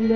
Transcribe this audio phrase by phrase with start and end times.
[0.00, 0.14] Lange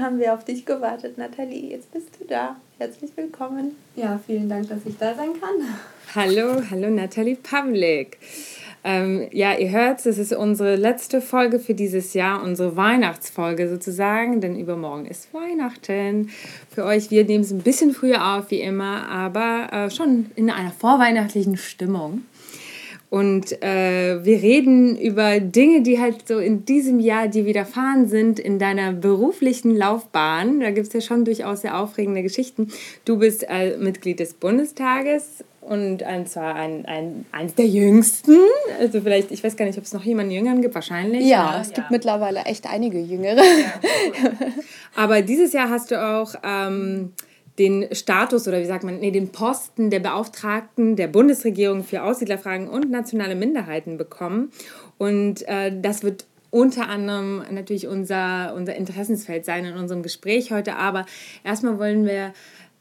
[0.00, 1.70] haben wir auf dich gewartet, Nathalie.
[1.70, 2.56] Jetzt bist du da.
[2.78, 3.76] Herzlich willkommen.
[3.96, 5.74] Ja, vielen Dank, dass ich da sein kann.
[6.14, 8.18] Hallo, hallo Nathalie Pavlik.
[8.84, 14.40] Ähm, ja, ihr hört, es ist unsere letzte Folge für dieses Jahr, unsere Weihnachtsfolge sozusagen,
[14.40, 16.30] denn übermorgen ist Weihnachten.
[16.68, 20.50] Für euch, wir nehmen es ein bisschen früher auf wie immer, aber äh, schon in
[20.50, 22.22] einer vorweihnachtlichen Stimmung.
[23.08, 28.40] Und äh, wir reden über Dinge, die halt so in diesem Jahr dir widerfahren sind
[28.40, 30.60] in deiner beruflichen Laufbahn.
[30.60, 32.68] Da gibt es ja schon durchaus sehr aufregende Geschichten.
[33.04, 38.36] Du bist äh, Mitglied des Bundestages und ein, zwar ein, ein, eins der jüngsten.
[38.78, 41.22] Also vielleicht, ich weiß gar nicht, ob es noch jemanden Jüngeren gibt, wahrscheinlich.
[41.22, 41.60] Ja, ja.
[41.60, 41.86] es gibt ja.
[41.90, 43.36] mittlerweile echt einige Jüngere.
[43.42, 43.72] Ja,
[44.40, 44.52] cool.
[44.96, 46.34] Aber dieses Jahr hast du auch...
[46.44, 47.12] Ähm,
[47.58, 52.66] den Status oder wie sagt man, nee, den Posten der Beauftragten der Bundesregierung für Aussiedlerfragen
[52.66, 54.50] und nationale Minderheiten bekommen.
[54.96, 60.76] Und äh, das wird unter anderem natürlich unser, unser Interessensfeld sein in unserem Gespräch heute.
[60.76, 61.06] Aber
[61.44, 62.32] erstmal wollen wir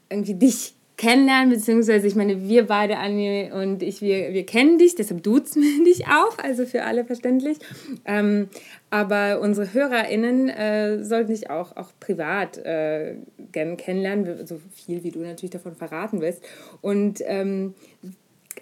[0.09, 4.93] irgendwie dich kennenlernen, beziehungsweise ich meine, wir beide, Anni und ich, wir, wir kennen dich,
[4.93, 7.57] deshalb duzen wir dich auch, also für alle verständlich.
[8.05, 8.49] Ähm,
[8.91, 13.15] aber unsere HörerInnen äh, sollten dich auch, auch privat äh,
[13.51, 16.43] gerne kennenlernen, so viel wie du natürlich davon verraten wirst.
[16.81, 17.73] Und ähm,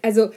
[0.02, 0.30] also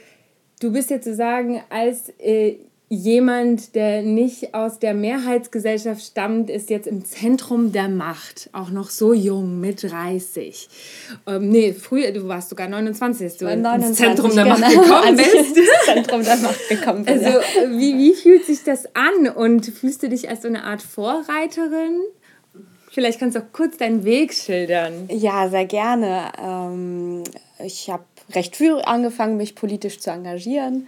[0.59, 2.57] du bist jetzt sozusagen als äh,
[2.93, 8.49] jemand, der nicht aus der Mehrheitsgesellschaft stammt, ist jetzt im Zentrum der Macht.
[8.53, 10.69] Auch noch so jung, mit 30.
[11.27, 14.71] Ähm, nee, früher, du warst sogar 29, als du 29, ins Zentrum der genau, Macht
[14.71, 15.59] gekommen bist.
[15.85, 17.25] Zentrum der Macht gekommen bin.
[17.25, 17.39] Also,
[17.77, 19.27] wie, wie fühlt sich das an?
[19.29, 21.99] Und fühlst du dich als so eine Art Vorreiterin?
[22.91, 25.09] Vielleicht kannst du auch kurz deinen Weg schildern.
[25.09, 26.31] Ja, sehr gerne.
[26.39, 27.23] Ähm,
[27.63, 30.87] ich habe recht früh angefangen, mich politisch zu engagieren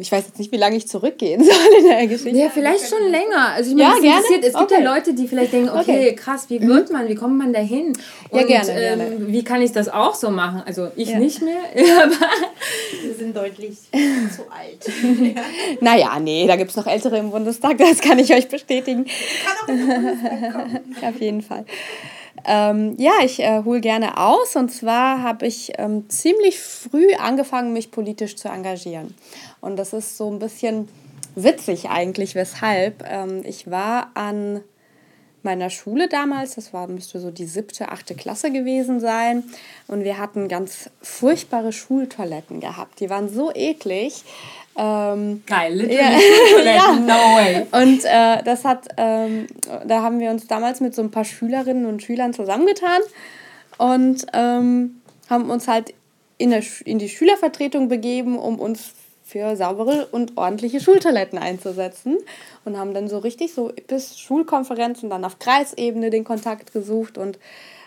[0.00, 2.38] ich weiß jetzt nicht, wie lange ich zurückgehen soll in der Geschichte.
[2.38, 3.48] Ja, vielleicht schon länger.
[3.54, 4.46] Also ich meine, ja, gerne?
[4.46, 4.74] es gibt okay.
[4.82, 6.14] ja Leute, die vielleicht denken, okay, okay.
[6.14, 7.92] krass, wie wird man, wie kommt man da hin?
[8.30, 9.32] Und, ja, gerne, ähm, gerne.
[9.32, 10.62] Wie kann ich das auch so machen?
[10.64, 11.18] Also ich ja.
[11.18, 11.58] nicht mehr,
[12.02, 12.14] aber...
[13.02, 13.78] Wir sind deutlich
[14.36, 15.34] zu alt.
[15.34, 15.42] ja.
[15.80, 19.06] Naja, nee, da gibt es noch Ältere im Bundestag, das kann ich euch bestätigen.
[19.66, 21.08] Kann auch.
[21.08, 21.64] Auf jeden Fall.
[22.46, 24.56] Ähm, ja, ich äh, hole gerne aus.
[24.56, 29.14] Und zwar habe ich ähm, ziemlich früh angefangen, mich politisch zu engagieren.
[29.60, 30.88] Und das ist so ein bisschen
[31.34, 33.04] witzig eigentlich, weshalb.
[33.08, 34.60] Ähm, ich war an
[35.42, 39.44] meiner Schule damals, das war, müsste so die siebte, achte Klasse gewesen sein.
[39.86, 43.00] Und wir hatten ganz furchtbare Schultoiletten gehabt.
[43.00, 44.24] Die waren so eklig.
[44.76, 46.74] Ähm, Geil, literally ja.
[46.74, 46.92] ja.
[46.94, 47.66] no way.
[47.70, 49.46] Und äh, das hat, ähm,
[49.86, 53.00] da haben wir uns damals mit so ein paar Schülerinnen und Schülern zusammengetan
[53.78, 55.94] und ähm, haben uns halt
[56.38, 58.92] in, der, in die Schülervertretung begeben, um uns
[59.24, 62.18] für saubere und ordentliche Schultoiletten einzusetzen
[62.64, 67.38] und haben dann so richtig so bis Schulkonferenzen dann auf Kreisebene den Kontakt gesucht und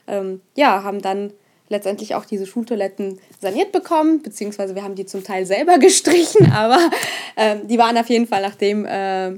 [0.08, 1.32] ähm, ja, haben dann
[1.70, 6.80] letztendlich auch diese Schultoiletten saniert bekommen, beziehungsweise wir haben die zum Teil selber gestrichen, aber
[7.36, 9.30] ähm, die waren auf jeden Fall, nachdem, äh,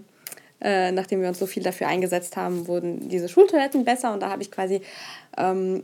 [0.62, 4.29] äh, nachdem wir uns so viel dafür eingesetzt haben, wurden diese Schultoiletten besser und da
[4.29, 4.81] habe ich quasi
[5.38, 5.84] ähm,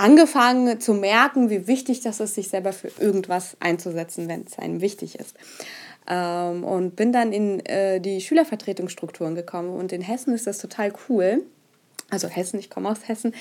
[0.00, 4.80] angefangen zu merken, wie wichtig das ist, sich selber für irgendwas einzusetzen, wenn es einem
[4.80, 5.36] wichtig ist.
[6.08, 9.68] Ähm, und bin dann in äh, die Schülervertretungsstrukturen gekommen.
[9.68, 11.44] Und in Hessen ist das total cool.
[12.10, 13.34] Also Hessen, ich komme aus Hessen.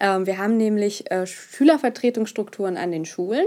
[0.00, 3.46] Ähm, wir haben nämlich äh, Schülervertretungsstrukturen an den Schulen,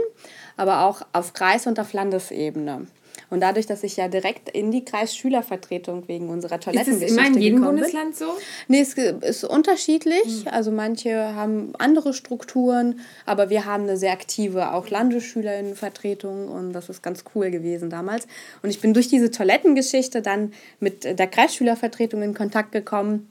[0.58, 2.88] aber auch auf Kreis- und auf Landesebene.
[3.30, 7.28] Und dadurch, dass ich ja direkt in die Kreisschülervertretung wegen unserer Toilettengeschichte Ist es immer
[7.28, 8.26] in jedem Bundesland so?
[8.68, 10.46] Nee, es ist unterschiedlich.
[10.46, 10.52] Mhm.
[10.52, 16.90] Also manche haben andere Strukturen, aber wir haben eine sehr aktive auch Landesschülerinnenvertretung und das
[16.90, 18.28] ist ganz cool gewesen damals.
[18.64, 23.30] Und ich bin durch diese Toilettengeschichte dann mit der Kreisschülervertretung in Kontakt gekommen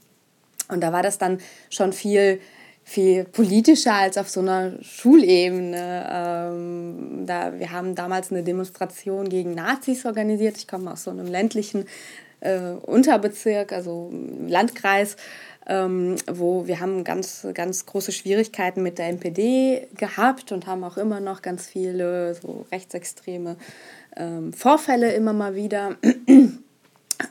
[0.69, 1.39] und da war das dann
[1.71, 2.41] schon viel
[2.89, 6.09] viel politischer als auf so einer Schulebene.
[6.11, 10.57] Ähm, da, wir haben damals eine Demonstration gegen Nazis organisiert.
[10.57, 11.85] Ich komme aus so einem ländlichen
[12.41, 14.11] äh, Unterbezirk, also
[14.47, 15.17] Landkreis,
[15.67, 20.97] ähm, wo wir haben ganz, ganz große Schwierigkeiten mit der NPD gehabt und haben auch
[20.97, 23.57] immer noch ganz viele so rechtsextreme
[24.17, 25.97] ähm, Vorfälle immer mal wieder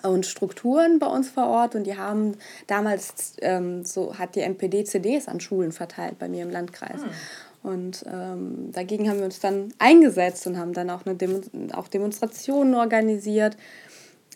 [0.04, 2.38] und Strukturen bei uns vor Ort und die haben
[2.68, 7.02] damals ähm, so hat die NPD CDs an Schulen verteilt bei mir im Landkreis.
[7.02, 7.10] Mhm.
[7.64, 11.42] Und ähm, dagegen haben wir uns dann eingesetzt und haben dann auch, eine Demo
[11.74, 13.58] auch Demonstrationen organisiert.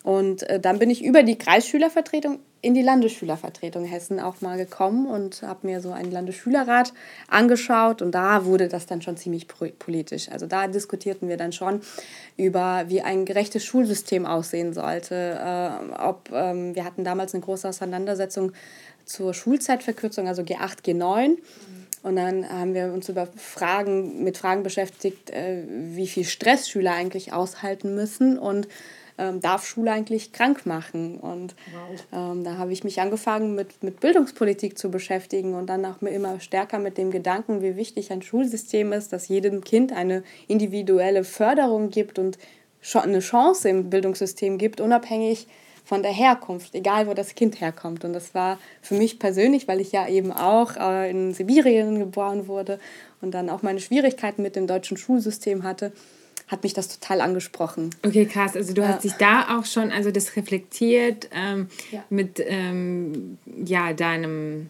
[0.02, 5.06] Und äh, dann bin ich über die Kreisschülervertretung in die Landesschülervertretung Hessen auch mal gekommen
[5.06, 6.92] und habe mir so einen Landesschülerrat
[7.28, 10.30] angeschaut und da wurde das dann schon ziemlich politisch.
[10.30, 11.80] Also da diskutierten wir dann schon
[12.36, 15.40] über, wie ein gerechtes Schulsystem aussehen sollte.
[15.44, 18.52] Äh, ob ähm, wir hatten damals eine große Auseinandersetzung
[19.04, 21.30] zur Schulzeitverkürzung, also G8, G9.
[21.30, 21.38] Mhm.
[22.04, 26.92] Und dann haben wir uns über Fragen, mit Fragen beschäftigt, äh, wie viel Stress Schüler
[26.92, 28.68] eigentlich aushalten müssen und
[29.18, 31.18] ähm, darf Schule eigentlich krank machen?
[31.18, 32.32] Und wow.
[32.34, 36.40] ähm, da habe ich mich angefangen, mit, mit Bildungspolitik zu beschäftigen und dann auch immer
[36.40, 41.90] stärker mit dem Gedanken, wie wichtig ein Schulsystem ist, dass jedem Kind eine individuelle Förderung
[41.90, 42.38] gibt und
[42.94, 45.46] eine Chance im Bildungssystem gibt, unabhängig
[45.84, 48.04] von der Herkunft, egal wo das Kind herkommt.
[48.04, 52.46] Und das war für mich persönlich, weil ich ja eben auch äh, in Sibirien geboren
[52.46, 52.78] wurde
[53.20, 55.92] und dann auch meine Schwierigkeiten mit dem deutschen Schulsystem hatte,
[56.48, 57.90] hat mich das total angesprochen.
[58.04, 58.56] Okay, krass.
[58.56, 58.88] Also du ja.
[58.88, 62.04] hast dich da auch schon, also das reflektiert ähm, ja.
[62.10, 64.68] mit ähm, ja, deinem,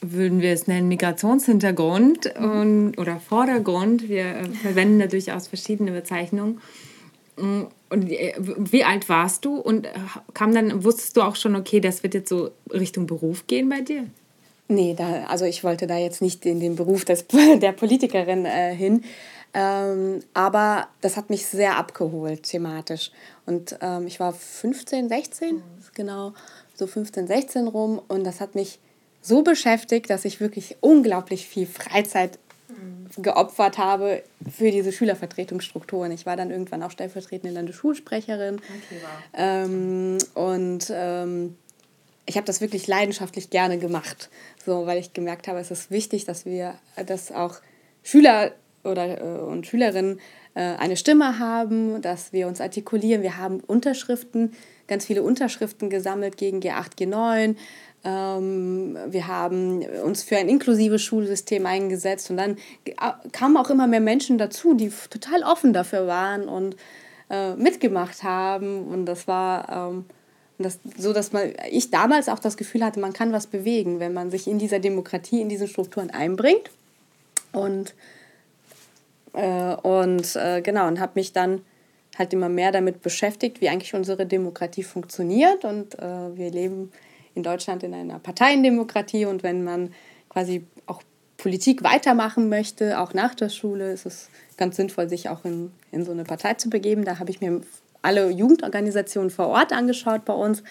[0.00, 2.50] würden wir es nennen, Migrationshintergrund mhm.
[2.50, 4.08] und, oder Vordergrund.
[4.08, 6.60] Wir äh, verwenden da durchaus verschiedene Bezeichnungen.
[7.36, 9.90] Mm, und äh, wie alt warst du und äh,
[10.34, 13.80] kam dann, wusstest du auch schon, okay, das wird jetzt so Richtung Beruf gehen bei
[13.80, 14.06] dir?
[14.68, 17.26] Nee, da, also ich wollte da jetzt nicht in den Beruf des,
[17.60, 19.04] der Politikerin äh, hin.
[19.54, 23.10] Ähm, aber das hat mich sehr abgeholt thematisch.
[23.44, 25.62] Und ähm, ich war 15, 16, mhm.
[25.94, 26.32] genau,
[26.74, 28.00] so 15, 16 rum.
[28.08, 28.78] Und das hat mich
[29.20, 32.38] so beschäftigt, dass ich wirklich unglaublich viel Freizeit
[32.68, 33.22] mhm.
[33.22, 36.12] geopfert habe für diese Schülervertretungsstrukturen.
[36.12, 38.56] Ich war dann irgendwann auch stellvertretende Landesschulsprecherin.
[38.56, 39.10] Okay, wow.
[39.34, 41.56] ähm, und ähm,
[42.24, 44.30] ich habe das wirklich leidenschaftlich gerne gemacht,
[44.64, 46.74] so, weil ich gemerkt habe, es ist wichtig, dass wir
[47.06, 47.56] das auch
[48.02, 48.52] Schüler
[48.84, 50.20] oder äh, und Schülerinnen
[50.54, 53.22] äh, eine Stimme haben, dass wir uns artikulieren.
[53.22, 54.52] Wir haben Unterschriften,
[54.86, 57.56] ganz viele Unterschriften gesammelt gegen G8, G9.
[58.04, 62.56] Ähm, wir haben uns für ein inklusives Schulsystem eingesetzt und dann
[63.30, 66.76] kamen auch immer mehr Menschen dazu, die total offen dafür waren und
[67.30, 68.86] äh, mitgemacht haben.
[68.88, 70.04] Und das war ähm,
[70.58, 74.12] das, so, dass man, ich damals auch das Gefühl hatte, man kann was bewegen, wenn
[74.12, 76.70] man sich in dieser Demokratie, in diesen Strukturen einbringt.
[77.52, 77.94] Und
[79.32, 81.62] äh, und äh, genau, und habe mich dann
[82.18, 85.64] halt immer mehr damit beschäftigt, wie eigentlich unsere Demokratie funktioniert.
[85.64, 86.92] Und äh, wir leben
[87.34, 89.94] in Deutschland in einer Parteiendemokratie und wenn man
[90.28, 91.02] quasi auch
[91.38, 96.04] Politik weitermachen möchte, auch nach der Schule, ist es ganz sinnvoll, sich auch in, in
[96.04, 97.04] so eine Partei zu begeben.
[97.04, 97.62] Da habe ich mir
[98.02, 100.62] alle Jugendorganisationen vor Ort angeschaut bei uns.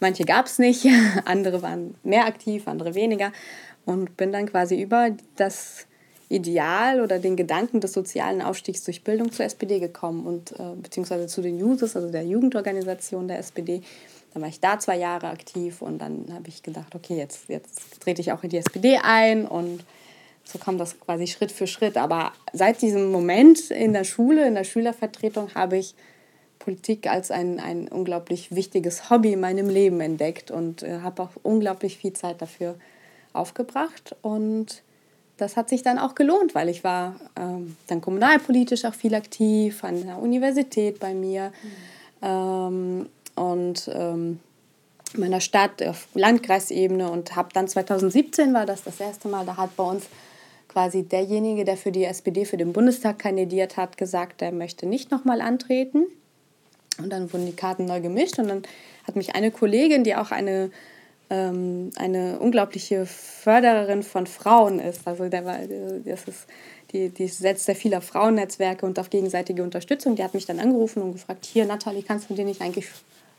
[0.00, 0.86] Manche gab es nicht,
[1.24, 3.32] andere waren mehr aktiv, andere weniger.
[3.84, 5.86] Und bin dann quasi über das
[6.32, 11.26] Ideal oder den Gedanken des sozialen Aufstiegs durch Bildung zur SPD gekommen und äh, beziehungsweise
[11.26, 13.82] zu den Jusos, also der Jugendorganisation der SPD.
[14.32, 18.00] Dann war ich da zwei Jahre aktiv und dann habe ich gedacht, okay, jetzt, jetzt
[18.00, 19.84] trete ich auch in die SPD ein und
[20.44, 21.96] so kam das quasi Schritt für Schritt.
[21.96, 25.94] Aber seit diesem Moment in der Schule, in der Schülervertretung, habe ich
[26.58, 31.30] Politik als ein, ein unglaublich wichtiges Hobby in meinem Leben entdeckt und äh, habe auch
[31.42, 32.76] unglaublich viel Zeit dafür
[33.32, 34.16] aufgebracht.
[34.22, 34.82] Und
[35.36, 39.82] das hat sich dann auch gelohnt, weil ich war ähm, dann kommunalpolitisch auch viel aktiv,
[39.84, 42.26] an der Universität bei mir mhm.
[42.28, 44.40] ähm, und ähm,
[45.16, 49.76] meiner Stadt auf Landkreisebene und habe dann 2017 war das das erste Mal, da hat
[49.76, 50.06] bei uns
[50.68, 55.10] quasi derjenige, der für die SPD für den Bundestag kandidiert hat, gesagt, er möchte nicht
[55.10, 56.06] nochmal antreten.
[56.98, 58.62] Und dann wurden die Karten neu gemischt und dann
[59.06, 60.70] hat mich eine Kollegin, die auch eine
[61.32, 65.00] ähm, eine unglaubliche Fördererin von Frauen ist.
[65.06, 65.58] Also der war,
[66.04, 66.46] das ist,
[66.92, 70.14] die, die setzt sehr viele Frauennetzwerke und auf gegenseitige Unterstützung.
[70.14, 72.86] Die hat mich dann angerufen und gefragt, hier Nathalie, kannst du dir nicht eigentlich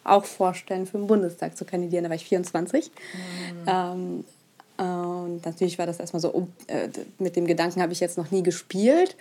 [0.04, 2.06] auch vorstellen, für den Bundestag zu kandidieren?
[2.06, 2.90] Da war ich 24.
[2.90, 3.68] Mhm.
[3.68, 4.26] Ähm,
[4.78, 8.32] und natürlich war das erstmal so, oh, äh, mit dem Gedanken habe ich jetzt noch
[8.32, 9.16] nie gespielt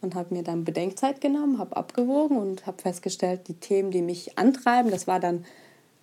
[0.00, 4.36] und habe mir dann Bedenkzeit genommen, habe abgewogen und habe festgestellt, die Themen, die mich
[4.36, 5.44] antreiben, das war dann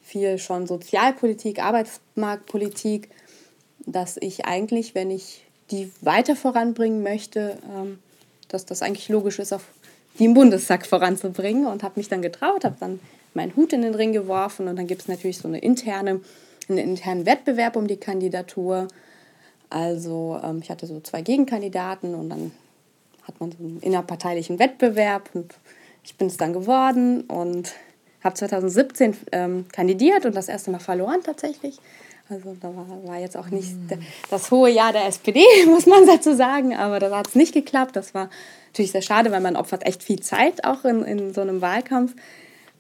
[0.06, 3.10] viel schon Sozialpolitik, Arbeitsmarktpolitik,
[3.88, 7.98] dass ich eigentlich, wenn ich die weiter voranbringen möchte, ähm,
[8.48, 9.62] dass das eigentlich logisch ist, auch
[10.20, 13.00] die im Bundestag voranzubringen und habe mich dann getraut, habe dann
[13.34, 16.22] meinen Hut in den Ring geworfen und dann gibt es natürlich so eine interne,
[16.70, 18.88] einen internen Wettbewerb um die Kandidatur.
[19.72, 22.52] Also ähm, ich hatte so zwei Gegenkandidaten und dann
[23.24, 25.56] hat man so einen innerparteilichen Wettbewerb und
[26.04, 27.74] ich bin es dann geworden und
[28.26, 31.78] habe 2017 ähm, kandidiert und das erste Mal verloren tatsächlich.
[32.28, 34.00] Also da war, war jetzt auch nicht mm.
[34.32, 37.96] das hohe Jahr der SPD, muss man dazu sagen, aber da hat es nicht geklappt.
[37.96, 38.30] Das war
[38.68, 42.16] natürlich sehr schade, weil man opfert echt viel Zeit auch in, in so einem Wahlkampf.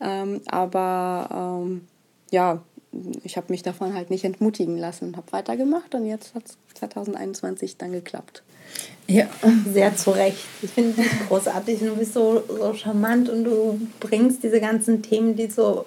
[0.01, 1.87] Ähm, aber ähm,
[2.31, 2.63] ja,
[3.23, 7.77] ich habe mich davon halt nicht entmutigen lassen, habe weitergemacht und jetzt hat es 2021
[7.77, 8.43] dann geklappt.
[9.07, 9.27] Ja,
[9.71, 10.39] sehr zu Recht.
[10.63, 15.03] Ich finde dich großartig und du bist so, so charmant und du bringst diese ganzen
[15.03, 15.85] Themen, die so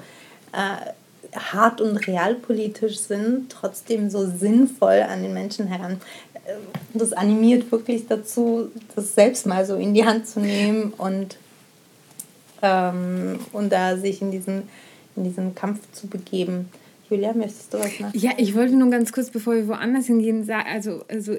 [0.52, 0.92] äh,
[1.36, 6.00] hart und realpolitisch sind, trotzdem so sinnvoll an den Menschen heran.
[6.44, 6.52] Äh,
[6.94, 11.38] das animiert wirklich dazu, das selbst mal so in die Hand zu nehmen und,
[12.62, 14.68] ähm, und da sich in diesen,
[15.16, 16.68] in diesen Kampf zu begeben.
[17.10, 18.18] Julia, möchtest du was machen?
[18.18, 21.32] Ja, ich wollte nur ganz kurz, bevor wir woanders hingehen, also, also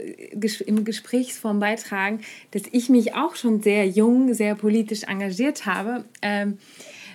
[0.65, 2.21] im Gesprächsform beitragen,
[2.51, 6.57] dass ich mich auch schon sehr jung, sehr politisch engagiert habe, ähm,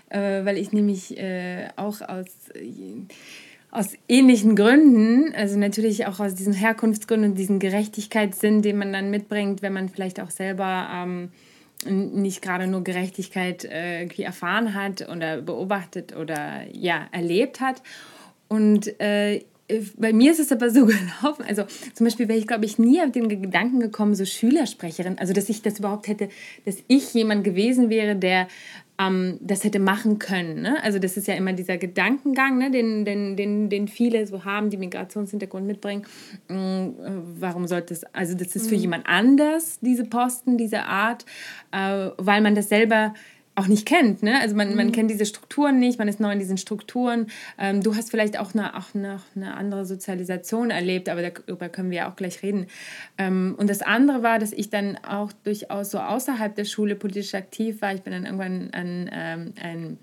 [0.08, 3.06] äh, weil ich nämlich äh, auch aus, äh,
[3.72, 9.10] aus ähnlichen Gründen, also natürlich auch aus diesen Herkunftsgründen und diesen Gerechtigkeitssinn, den man dann
[9.10, 10.88] mitbringt, wenn man vielleicht auch selber...
[10.92, 11.30] Ähm,
[11.86, 17.82] nicht gerade nur Gerechtigkeit äh, erfahren hat oder beobachtet oder ja erlebt hat
[18.54, 19.40] und äh,
[19.96, 23.00] bei mir ist es aber so gelaufen, also zum Beispiel wäre ich, glaube ich, nie
[23.02, 26.28] auf den Gedanken gekommen, so Schülersprecherin, also dass ich das überhaupt hätte,
[26.64, 28.46] dass ich jemand gewesen wäre, der
[28.96, 30.62] ähm, das hätte machen können.
[30.62, 30.80] Ne?
[30.84, 32.70] Also das ist ja immer dieser Gedankengang, ne?
[32.70, 36.04] den, den, den, den viele so haben, die Migrationshintergrund mitbringen.
[36.48, 36.94] Ähm,
[37.40, 38.82] warum sollte es, also das ist für mhm.
[38.82, 41.24] jemand anders, diese Posten, diese Art,
[41.72, 43.14] äh, weil man das selber
[43.56, 44.22] auch nicht kennt.
[44.22, 44.40] Ne?
[44.40, 44.76] Also man, mhm.
[44.76, 47.28] man kennt diese Strukturen nicht, man ist neu in diesen Strukturen.
[47.58, 51.90] Ähm, du hast vielleicht auch eine, auch eine, eine andere Sozialisation erlebt, aber darüber können
[51.90, 52.66] wir ja auch gleich reden.
[53.16, 57.34] Ähm, und das andere war, dass ich dann auch durchaus so außerhalb der Schule politisch
[57.34, 57.94] aktiv war.
[57.94, 59.98] Ich bin dann irgendwann an ähm, ein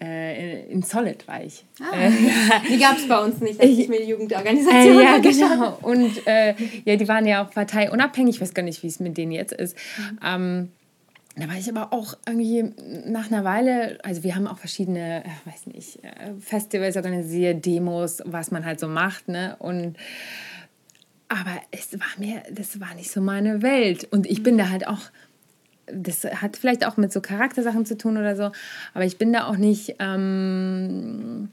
[0.00, 1.64] äh, in Solid war ich.
[1.80, 2.10] Ah, äh,
[2.68, 5.78] die gab es bei uns nicht, als ich mir die Jugendorganisation äh, Ja, genau.
[5.82, 8.36] Und äh, ja, die waren ja auch parteiunabhängig.
[8.36, 9.76] Ich weiß gar nicht, wie es mit denen jetzt ist.
[9.98, 10.18] Mhm.
[10.24, 10.68] Ähm,
[11.36, 12.62] da war ich aber auch irgendwie
[13.06, 18.22] nach einer Weile, also wir haben auch verschiedene, äh, weiß nicht, äh, Festivals organisiert, Demos,
[18.26, 19.56] was man halt so macht, ne?
[19.58, 19.96] Und
[21.28, 24.06] aber es war mir, das war nicht so meine Welt.
[24.10, 25.00] Und ich bin da halt auch,
[25.86, 28.52] das hat vielleicht auch mit so Charaktersachen zu tun oder so,
[28.92, 31.48] aber ich bin da auch nicht, ähm,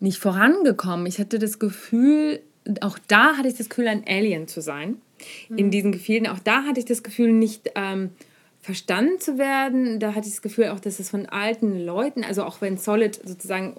[0.00, 1.06] nicht vorangekommen.
[1.06, 2.40] Ich hatte das Gefühl,
[2.80, 4.96] auch da hatte ich das Gefühl, ein Alien zu sein.
[5.48, 5.58] Mhm.
[5.58, 7.70] In diesen Gefühlen, auch da hatte ich das Gefühl, nicht.
[7.76, 8.10] Ähm,
[8.62, 9.98] verstanden zu werden.
[9.98, 13.20] Da hatte ich das Gefühl auch, dass es von alten Leuten, also auch wenn Solid
[13.26, 13.74] sozusagen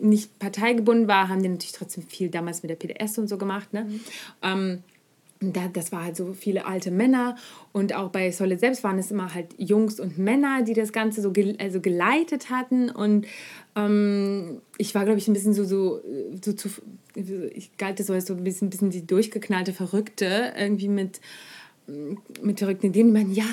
[0.00, 3.72] nicht parteigebunden war, haben die natürlich trotzdem viel damals mit der PDS und so gemacht.
[3.74, 3.84] Ne?
[3.84, 4.00] Mhm.
[4.42, 4.82] Ähm,
[5.40, 7.36] da, das war halt so viele alte Männer
[7.72, 11.20] und auch bei Solid selbst waren es immer halt Jungs und Männer, die das Ganze
[11.20, 13.26] so ge also geleitet hatten und
[13.76, 16.00] ähm, ich war, glaube ich, ein bisschen so, so,
[16.42, 16.70] so zu,
[17.14, 21.20] ich galt so als so ein bisschen, ein bisschen die durchgeknallte Verrückte, irgendwie mit
[22.42, 23.44] mit verrückten Ideen, die meinen, ja,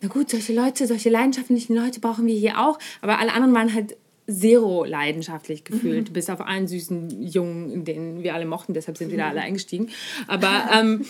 [0.00, 2.78] na gut, solche Leute, solche leidenschaftlichen Leute brauchen wir hier auch.
[3.00, 3.96] Aber alle anderen waren halt
[4.30, 6.12] zero leidenschaftlich gefühlt, mhm.
[6.12, 9.88] bis auf einen süßen Jungen, den wir alle mochten, deshalb sind wir da alle eingestiegen.
[10.26, 11.04] Aber ähm,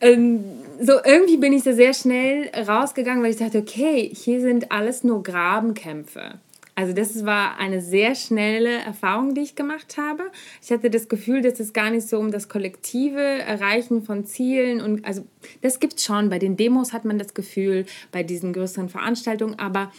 [0.00, 0.44] ähm,
[0.80, 5.04] so irgendwie bin ich da sehr schnell rausgegangen, weil ich dachte, okay, hier sind alles
[5.04, 6.40] nur Grabenkämpfe.
[6.76, 10.24] Also das war eine sehr schnelle Erfahrung, die ich gemacht habe.
[10.60, 14.80] Ich hatte das Gefühl, dass es gar nicht so um das kollektive Erreichen von Zielen
[14.80, 15.24] und also
[15.60, 16.30] das gibt es schon.
[16.30, 19.92] Bei den Demos hat man das Gefühl, bei diesen größeren Veranstaltungen, aber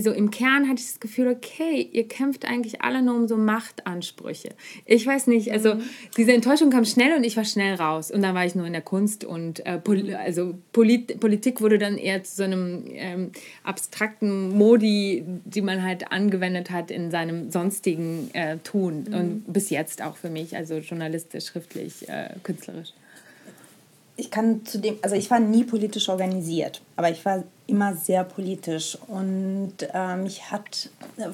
[0.00, 3.36] so im Kern hatte ich das Gefühl, okay, ihr kämpft eigentlich alle nur um so
[3.36, 4.50] Machtansprüche.
[4.84, 5.82] Ich weiß nicht, also mhm.
[6.16, 8.10] diese Enttäuschung kam schnell und ich war schnell raus.
[8.10, 11.78] Und dann war ich nur in der Kunst und äh, Pol also Polit Politik wurde
[11.78, 13.30] dann eher zu so einem ähm,
[13.62, 19.06] abstrakten Modi, die man halt angewendet hat in seinem sonstigen äh, Tun.
[19.08, 19.14] Mhm.
[19.14, 22.92] Und bis jetzt auch für mich, also journalistisch, schriftlich, äh, künstlerisch
[24.16, 28.24] ich kann zu dem, also ich war nie politisch organisiert, aber ich war immer sehr
[28.24, 30.88] politisch und äh, mich hat,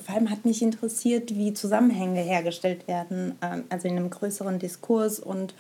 [0.04, 5.20] vor allem hat mich interessiert, wie Zusammenhänge hergestellt werden, äh, also in einem größeren Diskurs
[5.20, 5.54] und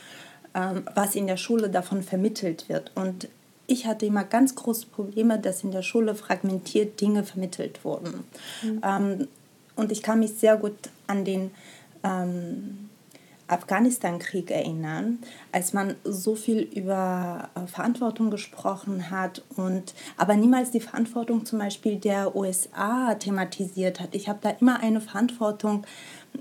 [0.54, 2.90] äh, was in der Schule davon vermittelt wird.
[2.96, 3.28] Und
[3.68, 8.24] ich hatte immer ganz große Probleme, dass in der Schule fragmentiert Dinge vermittelt wurden.
[8.62, 8.80] Mhm.
[8.84, 9.28] Ähm,
[9.76, 10.74] und ich kann mich sehr gut
[11.06, 11.52] an den
[12.02, 12.90] ähm,
[13.52, 15.18] Afghanistan-Krieg erinnern,
[15.52, 21.58] als man so viel über äh, Verantwortung gesprochen hat und aber niemals die Verantwortung zum
[21.58, 24.14] Beispiel der USA thematisiert hat.
[24.14, 25.84] Ich habe da immer eine Verantwortung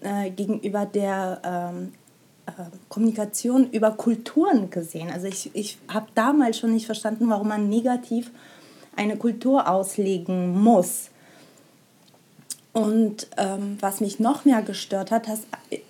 [0.02, 1.94] äh, gegenüber der ähm,
[2.48, 2.52] äh,
[2.90, 5.10] Kommunikation über Kulturen gesehen.
[5.12, 8.32] Also ich, ich habe damals schon nicht verstanden, warum man negativ
[8.96, 11.11] eine Kultur auslegen muss.
[12.74, 15.42] Und ähm, was mich noch mehr gestört hat, das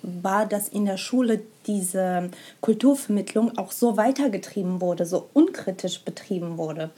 [0.02, 6.90] war, dass in der Schule diese Kulturvermittlung auch so weitergetrieben wurde, so unkritisch betrieben wurde.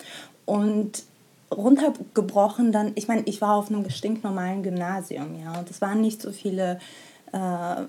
[0.47, 1.03] Und
[1.55, 6.23] runtergebrochen dann, ich meine, ich war auf einem stinknormalen Gymnasium, ja, und es waren nicht
[6.23, 6.79] so viele
[7.33, 7.83] äh,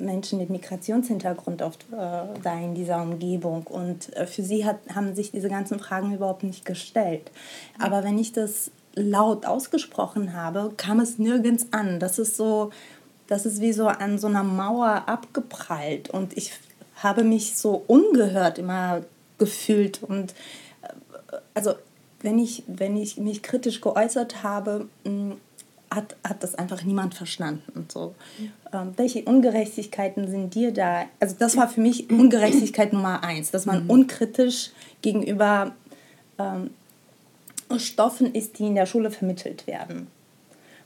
[0.00, 1.96] Menschen mit Migrationshintergrund oft äh,
[2.42, 3.66] da in dieser Umgebung.
[3.66, 7.30] Und äh, für sie hat, haben sich diese ganzen Fragen überhaupt nicht gestellt.
[7.78, 12.00] Aber wenn ich das laut ausgesprochen habe, kam es nirgends an.
[12.00, 12.70] Das ist so,
[13.26, 16.10] das ist wie so an so einer Mauer abgeprallt.
[16.10, 16.52] Und ich
[16.96, 19.02] habe mich so ungehört immer
[19.38, 20.02] gefühlt.
[20.02, 20.34] Und
[20.82, 21.74] äh, also
[22.22, 25.36] wenn ich, wenn ich mich kritisch geäußert habe, hm,
[25.90, 27.86] hat, hat das einfach niemand verstanden.
[27.92, 28.14] So.
[28.72, 31.06] Ähm, welche Ungerechtigkeiten sind dir da?
[31.18, 33.90] Also das war für mich Ungerechtigkeit Nummer eins, dass man mhm.
[33.90, 34.70] unkritisch
[35.02, 35.72] gegenüber
[36.38, 36.70] ähm,
[37.78, 40.08] Stoffen ist, die in der Schule vermittelt werden.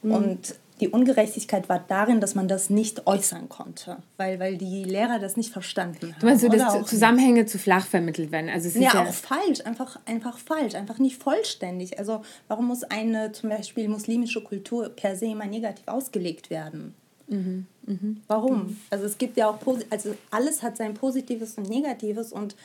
[0.03, 0.13] Mhm.
[0.13, 5.21] Und die Ungerechtigkeit war darin, dass man das nicht äußern konnte, weil, weil die Lehrer
[5.21, 6.21] das nicht verstanden haben.
[6.21, 7.49] Du meinst, so, dass Zusammenhänge nicht.
[7.49, 8.51] zu flach vermittelt werden?
[8.51, 11.99] Also es ist ja, ja, auch falsch, einfach, einfach falsch, einfach nicht vollständig.
[11.99, 16.95] Also warum muss eine zum Beispiel muslimische Kultur per se immer negativ ausgelegt werden?
[17.29, 17.67] Mhm.
[17.87, 18.21] Mhm.
[18.27, 18.59] Warum?
[18.59, 18.77] Mhm.
[18.91, 19.59] Also es gibt ja auch,
[19.91, 22.57] also alles hat sein Positives und Negatives und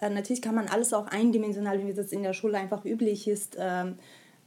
[0.00, 3.56] äh, natürlich kann man alles auch eindimensional, wie das in der Schule einfach üblich ist,
[3.58, 3.98] ähm,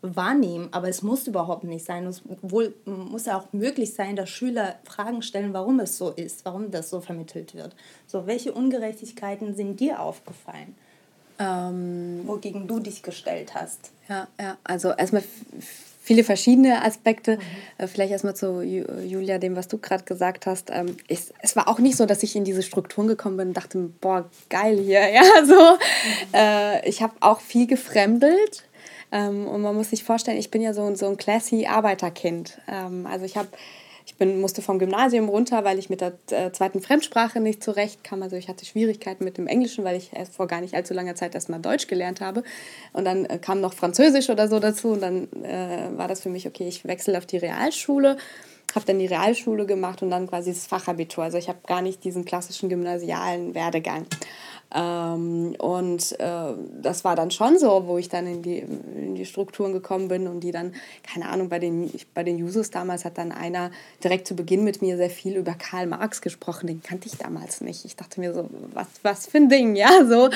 [0.01, 2.05] wahrnehmen, aber es muss überhaupt nicht sein.
[2.05, 6.45] Es wohl, muss ja auch möglich sein, dass Schüler Fragen stellen, warum es so ist,
[6.45, 7.75] warum das so vermittelt wird.
[8.07, 10.75] So, welche Ungerechtigkeiten sind dir aufgefallen?
[11.37, 13.91] Ähm, wogegen du dich gestellt hast?
[14.07, 14.57] Ja, ja.
[14.63, 15.23] also erstmal
[16.09, 17.37] viele verschiedene Aspekte.
[17.37, 17.41] Mhm.
[17.77, 20.71] Äh, vielleicht erstmal zu Julia, dem, was du gerade gesagt hast.
[20.71, 23.53] Ähm, ich, es war auch nicht so, dass ich in diese Strukturen gekommen bin und
[23.53, 25.07] dachte, boah, geil hier.
[25.13, 25.53] Ja, so.
[25.53, 26.33] Mhm.
[26.33, 28.63] Äh, ich habe auch viel gefremdelt
[29.11, 32.59] ähm, und man muss sich vorstellen, ich bin ja so, so ein classy Arbeiterkind.
[32.67, 33.49] Ähm, also ich habe
[34.19, 38.21] bin, musste vom Gymnasium runter, weil ich mit der äh, zweiten Fremdsprache nicht zurechtkam.
[38.21, 41.15] Also ich hatte Schwierigkeiten mit dem Englischen, weil ich erst vor gar nicht allzu langer
[41.15, 42.43] Zeit erstmal Deutsch gelernt habe.
[42.93, 44.89] Und dann äh, kam noch Französisch oder so dazu.
[44.89, 48.17] Und dann äh, war das für mich, okay, ich wechsle auf die Realschule.
[48.75, 51.23] Habe dann die Realschule gemacht und dann quasi das Fachabitur.
[51.23, 54.05] Also ich habe gar nicht diesen klassischen gymnasialen Werdegang.
[54.73, 59.25] Ähm, und äh, das war dann schon so, wo ich dann in die, in die
[59.25, 63.17] Strukturen gekommen bin und die dann, keine Ahnung, bei den, bei den Jusos damals hat
[63.17, 63.71] dann einer
[64.03, 67.61] direkt zu Beginn mit mir sehr viel über Karl Marx gesprochen, den kannte ich damals
[67.61, 67.83] nicht.
[67.85, 70.29] Ich dachte mir so, was, was für ein Ding, ja, so.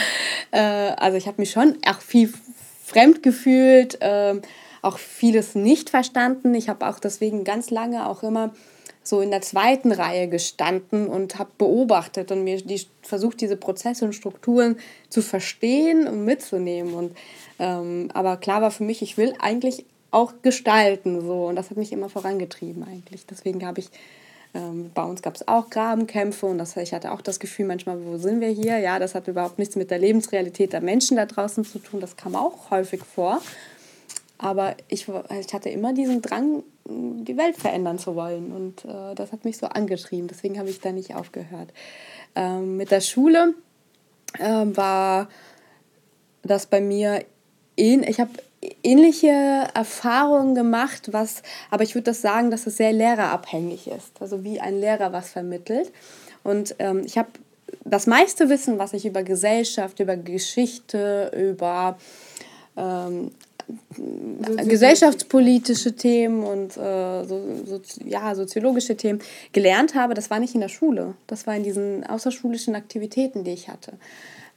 [0.51, 2.33] Äh, also ich habe mich schon auch viel
[2.83, 4.35] fremd gefühlt, äh,
[4.81, 6.53] auch vieles nicht verstanden.
[6.55, 8.53] Ich habe auch deswegen ganz lange auch immer
[9.03, 14.05] so in der zweiten Reihe gestanden und habe beobachtet und mir die, versucht, diese Prozesse
[14.05, 14.77] und Strukturen
[15.09, 16.93] zu verstehen und mitzunehmen.
[16.93, 17.17] Und,
[17.59, 21.77] ähm, aber klar war für mich, ich will eigentlich auch gestalten so und das hat
[21.77, 23.25] mich immer vorangetrieben eigentlich.
[23.25, 23.89] Deswegen habe ich
[24.53, 28.05] ähm, bei uns gab es auch Grabenkämpfe und das, ich hatte auch das Gefühl manchmal,
[28.05, 28.77] wo sind wir hier?
[28.77, 31.99] Ja, das hat überhaupt nichts mit der Lebensrealität der Menschen da draußen zu tun.
[31.99, 33.41] Das kam auch häufig vor.
[34.37, 38.51] Aber ich, ich hatte immer diesen Drang, die Welt verändern zu wollen.
[38.51, 40.27] Und äh, das hat mich so angetrieben.
[40.27, 41.69] Deswegen habe ich da nicht aufgehört.
[42.35, 43.53] Ähm, mit der Schule
[44.39, 45.29] äh, war
[46.43, 47.23] das bei mir,
[47.77, 48.31] ähn ich habe
[48.81, 54.21] ähnliche Erfahrungen gemacht, was, aber ich würde das sagen, dass es sehr lehrerabhängig ist.
[54.21, 55.91] Also wie ein Lehrer was vermittelt.
[56.43, 57.29] Und ähm, ich habe
[57.83, 61.97] das meiste Wissen, was ich über Gesellschaft, über Geschichte, über
[62.77, 63.31] ähm,
[64.67, 69.19] gesellschaftspolitische Themen und äh, so, so, ja, soziologische Themen
[69.51, 71.15] gelernt habe, das war nicht in der Schule.
[71.27, 73.93] Das war in diesen außerschulischen Aktivitäten, die ich hatte.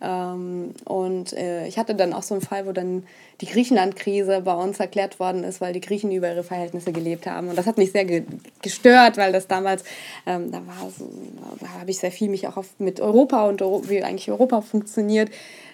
[0.01, 3.05] Ähm, und äh, ich hatte dann auch so einen Fall, wo dann
[3.41, 7.49] die Griechenland-Krise bei uns erklärt worden ist, weil die Griechen über ihre Verhältnisse gelebt haben.
[7.49, 8.25] Und das hat mich sehr ge
[8.61, 9.85] gestört, weil das damals,
[10.27, 11.09] ähm, da war so,
[11.61, 14.61] da habe ich sehr viel mich auch auf, mit Europa und Euro wie eigentlich Europa
[14.61, 15.31] funktioniert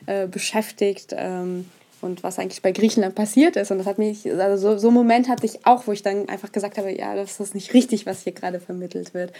[0.06, 1.14] äh, beschäftigt.
[1.16, 1.66] Ähm,
[2.02, 3.70] und was eigentlich bei Griechenland passiert ist.
[3.70, 6.28] Und das hat mich, also so, so einen Moment hatte ich auch, wo ich dann
[6.28, 9.32] einfach gesagt habe, ja, das ist nicht richtig, was hier gerade vermittelt wird.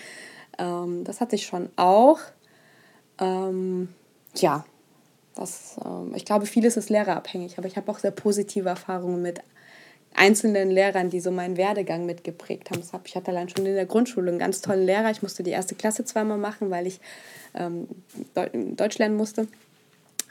[0.59, 2.21] Ähm, das hatte ich schon auch.
[3.19, 3.89] Ähm,
[4.37, 4.65] ja,
[5.35, 9.41] das, ähm, ich glaube, vieles ist lehrerabhängig, aber ich habe auch sehr positive Erfahrungen mit
[10.15, 12.83] einzelnen Lehrern, die so meinen Werdegang mitgeprägt haben.
[12.93, 15.11] Hab, ich hatte allein schon in der Grundschule einen ganz tollen Lehrer.
[15.11, 17.01] Ich musste die erste Klasse zweimal machen, weil ich
[17.55, 17.89] ähm,
[18.77, 19.49] Deutsch lernen musste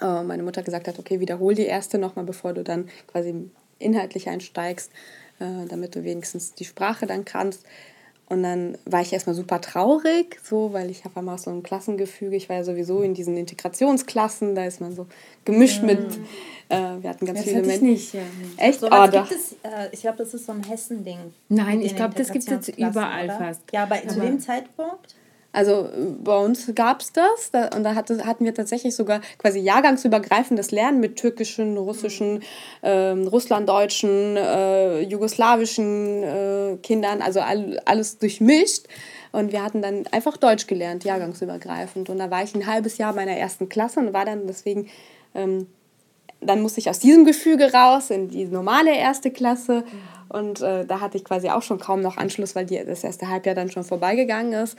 [0.01, 4.29] äh, meine Mutter gesagt hat, okay, wiederhol die erste nochmal, bevor du dann quasi inhaltlich
[4.29, 4.91] einsteigst,
[5.39, 7.65] äh, damit du wenigstens die Sprache dann kannst.
[8.31, 12.37] Und dann war ich erstmal super traurig, so, weil ich habe einmal so ein Klassengefüge.
[12.37, 15.07] Ich war ja sowieso in diesen Integrationsklassen, da ist man so
[15.43, 15.87] gemischt mhm.
[15.87, 16.19] mit,
[16.69, 17.87] äh, wir hatten ganz das viele Menschen.
[17.87, 18.21] Ich nicht, ja.
[18.55, 18.79] Echt?
[18.79, 21.33] So oh, gibt es, äh, ich glaube, das ist so ein Hessen-Ding.
[21.49, 23.37] Nein, ich glaube, das gibt es jetzt überall oder?
[23.37, 23.63] fast.
[23.73, 25.15] Ja, aber, aber zu dem Zeitpunkt
[25.53, 25.89] also
[26.23, 30.71] bei uns gab es das da, und da hatte, hatten wir tatsächlich sogar quasi jahrgangsübergreifendes
[30.71, 32.41] Lernen mit türkischen, russischen,
[32.81, 38.85] äh, russlanddeutschen, äh, jugoslawischen äh, Kindern, also all, alles durchmischt.
[39.33, 42.09] Und wir hatten dann einfach Deutsch gelernt, jahrgangsübergreifend.
[42.09, 44.89] Und da war ich ein halbes Jahr meiner ersten Klasse und war dann deswegen,
[45.35, 45.67] ähm,
[46.39, 49.83] dann musste ich aus diesem Gefüge raus in die normale erste Klasse.
[50.29, 53.27] Und äh, da hatte ich quasi auch schon kaum noch Anschluss, weil die, das erste
[53.27, 54.77] Halbjahr dann schon vorbeigegangen ist.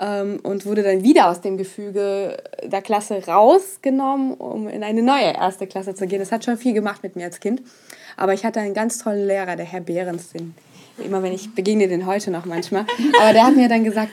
[0.00, 5.34] Ähm, und wurde dann wieder aus dem Gefüge der Klasse rausgenommen, um in eine neue
[5.34, 6.20] erste Klasse zu gehen.
[6.20, 7.62] Das hat schon viel gemacht mit mir als Kind.
[8.16, 10.54] Aber ich hatte einen ganz tollen Lehrer, der Herr Behrens, den
[11.04, 12.84] immer wenn ich begegne den heute noch manchmal.
[13.20, 14.10] Aber der hat mir dann gesagt,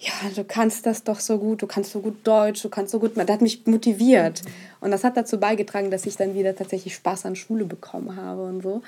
[0.00, 3.00] ja, du kannst das doch so gut, du kannst so gut Deutsch, du kannst so
[3.00, 4.42] gut, der hat mich motiviert.
[4.80, 8.44] Und das hat dazu beigetragen, dass ich dann wieder tatsächlich Spaß an Schule bekommen habe
[8.44, 8.82] und so.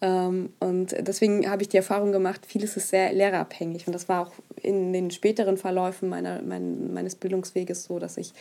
[0.00, 3.88] Ähm, und deswegen habe ich die Erfahrung gemacht, vieles ist sehr lehrerabhängig.
[3.88, 4.32] Und das war auch
[4.64, 8.32] in den späteren Verläufen meiner, mein, meines Bildungsweges so, dass ich,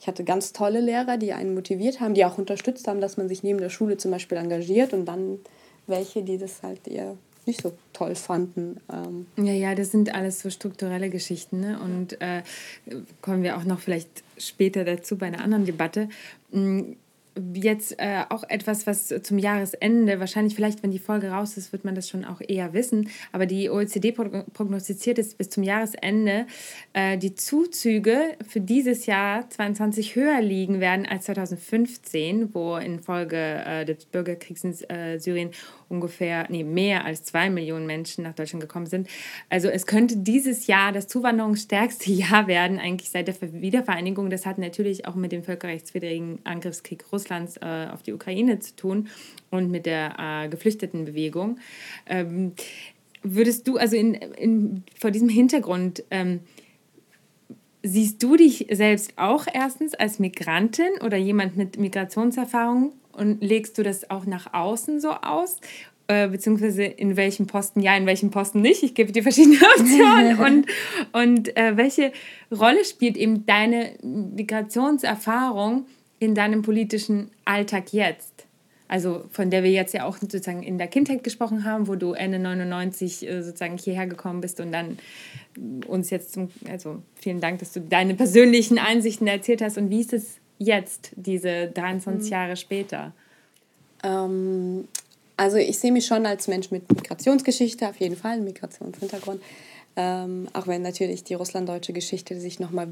[0.00, 3.28] ich hatte ganz tolle Lehrer, die einen motiviert haben, die auch unterstützt haben, dass man
[3.28, 5.38] sich neben der Schule zum Beispiel engagiert und dann
[5.86, 8.80] welche, die das halt eher nicht so toll fanden.
[8.90, 9.26] Ähm.
[9.36, 11.60] Ja, ja, das sind alles so strukturelle Geschichten.
[11.60, 11.78] Ne?
[11.78, 12.42] Und äh,
[13.20, 16.08] kommen wir auch noch vielleicht später dazu bei einer anderen Debatte.
[17.52, 21.84] Jetzt äh, auch etwas, was zum Jahresende, wahrscheinlich vielleicht, wenn die Folge raus ist, wird
[21.84, 26.46] man das schon auch eher wissen, aber die OECD prognostiziert ist bis zum Jahresende
[26.92, 33.84] äh, die Zuzüge für dieses Jahr 22 höher liegen werden als 2015, wo infolge äh,
[33.84, 35.50] des Bürgerkriegs in äh, Syrien
[35.88, 39.08] ungefähr, nee, mehr als zwei Millionen Menschen nach Deutschland gekommen sind.
[39.50, 44.30] Also es könnte dieses Jahr das zuwanderungsstärkste Jahr werden, eigentlich seit der Wiedervereinigung.
[44.30, 49.08] Das hat natürlich auch mit dem völkerrechtswidrigen Angriffskrieg Russlands äh, auf die Ukraine zu tun
[49.50, 51.58] und mit der äh, Geflüchtetenbewegung.
[52.06, 52.52] Ähm,
[53.22, 56.40] würdest du, also in, in, vor diesem Hintergrund, ähm,
[57.82, 63.82] siehst du dich selbst auch erstens als Migrantin oder jemand mit Migrationserfahrung und legst du
[63.82, 65.60] das auch nach außen so aus?
[66.06, 68.82] Äh, beziehungsweise in welchem Posten ja, in welchem Posten nicht.
[68.82, 70.38] Ich gebe dir verschiedene Optionen.
[70.38, 70.66] und
[71.12, 72.12] und äh, welche
[72.50, 75.86] Rolle spielt eben deine Migrationserfahrung
[76.18, 78.46] in deinem politischen Alltag jetzt?
[78.86, 82.12] Also von der wir jetzt ja auch sozusagen in der Kindheit gesprochen haben, wo du
[82.12, 84.98] Ende 99 äh, sozusagen hierher gekommen bist und dann
[85.86, 89.78] uns jetzt zum, also vielen Dank, dass du deine persönlichen Einsichten erzählt hast.
[89.78, 92.32] Und wie ist es jetzt, diese 23 mhm.
[92.32, 93.12] Jahre später?
[94.02, 94.88] Ähm,
[95.36, 99.42] also ich sehe mich schon als Mensch mit Migrationsgeschichte, auf jeden Fall, Migrationshintergrund.
[99.96, 102.88] Ähm, auch wenn natürlich die russlanddeutsche Geschichte sich nochmal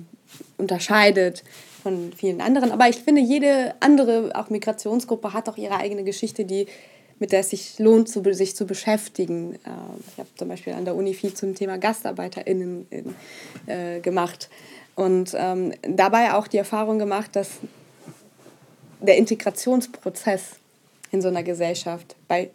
[0.57, 1.42] unterscheidet
[1.83, 2.70] von vielen anderen.
[2.70, 6.66] Aber ich finde, jede andere, auch Migrationsgruppe, hat auch ihre eigene Geschichte, die,
[7.18, 9.55] mit der es sich lohnt, zu, sich zu beschäftigen.
[9.66, 13.14] Ähm, ich habe zum Beispiel an der Uni viel zum Thema GastarbeiterInnen in,
[13.66, 14.48] äh, gemacht.
[14.94, 17.48] Und ähm, dabei auch die Erfahrung gemacht, dass
[19.00, 20.57] der Integrationsprozess
[21.11, 22.50] in so einer Gesellschaft bei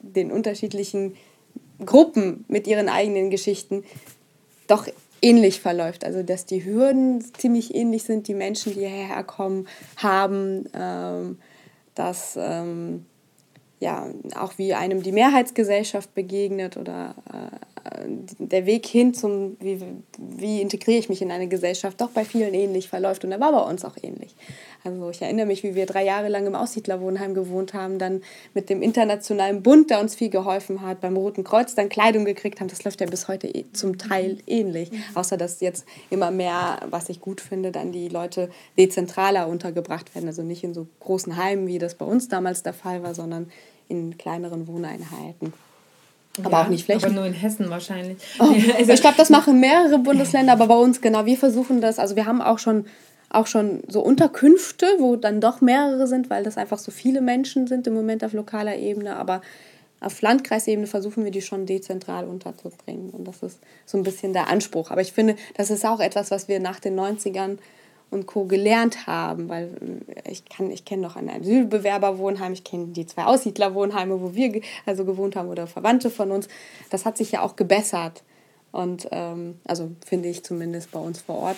[0.00, 1.16] den unterschiedlichen
[1.84, 3.84] Gruppen mit ihren eigenen Geschichten
[4.66, 4.88] doch
[5.22, 6.04] ähnlich verläuft.
[6.04, 11.38] Also dass die Hürden ziemlich ähnlich sind, die Menschen, die hierher kommen, haben, ähm,
[11.94, 13.06] dass ähm,
[13.80, 18.06] ja auch wie einem die Mehrheitsgesellschaft begegnet oder äh,
[18.38, 19.80] der Weg hin zum, wie,
[20.18, 23.24] wie integriere ich mich in eine Gesellschaft, doch bei vielen ähnlich verläuft.
[23.24, 24.34] Und er war bei uns auch ähnlich.
[24.86, 28.22] Also ich erinnere mich, wie wir drei Jahre lang im Aussiedlerwohnheim gewohnt haben, dann
[28.54, 32.60] mit dem Internationalen Bund, der uns viel geholfen hat, beim Roten Kreuz dann Kleidung gekriegt
[32.60, 32.68] haben.
[32.68, 34.92] Das läuft ja bis heute zum Teil ähnlich.
[34.92, 35.02] Mhm.
[35.14, 40.26] Außer dass jetzt immer mehr, was ich gut finde, dann die Leute dezentraler untergebracht werden.
[40.28, 43.50] Also nicht in so großen Heimen, wie das bei uns damals der Fall war, sondern
[43.88, 45.52] in kleineren Wohneinheiten.
[46.42, 47.04] Aber ja, auch nicht Flächen.
[47.04, 48.18] Aber nur in Hessen wahrscheinlich.
[48.38, 48.44] Oh,
[48.78, 51.24] also ich glaube, das machen mehrere Bundesländer, aber bei uns genau.
[51.26, 51.98] Wir versuchen das.
[51.98, 52.86] Also wir haben auch schon,
[53.30, 57.66] auch schon so Unterkünfte, wo dann doch mehrere sind, weil das einfach so viele Menschen
[57.66, 59.16] sind im Moment auf lokaler Ebene.
[59.16, 59.42] Aber
[60.00, 63.10] auf Landkreisebene versuchen wir die schon dezentral unterzubringen.
[63.10, 64.90] Und das ist so ein bisschen der Anspruch.
[64.90, 67.58] Aber ich finde, das ist auch etwas, was wir nach den 90ern
[68.10, 68.44] und Co.
[68.44, 69.70] gelernt haben, weil
[70.24, 75.04] äh, ich ich kenne noch ein Asylbewerberwohnheim, ich kenne die zwei Aussiedlerwohnheime, wo wir also
[75.04, 76.48] gewohnt haben oder Verwandte von uns.
[76.90, 78.22] Das hat sich ja auch gebessert
[78.70, 81.56] und ähm, also finde ich zumindest bei uns vor Ort.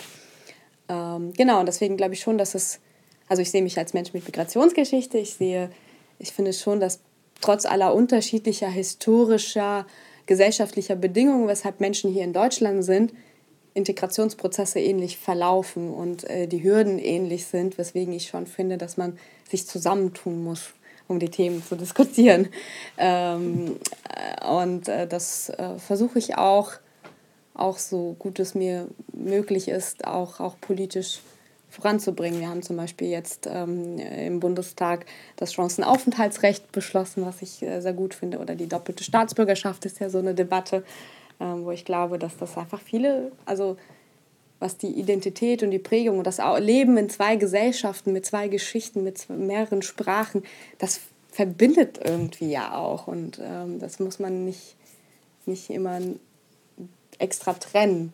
[0.89, 2.81] Ähm, genau und deswegen glaube ich schon, dass es,
[3.29, 5.71] also ich sehe mich als Mensch mit Migrationsgeschichte, ich sehe,
[6.19, 7.01] ich finde schon, dass
[7.41, 9.87] trotz aller unterschiedlicher historischer
[10.27, 13.13] gesellschaftlicher Bedingungen, weshalb Menschen hier in Deutschland sind,
[13.75, 19.19] Integrationsprozesse ähnlich verlaufen und äh, die Hürden ähnlich sind, weswegen ich schon finde, dass man
[19.49, 20.71] sich zusammentun muss,
[21.07, 22.49] um die Themen zu diskutieren.
[23.01, 23.77] Ähm,
[24.13, 26.73] äh, und äh, das äh, versuche ich auch,
[27.59, 31.21] auch so gut es mir möglich ist, auch, auch politisch
[31.71, 32.41] voranzubringen.
[32.41, 35.05] Wir haben zum Beispiel jetzt ähm, im Bundestag
[35.37, 40.09] das Chancenaufenthaltsrecht beschlossen, was ich äh, sehr gut finde, oder die doppelte Staatsbürgerschaft ist ja
[40.09, 40.83] so eine Debatte
[41.41, 43.77] ähm, wo ich glaube, dass das einfach viele, also
[44.59, 49.05] was die Identität und die Prägung und das Leben in zwei Gesellschaften mit zwei Geschichten,
[49.05, 50.43] mit mehreren Sprachen,
[50.79, 53.07] das verbindet irgendwie ja auch.
[53.07, 54.75] Und ähm, das muss man nicht,
[55.47, 56.01] nicht immer
[57.19, 58.13] extra trennen,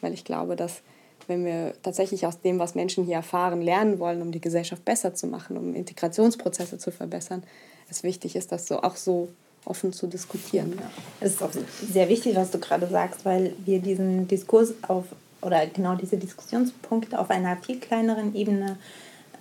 [0.00, 0.82] weil ich glaube, dass
[1.26, 5.14] wenn wir tatsächlich aus dem, was Menschen hier erfahren, lernen wollen, um die Gesellschaft besser
[5.14, 7.42] zu machen, um Integrationsprozesse zu verbessern,
[7.88, 9.28] es wichtig ist, das so auch so
[9.64, 10.78] offen zu diskutieren.
[11.20, 11.52] Es ist auch
[11.90, 15.04] sehr wichtig, was du gerade sagst, weil wir diesen Diskurs auf
[15.40, 18.78] oder genau diese Diskussionspunkte auf einer viel kleineren Ebene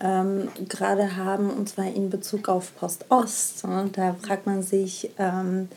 [0.01, 3.63] ähm, gerade haben, und zwar in Bezug auf Post-Ost.
[3.93, 5.69] Da fragt man sich, ähm,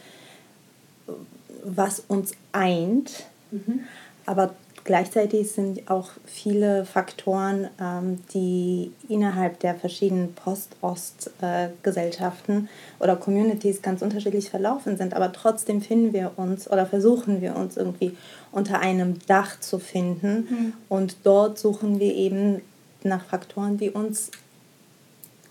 [1.66, 3.80] was uns eint, mhm.
[4.24, 4.54] aber
[4.86, 14.00] Gleichzeitig sind auch viele Faktoren, ähm, die innerhalb der verschiedenen Post-Ost-Gesellschaften äh, oder Communities ganz
[14.00, 15.12] unterschiedlich verlaufen sind.
[15.12, 18.16] Aber trotzdem finden wir uns oder versuchen wir uns irgendwie
[18.52, 20.46] unter einem Dach zu finden.
[20.48, 20.72] Mhm.
[20.88, 22.62] Und dort suchen wir eben
[23.02, 24.30] nach Faktoren, die uns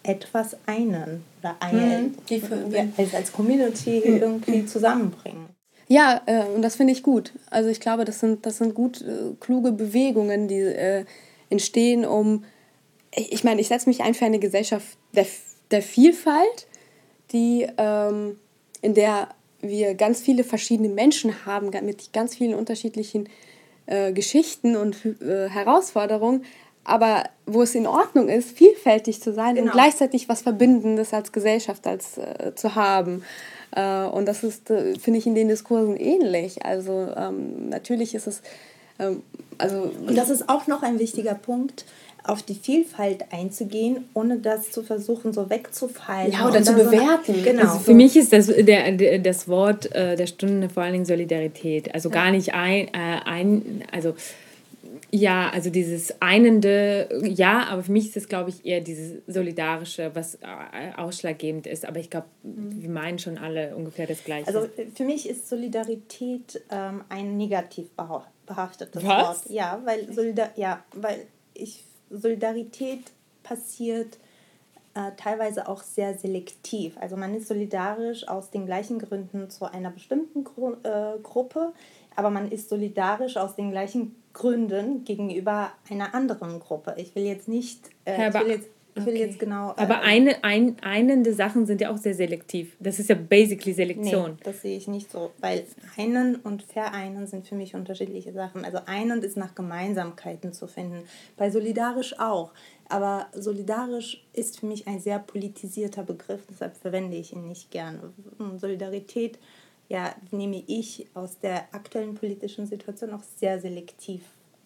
[0.03, 2.13] etwas einen oder einen, mhm.
[2.29, 4.15] die wir als, als Community mhm.
[4.15, 5.54] irgendwie zusammenbringen.
[5.87, 7.33] Ja, äh, und das finde ich gut.
[7.49, 11.05] Also ich glaube, das sind, das sind gut äh, kluge Bewegungen, die äh,
[11.49, 12.43] entstehen, um,
[13.15, 15.25] ich meine, ich setze mich ein für eine Gesellschaft der,
[15.71, 16.67] der Vielfalt,
[17.31, 18.39] die, ähm,
[18.81, 19.29] in der
[19.61, 23.29] wir ganz viele verschiedene Menschen haben, mit ganz vielen unterschiedlichen
[23.85, 26.43] äh, Geschichten und äh, Herausforderungen,
[26.83, 29.67] aber wo es in Ordnung ist, vielfältig zu sein genau.
[29.67, 33.23] und gleichzeitig was Verbindendes als Gesellschaft als, äh, zu haben.
[33.75, 36.65] Äh, und das ist, äh, finde ich, in den Diskursen ähnlich.
[36.65, 38.41] Also ähm, natürlich ist es,
[38.99, 39.21] ähm,
[39.57, 39.91] also...
[40.07, 41.85] Und das ist auch noch ein wichtiger Punkt,
[42.27, 46.31] auf die Vielfalt einzugehen, ohne das zu versuchen, so wegzufallen.
[46.31, 47.35] Ja, oder zu bewerten.
[47.35, 47.61] So genau.
[47.61, 51.05] Also für mich ist das, der, der, das Wort äh, der Stunde vor allen Dingen
[51.05, 51.93] Solidarität.
[51.93, 54.15] Also gar nicht ein, äh, ein also
[55.11, 60.11] ja, also dieses einende, ja, aber für mich ist es, glaube ich, eher dieses solidarische,
[60.13, 61.85] was äh, ausschlaggebend ist.
[61.85, 62.81] Aber ich glaube, mhm.
[62.81, 64.47] wir meinen schon alle ungefähr das Gleiche.
[64.47, 67.87] Also für mich ist Solidarität ähm, ein negativ
[68.45, 69.45] behaftetes was?
[69.45, 69.49] Wort.
[69.49, 73.11] Ja, weil, Solidar ja, weil ich, Solidarität
[73.43, 74.17] passiert
[74.95, 76.97] äh, teilweise auch sehr selektiv.
[76.99, 81.73] Also man ist solidarisch aus den gleichen Gründen zu einer bestimmten Gru äh, Gruppe,
[82.15, 84.24] aber man ist solidarisch aus den gleichen Gründen
[85.03, 86.95] gegenüber einer anderen Gruppe.
[86.97, 89.25] Ich will jetzt nicht, äh, ich will jetzt, ich will okay.
[89.25, 89.71] jetzt genau.
[89.71, 92.75] Äh, aber eine, ein, einende Sachen sind ja auch sehr selektiv.
[92.79, 94.31] Das ist ja basically Selektion.
[94.31, 95.65] Nee, das sehe ich nicht so, weil
[95.97, 98.63] einen und vereinen sind für mich unterschiedliche Sachen.
[98.63, 101.03] Also einen ist nach Gemeinsamkeiten zu finden.
[101.37, 102.51] Bei solidarisch auch.
[102.87, 108.13] Aber solidarisch ist für mich ein sehr politisierter Begriff, deshalb verwende ich ihn nicht gerne.
[108.57, 109.39] Solidarität
[109.87, 114.21] ja, nehme ich aus der aktuellen politischen Situation auch sehr selektiv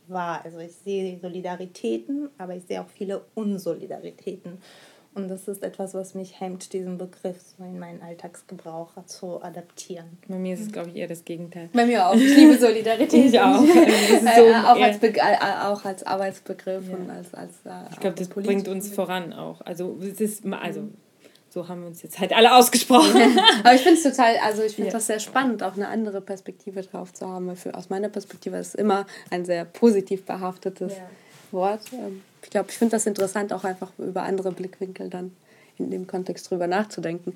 [0.07, 0.41] wahr.
[0.43, 4.59] Also ich sehe Solidaritäten, aber ich sehe auch viele Unsolidaritäten.
[5.15, 10.17] Und das ist etwas, was mich hemmt, diesen Begriff so in meinen Alltagsgebrauch zu adaptieren.
[10.27, 11.69] Bei mir ist es, glaube ich, eher das Gegenteil.
[11.73, 12.13] Bei mir auch.
[12.13, 13.25] Ich liebe Solidarität.
[13.25, 13.59] ich auch.
[14.25, 16.95] Also so auch, als auch als Arbeitsbegriff ja.
[16.95, 19.61] und als, als äh, Ich glaube, das bringt uns voran auch.
[19.61, 20.93] Also es ist also mhm.
[21.49, 23.39] So haben wir uns jetzt halt alle ausgesprochen.
[23.63, 24.93] Aber ich finde es total, also ich finde ja.
[24.93, 27.55] das sehr spannend, auch eine andere Perspektive drauf zu haben.
[27.55, 31.09] Für, aus meiner Perspektive ist es immer ein sehr positiv behaftetes ja.
[31.51, 31.81] Wort.
[31.91, 35.35] Ähm, ich glaube, ich finde das interessant, auch einfach über andere Blickwinkel dann
[35.77, 37.33] in dem Kontext drüber nachzudenken.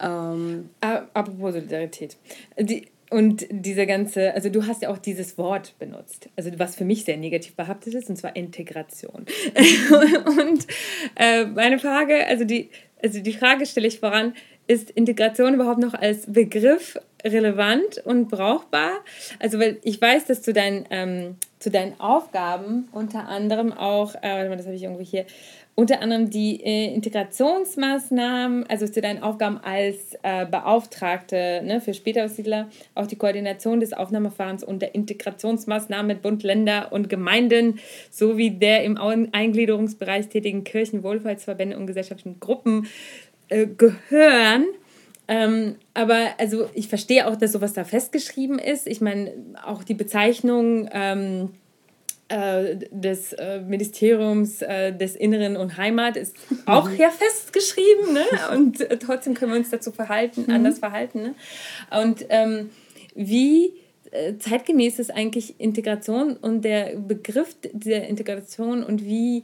[0.00, 2.16] Ähm, Apropos Solidarität.
[2.58, 6.86] Die, und diese ganze, also du hast ja auch dieses Wort benutzt, also was für
[6.86, 9.26] mich sehr negativ behaftet ist, und zwar Integration.
[10.24, 10.66] und
[11.16, 12.70] äh, meine Frage, also die
[13.02, 14.34] also die Frage stelle ich voran,
[14.66, 18.92] ist Integration überhaupt noch als Begriff relevant und brauchbar?
[19.38, 24.48] Also, weil ich weiß, dass zu deinen, ähm, zu deinen Aufgaben unter anderem auch, äh,
[24.56, 25.26] das habe ich irgendwo hier,
[25.74, 32.68] unter anderem die äh, Integrationsmaßnahmen, also zu deinen Aufgaben als äh, Beauftragte ne, für Spätaussiedler,
[32.94, 37.78] auch die Koordination des Aufnahmeverfahrens und der Integrationsmaßnahmen mit Bund, Länder und Gemeinden
[38.10, 42.86] sowie der im Eingliederungsbereich tätigen Kirchen, Wohlfahrtsverbände und gesellschaftlichen Gruppen
[43.48, 44.66] äh, gehören.
[45.28, 48.86] Ähm, aber also ich verstehe auch, dass sowas da festgeschrieben ist.
[48.86, 49.32] Ich meine,
[49.64, 51.50] auch die Bezeichnung ähm,
[52.32, 58.14] äh, des äh, Ministeriums äh, des Inneren und Heimat ist auch ja festgeschrieben.
[58.14, 58.24] Ne?
[58.52, 60.54] Und äh, trotzdem können wir uns dazu verhalten, mhm.
[60.54, 61.22] anders verhalten.
[61.22, 61.34] Ne?
[61.90, 62.70] Und ähm,
[63.14, 63.74] wie
[64.12, 69.42] äh, zeitgemäß ist eigentlich Integration und der Begriff der Integration und wie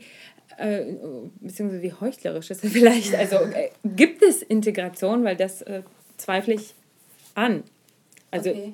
[1.40, 3.14] beziehungsweise wie heuchlerisch ist er vielleicht.
[3.14, 3.36] Also
[3.84, 5.64] gibt es Integration, weil das
[6.16, 6.74] zweifle ich
[7.36, 7.62] an.
[8.32, 8.72] Also okay.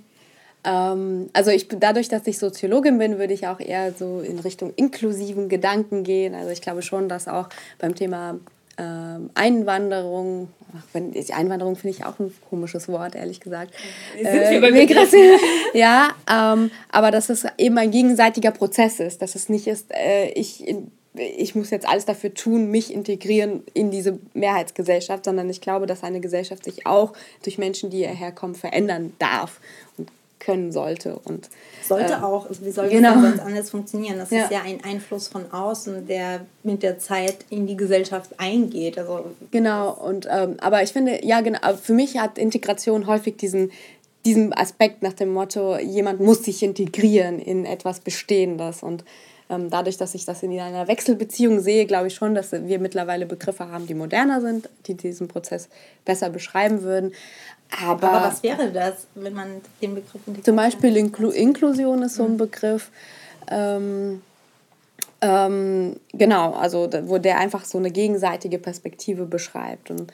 [0.64, 4.72] Ähm, also ich dadurch, dass ich Soziologin bin, würde ich auch eher so in Richtung
[4.77, 6.35] inklusiven Gedanken gehen.
[6.35, 7.48] Also ich glaube schon, dass auch
[7.79, 8.38] beim Thema
[8.77, 13.72] ähm, Einwanderung, ach, wenn, Einwanderung finde ich auch ein komisches Wort, ehrlich gesagt.
[14.20, 15.38] Äh, Migration.
[15.74, 20.31] ja, ähm, aber dass es eben ein gegenseitiger Prozess ist, dass es nicht ist, äh,
[20.31, 20.64] ich,
[21.14, 26.03] ich muss jetzt alles dafür tun, mich integrieren in diese Mehrheitsgesellschaft, sondern ich glaube, dass
[26.03, 27.12] eine Gesellschaft sich auch
[27.44, 29.61] durch Menschen, die hierher kommen, verändern darf
[29.96, 30.11] und
[30.44, 31.18] können sollte.
[31.24, 31.48] Und,
[31.83, 32.46] sollte äh, auch.
[32.61, 33.14] Wie soll genau.
[33.14, 34.18] das sonst anders funktionieren?
[34.18, 34.44] Das ja.
[34.44, 38.98] ist ja ein Einfluss von außen, der mit der Zeit in die Gesellschaft eingeht.
[38.98, 43.70] Also, genau, und ähm, aber ich finde, ja, genau, für mich hat Integration häufig diesen,
[44.24, 48.83] diesen Aspekt nach dem Motto, jemand muss sich integrieren in etwas Bestehendes.
[48.83, 49.04] Und
[49.50, 53.26] ähm, dadurch, dass ich das in einer Wechselbeziehung sehe, glaube ich schon, dass wir mittlerweile
[53.26, 55.68] Begriffe haben, die moderner sind, die diesen Prozess
[56.04, 57.12] besser beschreiben würden.
[57.82, 62.24] Aber, Aber was wäre das, wenn man den Begriff Zum Beispiel Inklu Inklusion ist so
[62.24, 62.37] ein mhm.
[62.38, 62.90] Begriff.
[63.50, 64.22] Ähm,
[65.20, 70.12] ähm, genau, also wo der einfach so eine gegenseitige Perspektive beschreibt und,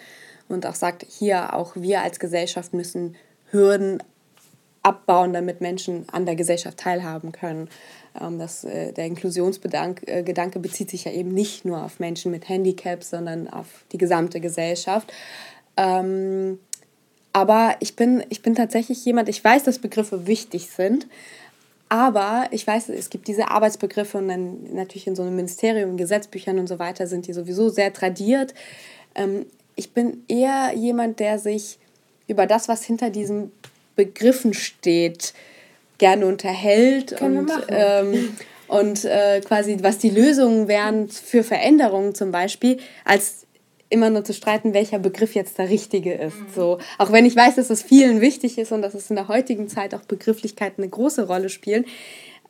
[0.49, 3.17] und auch sagt, hier auch wir als Gesellschaft müssen
[3.51, 4.03] Hürden
[4.83, 7.69] abbauen, damit Menschen an der Gesellschaft teilhaben können.
[8.21, 12.49] Ähm, das, äh, der Inklusionsgedanke äh, bezieht sich ja eben nicht nur auf Menschen mit
[12.49, 15.13] Handicaps, sondern auf die gesamte Gesellschaft.
[15.77, 16.59] Ähm,
[17.33, 21.07] aber ich bin, ich bin tatsächlich jemand, ich weiß, dass Begriffe wichtig sind,
[21.89, 25.97] aber ich weiß, es gibt diese Arbeitsbegriffe und dann natürlich in so einem Ministerium, in
[25.97, 28.55] Gesetzbüchern und so weiter sind die sowieso sehr tradiert.
[29.15, 31.79] Ähm, ich bin eher jemand, der sich
[32.29, 33.51] über das, was hinter diesen
[33.97, 35.35] Begriffen steht,
[35.99, 38.37] gerne unterhält Können und, ähm,
[38.69, 43.47] und äh, quasi was die Lösungen wären für Veränderungen zum Beispiel, als
[43.91, 46.39] immer nur zu streiten, welcher Begriff jetzt der richtige ist.
[46.39, 46.47] Mhm.
[46.55, 49.29] So, auch wenn ich weiß, dass es vielen wichtig ist und dass es in der
[49.29, 51.85] heutigen Zeit auch Begrifflichkeiten eine große Rolle spielen.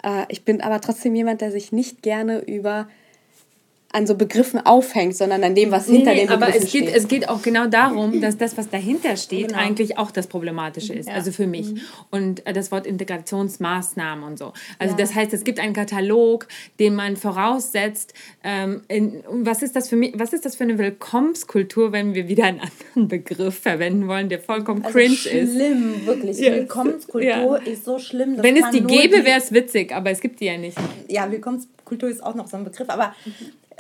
[0.05, 2.89] Äh, ich bin aber trotzdem jemand, der sich nicht gerne über
[3.93, 6.85] an so Begriffen aufhängt, sondern an dem, was hinter nee, den Begriffen aber es geht,
[6.85, 6.97] steht.
[6.97, 9.59] es geht auch genau darum, dass das, was dahinter steht, genau.
[9.59, 11.15] eigentlich auch das Problematische ist, ja.
[11.15, 11.73] also für mich.
[11.73, 11.81] Mhm.
[12.11, 14.53] Und äh, das Wort Integrationsmaßnahmen und so.
[14.79, 14.99] Also ja.
[14.99, 16.47] das heißt, es gibt einen Katalog,
[16.79, 18.15] den man voraussetzt.
[18.45, 22.29] Ähm, in, was, ist das für mich, was ist das für eine Willkommenskultur, wenn wir
[22.29, 22.61] wieder einen
[22.95, 25.55] anderen Begriff verwenden wollen, der vollkommen also cringe schlimm, ist?
[25.55, 26.39] Schlimm, wirklich.
[26.39, 26.53] Ja.
[26.53, 28.37] Willkommenskultur ist so schlimm.
[28.41, 30.79] wenn es die gäbe, wäre es witzig, aber es gibt die ja nicht.
[31.09, 33.15] Ja, Willkommenskultur ist auch noch so ein Begriff, aber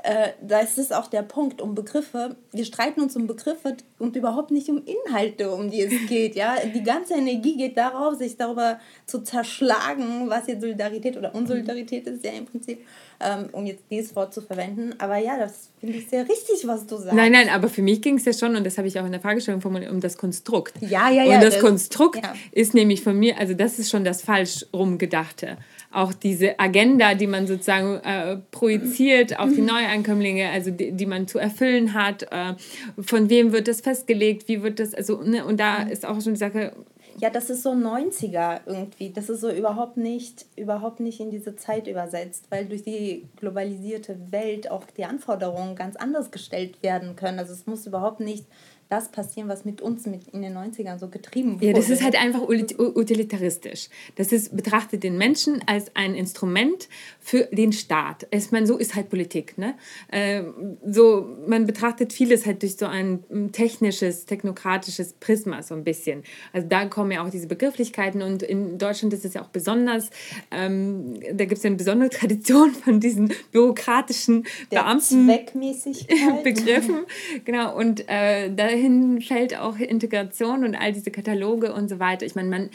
[0.02, 2.36] äh, das ist auch der Punkt um Begriffe.
[2.52, 6.34] Wir streiten uns um Begriffe und überhaupt nicht um Inhalte, um die es geht.
[6.36, 6.56] Ja?
[6.74, 12.24] Die ganze Energie geht darauf, sich darüber zu zerschlagen, was jetzt Solidarität oder Unsolidarität ist,
[12.24, 12.84] ja im Prinzip,
[13.20, 14.94] ähm, um jetzt dieses Wort zu verwenden.
[14.98, 17.14] Aber ja, das finde ich sehr richtig, was du sagst.
[17.14, 19.12] Nein, nein, aber für mich ging es ja schon, und das habe ich auch in
[19.12, 20.74] der Fragestellung formuliert, um das Konstrukt.
[20.80, 21.34] Ja, ja, ja.
[21.34, 22.34] Und das, das Konstrukt ja.
[22.52, 25.56] ist nämlich von mir, also das ist schon das falsch rumgedachte
[25.92, 31.26] auch diese Agenda, die man sozusagen äh, projiziert auf die Neuankömmlinge, also die, die man
[31.26, 32.54] zu erfüllen hat, äh,
[33.00, 36.34] von wem wird das festgelegt, wie wird das, also, ne, und da ist auch schon
[36.34, 36.72] die Sache,
[37.18, 39.10] ja, das ist so 90er irgendwie.
[39.10, 44.16] Das ist so überhaupt nicht, überhaupt nicht in diese Zeit übersetzt, weil durch die globalisierte
[44.30, 47.38] Welt auch die Anforderungen ganz anders gestellt werden können.
[47.38, 48.46] Also es muss überhaupt nicht
[48.90, 51.66] das passieren, was mit uns mit in den 90ern so getrieben wurde.
[51.66, 53.88] Ja, das ist halt einfach utilitaristisch.
[54.16, 56.88] Das ist, betrachtet den Menschen als ein Instrument
[57.20, 58.26] für den Staat.
[58.32, 59.56] Ich meine, so ist halt Politik.
[59.56, 59.74] Ne?
[60.10, 60.42] Äh,
[60.84, 66.24] so, man betrachtet vieles halt durch so ein hm, technisches, technokratisches Prisma so ein bisschen.
[66.52, 70.10] Also da kommen ja auch diese Begrifflichkeiten und in Deutschland ist es ja auch besonders,
[70.50, 75.26] ähm, da gibt es ja eine besondere Tradition von diesen bürokratischen Der Beamten.
[75.26, 76.42] Zweckmäßigkeit.
[76.42, 77.04] Begriffen.
[77.44, 82.26] Genau, und äh, da dahin fällt auch Integration und all diese Kataloge und so weiter.
[82.26, 82.70] Ich meine, man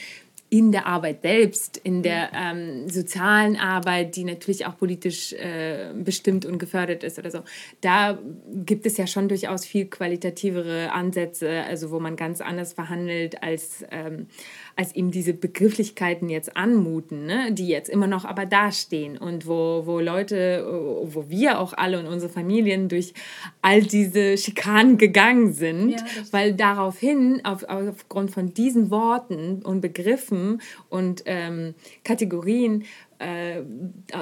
[0.49, 6.45] in der Arbeit selbst, in der ähm, sozialen Arbeit, die natürlich auch politisch äh, bestimmt
[6.45, 7.39] und gefördert ist oder so,
[7.81, 8.19] da
[8.63, 13.83] gibt es ja schon durchaus viel qualitativere Ansätze, also wo man ganz anders verhandelt als
[13.91, 14.27] ähm,
[14.75, 17.51] als ihm diese Begrifflichkeiten jetzt anmuten, ne?
[17.51, 20.65] die jetzt immer noch aber dastehen und wo, wo Leute,
[21.05, 23.13] wo wir auch alle und unsere Familien durch
[23.61, 30.61] all diese Schikanen gegangen sind, ja, weil daraufhin, auf, aufgrund von diesen Worten und Begriffen
[30.89, 31.73] und ähm,
[32.03, 32.83] Kategorien,
[33.19, 33.61] äh,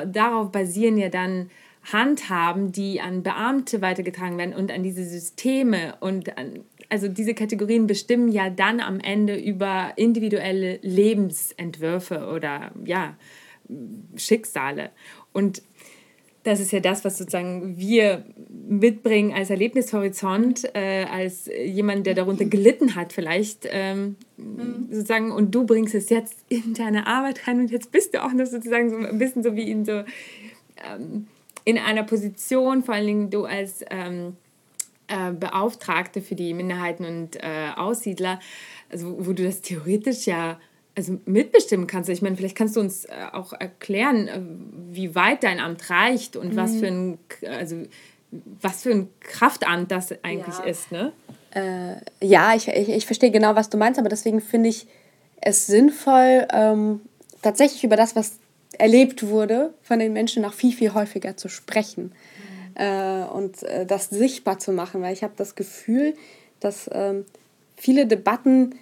[0.06, 1.50] darauf basieren ja dann
[1.92, 6.64] Handhaben, die an Beamte weitergetragen werden und an diese Systeme und an,
[6.94, 13.18] also diese Kategorien bestimmen ja dann am Ende über individuelle Lebensentwürfe oder ja,
[14.16, 14.92] Schicksale.
[15.32, 15.64] Und
[16.44, 22.46] das ist ja das, was sozusagen wir mitbringen als Erlebnishorizont, äh, als jemand, der darunter
[22.46, 24.90] gelitten hat, vielleicht ähm, mhm.
[24.92, 28.34] sozusagen, und du bringst es jetzt in deine Arbeit rein und jetzt bist du auch
[28.34, 30.04] noch sozusagen so ein bisschen so wie in so
[30.86, 31.26] ähm,
[31.66, 34.36] in einer Position, vor allen Dingen du als ähm,
[35.14, 38.40] äh, Beauftragte für die Minderheiten und äh, Aussiedler,
[38.90, 40.60] also wo du das theoretisch ja
[40.96, 42.10] also mitbestimmen kannst.
[42.10, 44.40] Ich meine, vielleicht kannst du uns äh, auch erklären, äh,
[44.92, 46.58] wie weit dein Amt reicht und mhm.
[46.58, 47.84] was für ein, also
[48.62, 50.66] was für ein Kraftamt das eigentlich ja.
[50.66, 51.12] ist, ne?
[51.52, 51.96] Äh,
[52.26, 54.88] ja, ich, ich, ich verstehe genau, was du meinst, aber deswegen finde ich
[55.42, 57.02] es sinnvoll, ähm,
[57.44, 58.40] tatsächlich über das, was
[58.80, 62.12] erlebt wurde, von den Menschen noch viel, viel häufiger zu sprechen.
[62.76, 66.14] Äh, und äh, das sichtbar zu machen, weil ich habe das Gefühl,
[66.60, 67.26] dass ähm,
[67.76, 68.76] viele Debatten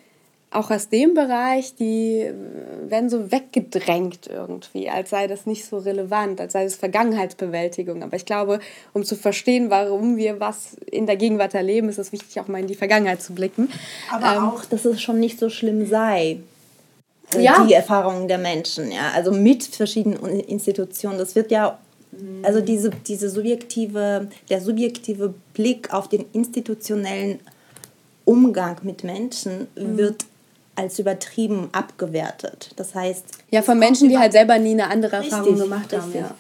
[0.52, 2.30] auch aus dem Bereich, die
[2.84, 8.04] werden so weggedrängt irgendwie, als sei das nicht so relevant, als sei das Vergangenheitsbewältigung.
[8.04, 8.60] Aber ich glaube,
[8.92, 12.60] um zu verstehen, warum wir was in der Gegenwart erleben, ist es wichtig, auch mal
[12.60, 13.70] in die Vergangenheit zu blicken.
[14.12, 16.42] Aber ähm, auch, dass es schon nicht so schlimm sei.
[17.34, 17.66] Äh, ja.
[17.66, 19.12] Die Erfahrungen der Menschen, ja.
[19.16, 21.18] Also mit verschiedenen Institutionen.
[21.18, 21.80] Das wird ja
[22.44, 27.40] also diese, diese subjektive, der subjektive Blick auf den institutionellen
[28.26, 29.98] Umgang mit Menschen mhm.
[29.98, 30.26] wird
[30.76, 32.72] als übertrieben abgewertet.
[32.76, 33.26] Das heißt.
[33.50, 36.14] Ja, von Menschen, die halt selber nie eine andere richtig, Erfahrung gemacht haben.
[36.14, 36.36] Ja.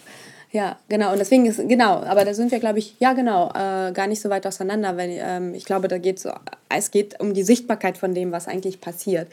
[0.52, 1.12] ja, genau.
[1.12, 4.22] Und deswegen ist, genau, aber da sind wir, glaube ich, ja, genau, äh, gar nicht
[4.22, 6.32] so weit auseinander, weil ähm, ich glaube, da geht so,
[6.70, 9.28] es geht um die Sichtbarkeit von dem, was eigentlich passiert.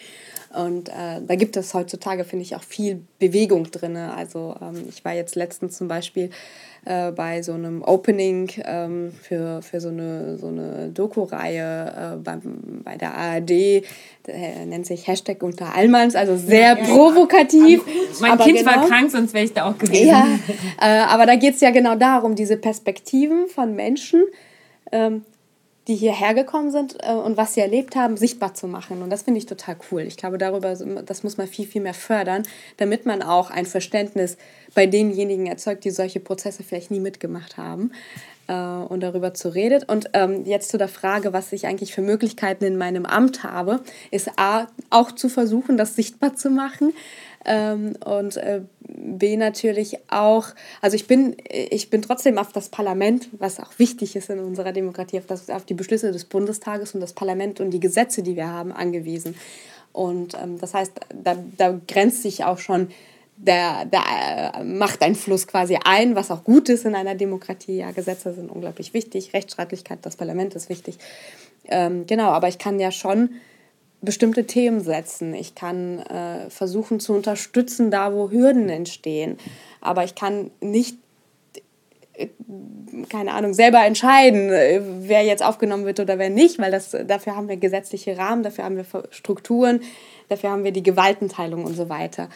[0.55, 3.97] Und äh, da gibt es heutzutage, finde ich, auch viel Bewegung drin.
[3.97, 6.31] Also ähm, ich war jetzt letztens zum Beispiel
[6.85, 12.39] äh, bei so einem Opening ähm, für, für so eine, so eine Doku-Reihe äh, bei,
[12.85, 13.83] bei der ARD.
[14.27, 17.83] Der nennt sich Hashtag unter Allmanns, also sehr ja, provokativ.
[18.21, 20.07] Mein aber Kind genau, war krank, sonst wäre ich da auch gewesen.
[20.07, 20.27] Ja,
[20.81, 24.25] äh, aber da geht es ja genau darum, diese Perspektiven von Menschen,
[24.93, 25.25] ähm,
[25.89, 29.03] die hierher gekommen sind äh, und was sie erlebt haben, sichtbar zu machen.
[29.03, 30.03] Und das finde ich total cool.
[30.03, 32.43] Ich glaube, darüber, das muss man viel, viel mehr fördern,
[32.77, 34.37] damit man auch ein Verständnis
[34.75, 37.93] bei denjenigen erzeugt, die solche Prozesse vielleicht nie mitgemacht haben
[38.49, 39.89] äh, und darüber zu redet.
[39.89, 43.81] Und ähm, jetzt zu der Frage, was ich eigentlich für Möglichkeiten in meinem Amt habe,
[44.11, 46.93] ist A, auch zu versuchen, das sichtbar zu machen.
[47.45, 50.49] Ähm, und äh, B natürlich auch,
[50.81, 54.73] also ich bin, ich bin trotzdem auf das Parlament, was auch wichtig ist in unserer
[54.73, 58.37] Demokratie, auf, das, auf die Beschlüsse des Bundestages und das Parlament und die Gesetze, die
[58.37, 59.35] wir haben, angewiesen.
[59.93, 62.89] Und ähm, das heißt, da, da grenzt sich auch schon
[63.37, 64.03] der, der
[64.55, 67.79] äh, Machteinfluss quasi ein, was auch gut ist in einer Demokratie.
[67.79, 70.99] Ja, Gesetze sind unglaublich wichtig, Rechtsstaatlichkeit, das Parlament ist wichtig.
[71.67, 73.31] Ähm, genau, aber ich kann ja schon
[74.01, 75.35] bestimmte Themen setzen.
[75.35, 79.39] Ich kann äh, versuchen zu unterstützen, da wo Hürden entstehen.
[79.81, 80.97] Aber ich kann nicht,
[82.15, 82.29] äh,
[83.09, 87.35] keine Ahnung, selber entscheiden, äh, wer jetzt aufgenommen wird oder wer nicht, weil das, dafür
[87.35, 89.81] haben wir gesetzliche Rahmen, dafür haben wir Strukturen,
[90.29, 92.29] dafür haben wir die Gewaltenteilung und so weiter.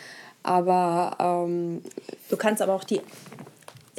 [0.42, 1.82] Aber ähm,
[2.28, 3.00] du kannst aber auch die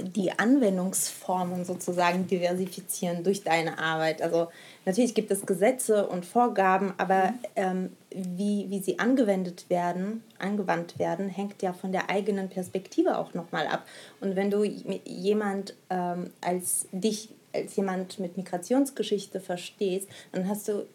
[0.02, 4.24] die Anwendungsformen sozusagen diversifizieren durch deine Arbeit.
[4.24, 4.48] Also
[4.86, 7.40] natürlich gibt es Gesetze und Vorgaben, aber mhm.
[7.56, 13.36] ähm, wie, wie sie angewendet werden, angewandt werden, hängt ja von der eigenen Perspektive auch
[13.36, 13.86] nochmal ab.
[14.20, 20.88] Und wenn du jemand ähm, als dich als jemand mit Migrationsgeschichte verstehst, dann hast du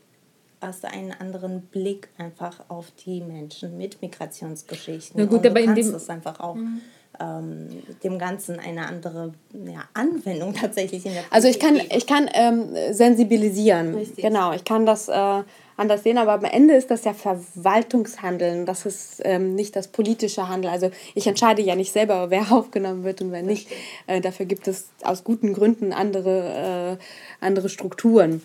[0.60, 5.20] hast du einen anderen Blick einfach auf die Menschen mit Migrationsgeschichten.
[5.20, 6.56] Na gut, aber kannst in dem, das einfach auch.
[6.56, 6.80] Mhm
[7.20, 12.06] ähm, dem Ganzen eine andere ja, Anwendung tatsächlich in der Politik Also ich kann, ich
[12.06, 13.94] kann ähm, sensibilisieren.
[13.94, 14.24] Richtig.
[14.24, 15.42] Genau, ich kann das äh,
[15.76, 18.66] anders sehen, aber am Ende ist das ja Verwaltungshandeln.
[18.66, 20.72] Das ist ähm, nicht das politische Handeln.
[20.72, 23.68] Also ich entscheide ja nicht selber, wer aufgenommen wird und wer nicht.
[24.06, 28.42] Äh, dafür gibt es aus guten Gründen andere, äh, andere Strukturen.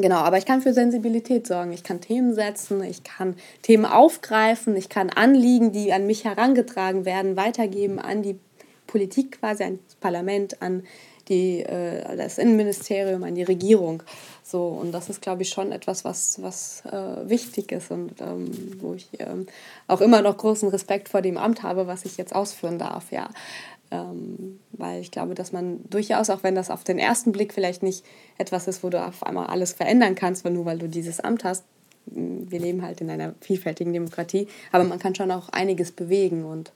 [0.00, 1.72] Genau, aber ich kann für Sensibilität sorgen.
[1.72, 7.04] Ich kann Themen setzen, ich kann Themen aufgreifen, ich kann Anliegen, die an mich herangetragen
[7.04, 8.38] werden, weitergeben an die
[8.86, 10.84] Politik quasi, ans Parlament, an
[11.28, 14.04] die, äh, das Innenministerium, an die Regierung.
[14.44, 18.78] So, und das ist, glaube ich, schon etwas, was, was äh, wichtig ist und ähm,
[18.80, 19.46] wo ich ähm,
[19.88, 23.28] auch immer noch großen Respekt vor dem Amt habe, was ich jetzt ausführen darf, ja.
[23.90, 27.82] Ähm, weil ich glaube, dass man durchaus, auch wenn das auf den ersten Blick vielleicht
[27.82, 28.04] nicht
[28.36, 31.64] etwas ist, wo du auf einmal alles verändern kannst, nur weil du dieses Amt hast,
[32.06, 36.72] wir leben halt in einer vielfältigen Demokratie, aber man kann schon auch einiges bewegen und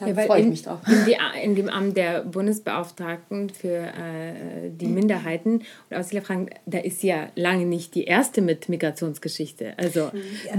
[0.00, 0.80] Da ja, freue ich mich drauf.
[0.86, 7.02] In, die, in, dem Amt der Bundesbeauftragten für äh, die Minderheiten und Ausländerfragen, da ist
[7.02, 9.74] ja lange nicht die erste mit Migrationsgeschichte.
[9.76, 10.10] Also,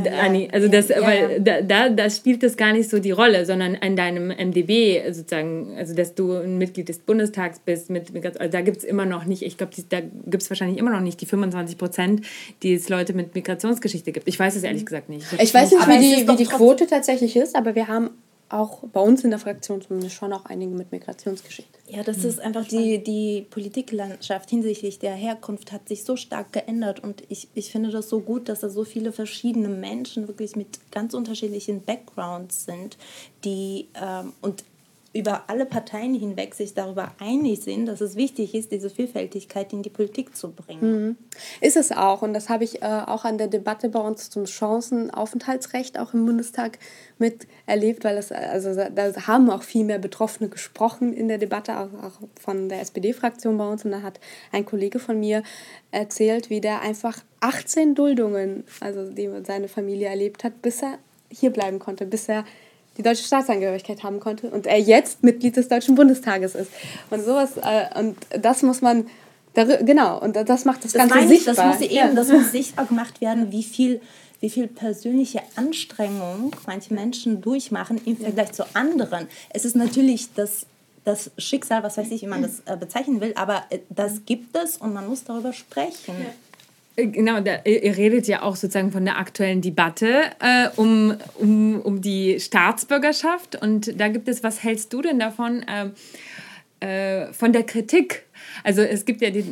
[0.06, 3.12] ja, Anni, also das, ja, weil da, da, da spielt das gar nicht so die
[3.12, 8.14] Rolle, sondern in deinem MDB sozusagen, also dass du ein Mitglied des Bundestags bist, mit
[8.14, 10.92] Migration, also da gibt es immer noch nicht, ich glaube, da gibt es wahrscheinlich immer
[10.92, 12.26] noch nicht die 25 Prozent,
[12.64, 14.28] die es Leute mit Migrationsgeschichte gibt.
[14.28, 15.26] Ich weiß es ehrlich gesagt nicht.
[15.34, 18.12] Ich, ich weiß nicht, wie die, wie die Quote tatsächlich ist, aber wir haben
[18.56, 21.78] auch bei uns in der Fraktion zumindest schon auch einige mit Migrationsgeschichte.
[21.88, 27.02] Ja, das ist einfach die, die Politiklandschaft hinsichtlich der Herkunft hat sich so stark geändert
[27.02, 30.80] und ich, ich finde das so gut, dass da so viele verschiedene Menschen wirklich mit
[30.92, 32.98] ganz unterschiedlichen Backgrounds sind,
[33.44, 34.64] die ähm, und
[35.16, 39.82] über alle Parteien hinweg sich darüber einig sind, dass es wichtig ist, diese Vielfältigkeit in
[39.82, 40.82] die Politik zu bringen.
[40.82, 41.18] Mhm.
[41.62, 42.22] Ist es auch.
[42.22, 46.26] Und das habe ich äh, auch an der Debatte bei uns zum Chancenaufenthaltsrecht auch im
[46.26, 46.80] Bundestag
[47.18, 51.94] miterlebt, weil es, also da haben auch viel mehr Betroffene gesprochen in der Debatte, auch,
[52.04, 53.86] auch von der SPD-Fraktion bei uns.
[53.86, 54.20] Und da hat
[54.52, 55.44] ein Kollege von mir
[55.92, 60.98] erzählt, wie der einfach 18 Duldungen, also die seine Familie erlebt hat, bis er
[61.30, 62.44] hier bleiben konnte, bis er
[62.98, 66.72] die deutsche Staatsangehörigkeit haben konnte und er jetzt Mitglied des Deutschen Bundestages ist.
[67.10, 69.08] Und sowas, äh, und das muss man,
[69.54, 71.54] genau, und das macht das, das Ganze sichtbar.
[71.54, 72.14] Ich, das muss eben, ja.
[72.14, 74.02] das muss sichtbar gemacht werden, wie viel,
[74.40, 79.28] wie viel persönliche Anstrengung manche Menschen durchmachen im Vergleich zu anderen.
[79.50, 80.66] Es ist natürlich das
[81.06, 84.58] das Schicksal, was weiß ich, wie man das äh, bezeichnen will, aber äh, das gibt
[84.58, 86.16] es und man muss darüber sprechen.
[86.96, 91.82] Äh, genau, da, ihr redet ja auch sozusagen von der aktuellen Debatte äh, um, um,
[91.82, 93.62] um die Staatsbürgerschaft.
[93.62, 95.90] Und da gibt es, was hältst du denn davon, äh,
[96.80, 98.24] äh, von der Kritik?
[98.64, 99.44] Also es gibt ja die,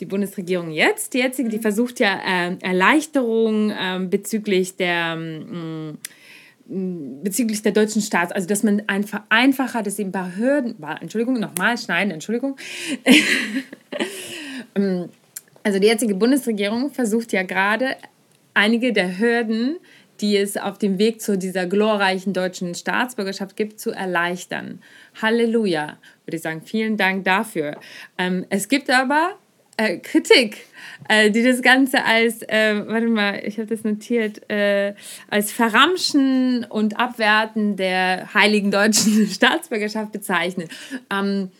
[0.00, 5.16] die Bundesregierung jetzt, die jetzige, die versucht ja äh, Erleichterung ähm, bezüglich der...
[5.16, 5.98] Mh, mm,
[6.66, 12.10] bezüglich der deutschen Staats, also dass man einfach einfacher, dass eben Behörden, Entschuldigung, nochmal schneiden,
[12.10, 12.56] Entschuldigung,
[14.74, 15.10] ähm,
[15.64, 17.96] also die jetzige Bundesregierung versucht ja gerade
[18.52, 19.78] einige der Hürden,
[20.20, 24.80] die es auf dem Weg zu dieser glorreichen deutschen Staatsbürgerschaft gibt, zu erleichtern.
[25.20, 26.62] Halleluja, würde ich sagen.
[26.64, 27.76] Vielen Dank dafür.
[28.16, 29.36] Ähm, es gibt aber
[29.76, 30.66] äh, Kritik,
[31.08, 34.94] äh, die das Ganze als, äh, warte mal, ich habe das notiert, äh,
[35.28, 40.70] als Verramschen und Abwerten der heiligen deutschen Staatsbürgerschaft bezeichnet.
[41.10, 41.50] Ähm,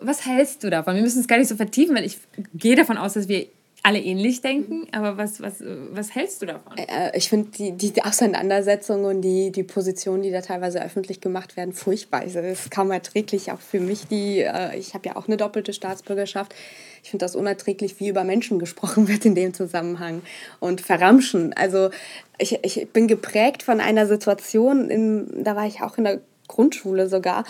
[0.00, 0.94] was hältst du davon?
[0.94, 2.18] Wir müssen es gar nicht so vertiefen, weil ich
[2.54, 3.46] gehe davon aus, dass wir
[3.86, 6.78] alle ähnlich denken, aber was, was, was hältst du davon?
[6.78, 11.58] Äh, ich finde die, die Auseinandersetzung und die, die Positionen, die da teilweise öffentlich gemacht
[11.58, 12.24] werden, furchtbar.
[12.24, 15.74] Es ist kaum erträglich, auch für mich, die, äh, ich habe ja auch eine doppelte
[15.74, 16.54] Staatsbürgerschaft.
[17.02, 20.22] Ich finde das unerträglich, wie über Menschen gesprochen wird in dem Zusammenhang
[20.60, 21.52] und verramschen.
[21.52, 21.90] Also
[22.38, 27.06] ich, ich bin geprägt von einer Situation, in, da war ich auch in der Grundschule
[27.06, 27.44] sogar,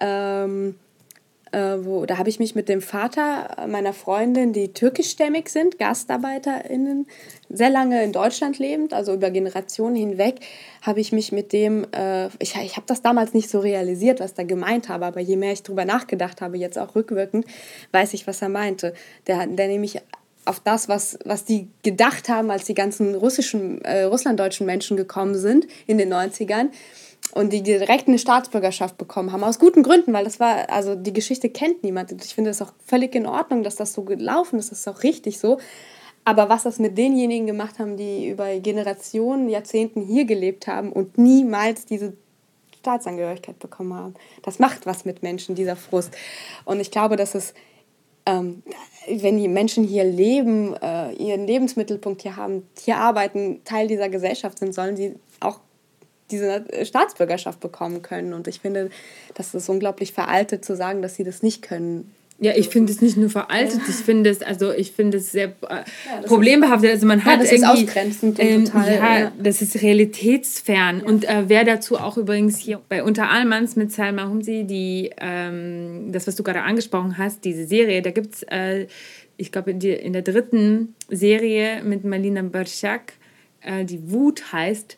[0.00, 0.74] ähm,
[1.52, 7.06] äh, wo, da habe ich mich mit dem Vater meiner Freundin, die türkischstämmig sind, GastarbeiterInnen,
[7.48, 10.40] sehr lange in Deutschland lebend, also über Generationen hinweg,
[10.82, 14.32] habe ich mich mit dem, äh, ich, ich habe das damals nicht so realisiert, was
[14.32, 17.46] er gemeint habe, aber je mehr ich darüber nachgedacht habe, jetzt auch rückwirkend,
[17.92, 18.94] weiß ich, was er meinte.
[19.26, 20.00] Der, der nämlich
[20.44, 25.34] auf das, was, was die gedacht haben, als die ganzen russischen, äh, russlanddeutschen Menschen gekommen
[25.34, 26.70] sind in den 90ern,
[27.32, 29.44] und die direkt eine Staatsbürgerschaft bekommen haben.
[29.44, 32.12] Aus guten Gründen, weil das war, also die Geschichte kennt niemand.
[32.12, 34.70] Und ich finde es auch völlig in Ordnung, dass das so gelaufen ist.
[34.70, 35.58] Das ist auch richtig so.
[36.24, 41.16] Aber was das mit denjenigen gemacht haben, die über Generationen, Jahrzehnten hier gelebt haben und
[41.16, 42.14] niemals diese
[42.78, 46.14] Staatsangehörigkeit bekommen haben, das macht was mit Menschen, dieser Frust.
[46.64, 47.54] Und ich glaube, dass es,
[48.26, 48.62] ähm,
[49.08, 54.58] wenn die Menschen hier leben, äh, ihren Lebensmittelpunkt hier haben, hier arbeiten, Teil dieser Gesellschaft
[54.58, 55.60] sind, sollen sie auch
[56.30, 58.34] diese Staatsbürgerschaft bekommen können.
[58.34, 58.90] Und ich finde,
[59.34, 62.12] das ist unglaublich veraltet zu sagen, dass sie das nicht können.
[62.40, 65.46] Ja, ich finde es nicht nur veraltet, ich finde es, also ich finde es sehr
[65.46, 66.92] äh, ja, problembehaftet.
[66.92, 68.94] Also man hat ja, das ist ausgrenzend ähm, total.
[68.94, 71.00] Ja, ja, das ist realitätsfern.
[71.02, 76.12] Und äh, wer dazu auch übrigens hier bei Unter Allmanns mit Salma Humsi, die, ähm,
[76.12, 78.86] das, was du gerade angesprochen hast, diese Serie, da gibt es, äh,
[79.36, 83.14] ich glaube, in, in, der dritten Serie mit Marlina Berschak,
[83.62, 84.96] äh, die Wut heißt,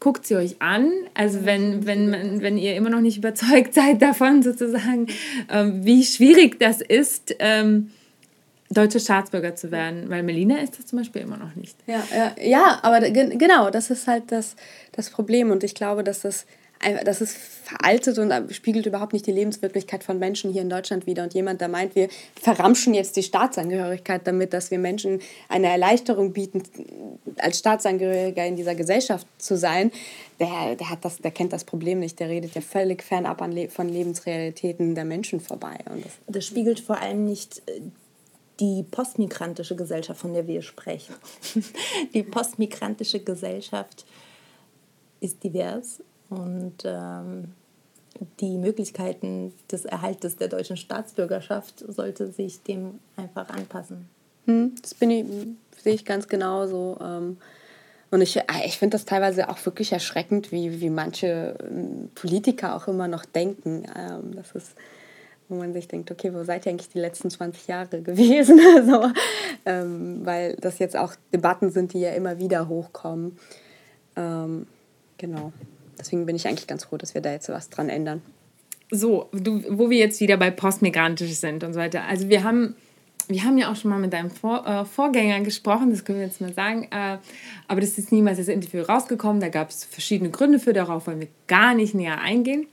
[0.00, 0.90] guckt sie euch an.
[1.14, 5.06] Also wenn, wenn, wenn ihr immer noch nicht überzeugt seid davon, sozusagen,
[5.50, 7.90] ähm, wie schwierig das ist, ähm,
[8.70, 10.08] deutsche Staatsbürger zu werden.
[10.08, 11.76] Weil Melina ist das zum Beispiel immer noch nicht.
[11.86, 14.56] Ja, ja, ja aber genau, das ist halt das,
[14.92, 15.50] das Problem.
[15.50, 16.46] Und ich glaube, dass das
[17.04, 21.24] das ist veraltet und spiegelt überhaupt nicht die Lebenswirklichkeit von Menschen hier in Deutschland wider.
[21.24, 22.08] Und jemand, der meint, wir
[22.40, 26.62] verramschen jetzt die Staatsangehörigkeit damit, dass wir Menschen eine Erleichterung bieten,
[27.38, 29.90] als Staatsangehöriger in dieser Gesellschaft zu sein,
[30.38, 32.20] der, der, hat das, der kennt das Problem nicht.
[32.20, 35.78] Der redet ja völlig fernab Le von Lebensrealitäten der Menschen vorbei.
[35.90, 37.80] Und das, das spiegelt vor allem nicht äh,
[38.60, 41.14] die postmigrantische Gesellschaft, von der wir sprechen.
[42.14, 44.04] Die postmigrantische Gesellschaft
[45.20, 46.00] ist divers
[46.30, 47.52] und ähm,
[48.40, 54.08] die Möglichkeiten des Erhaltes der deutschen Staatsbürgerschaft sollte sich dem einfach anpassen.
[54.46, 55.26] Hm, das bin ich,
[55.82, 56.98] sehe ich ganz genauso.
[57.00, 57.38] Ähm,
[58.10, 62.74] und ich, äh, ich finde das teilweise auch wirklich erschreckend, wie, wie manche ähm, Politiker
[62.74, 63.84] auch immer noch denken.
[63.96, 64.74] Ähm, das ist,
[65.48, 68.60] wo man sich denkt, okay, wo seid ihr eigentlich die letzten 20 Jahre gewesen?
[68.76, 69.12] also,
[69.66, 73.38] ähm, weil das jetzt auch Debatten sind, die ja immer wieder hochkommen.
[74.16, 74.66] Ähm,
[75.18, 75.52] genau.
[75.98, 78.22] Deswegen bin ich eigentlich ganz froh, dass wir da jetzt was dran ändern.
[78.90, 82.04] So, du, wo wir jetzt wieder bei postmigrantisch sind und so weiter.
[82.04, 82.74] Also wir haben,
[83.28, 86.26] wir haben ja auch schon mal mit deinem Vor, äh, Vorgänger gesprochen, das können wir
[86.26, 86.88] jetzt mal sagen.
[86.90, 87.18] Äh,
[87.66, 89.40] aber das ist niemals das Interview rausgekommen.
[89.40, 92.66] Da gab es verschiedene Gründe für, darauf wollen wir gar nicht näher eingehen.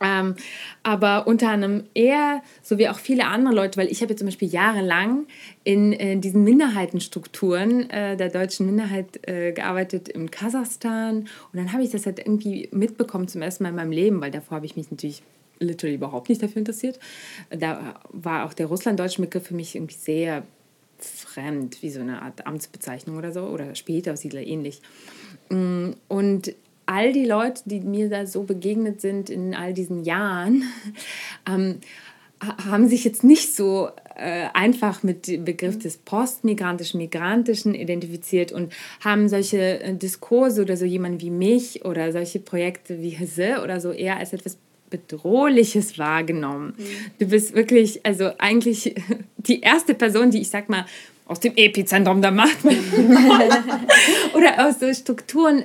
[0.00, 0.36] Ähm,
[0.82, 4.48] aber unter anderem er, so wie auch viele andere Leute, weil ich habe zum Beispiel
[4.48, 5.26] jahrelang
[5.64, 11.18] in, in äh, diesen Minderheitenstrukturen äh, der deutschen Minderheit äh, gearbeitet in Kasachstan.
[11.18, 14.30] Und dann habe ich das halt irgendwie mitbekommen zum ersten Mal in meinem Leben, weil
[14.30, 15.22] davor habe ich mich natürlich
[15.58, 16.98] literally überhaupt nicht dafür interessiert.
[17.50, 20.42] Da war auch der russlanddeutsche Begriff für mich irgendwie sehr
[20.98, 24.80] fremd, wie so eine Art Amtsbezeichnung oder so, oder später Siedler ähnlich.
[25.50, 26.54] Mm, und
[26.90, 30.64] all die Leute, die mir da so begegnet sind in all diesen Jahren,
[31.48, 31.76] ähm,
[32.40, 38.72] haben sich jetzt nicht so äh, einfach mit dem Begriff des postmigrantischen, migrantischen identifiziert und
[39.04, 43.80] haben solche äh, Diskurse oder so jemand wie mich oder solche Projekte wie Hesse oder
[43.80, 46.74] so eher als etwas Bedrohliches wahrgenommen.
[46.76, 46.84] Mhm.
[47.20, 48.96] Du bist wirklich, also eigentlich
[49.36, 50.86] die erste Person, die ich sag mal
[51.26, 52.64] aus dem Epizentrum der Macht
[54.34, 55.62] oder aus so Strukturen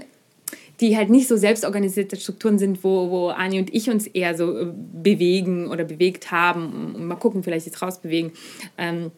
[0.81, 4.57] die halt nicht so selbstorganisierte Strukturen sind, wo, wo Ani und ich uns eher so
[4.57, 8.31] äh, bewegen oder bewegt haben und mal gucken, vielleicht jetzt rausbewegen.
[8.77, 9.11] Ähm,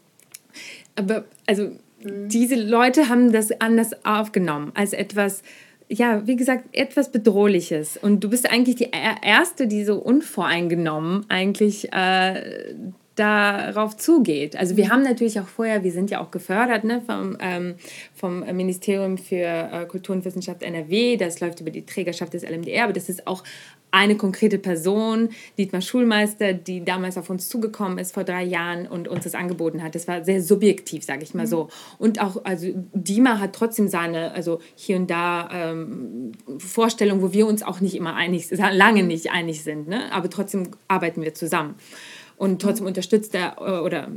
[0.95, 1.64] aber also
[2.03, 2.30] mhm.
[2.30, 5.41] diese Leute haben das anders aufgenommen als etwas,
[5.89, 7.97] ja, wie gesagt, etwas Bedrohliches.
[7.97, 8.91] Und du bist eigentlich die
[9.22, 12.76] Erste, die so unvoreingenommen eigentlich äh,
[13.18, 14.55] darauf zugeht.
[14.55, 14.89] Also wir mhm.
[14.89, 17.76] haben natürlich auch vorher, wir sind ja auch gefördert ne, vom, ähm,
[18.13, 22.86] vom Ministerium für äh, Kultur und Wissenschaft NRW, das läuft über die Trägerschaft des LMDR,
[22.86, 23.43] aber das ist auch
[23.89, 29.07] eine konkrete Person, Dietmar Schulmeister, die damals auf uns zugekommen ist vor drei Jahren und
[29.07, 29.95] uns das angeboten hat.
[29.95, 31.49] Das war sehr subjektiv, sage ich mal mhm.
[31.49, 31.70] so.
[31.97, 37.47] Und auch, also Dima hat trotzdem seine, also hier und da ähm, Vorstellungen, wo wir
[37.47, 40.11] uns auch nicht immer einig, lange nicht einig sind, ne?
[40.11, 41.76] aber trotzdem arbeiten wir zusammen
[42.38, 42.89] und trotzdem mhm.
[42.89, 44.07] unterstützt er äh, oder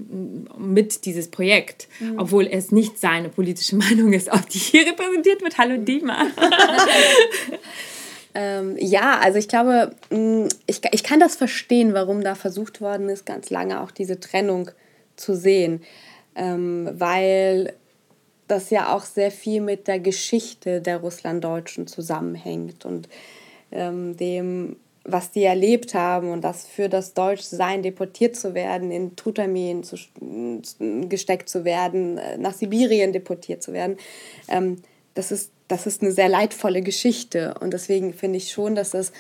[0.59, 2.19] mit dieses Projekt, mhm.
[2.19, 5.59] obwohl es nicht seine politische Meinung ist, auf die hier repräsentiert wird.
[5.59, 6.17] Hallo Dima.
[8.35, 13.09] ähm, ja, also ich glaube, mm, ich, ich kann das verstehen, warum da versucht worden
[13.09, 14.71] ist, ganz lange auch diese Trennung
[15.17, 15.83] zu sehen,
[16.35, 17.73] ähm, weil
[18.49, 23.09] das ja auch sehr viel mit der Geschichte der Russlanddeutschen zusammenhängt und
[23.71, 29.17] ähm, dem was die erlebt haben und das für das Deutschsein deportiert zu werden, in
[29.17, 29.97] Trutarmeen zu,
[31.09, 33.97] gesteckt zu werden, äh, nach Sibirien deportiert zu werden,
[34.49, 34.77] ähm,
[35.15, 37.55] das, ist, das ist eine sehr leidvolle Geschichte.
[37.61, 39.13] Und deswegen finde ich schon, dass es,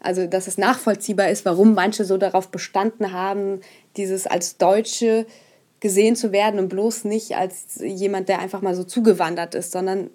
[0.00, 3.60] also, dass es nachvollziehbar ist, warum manche so darauf bestanden haben,
[3.96, 5.26] dieses als Deutsche
[5.80, 10.10] gesehen zu werden und bloß nicht als jemand, der einfach mal so zugewandert ist, sondern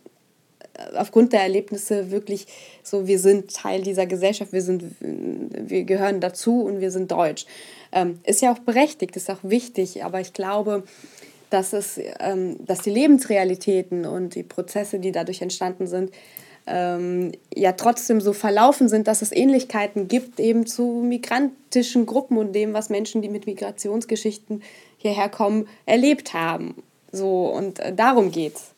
[0.96, 2.48] aufgrund der Erlebnisse wirklich
[2.82, 7.46] so, wir sind Teil dieser Gesellschaft, wir, sind, wir gehören dazu und wir sind deutsch.
[7.92, 10.84] Ähm, ist ja auch berechtigt, ist auch wichtig, aber ich glaube,
[11.50, 16.12] dass, es, ähm, dass die Lebensrealitäten und die Prozesse, die dadurch entstanden sind,
[16.66, 22.54] ähm, ja trotzdem so verlaufen sind, dass es Ähnlichkeiten gibt eben zu migrantischen Gruppen und
[22.54, 24.64] dem, was Menschen, die mit Migrationsgeschichten
[24.98, 26.82] hierher kommen, erlebt haben.
[27.12, 28.73] So, und äh, darum geht's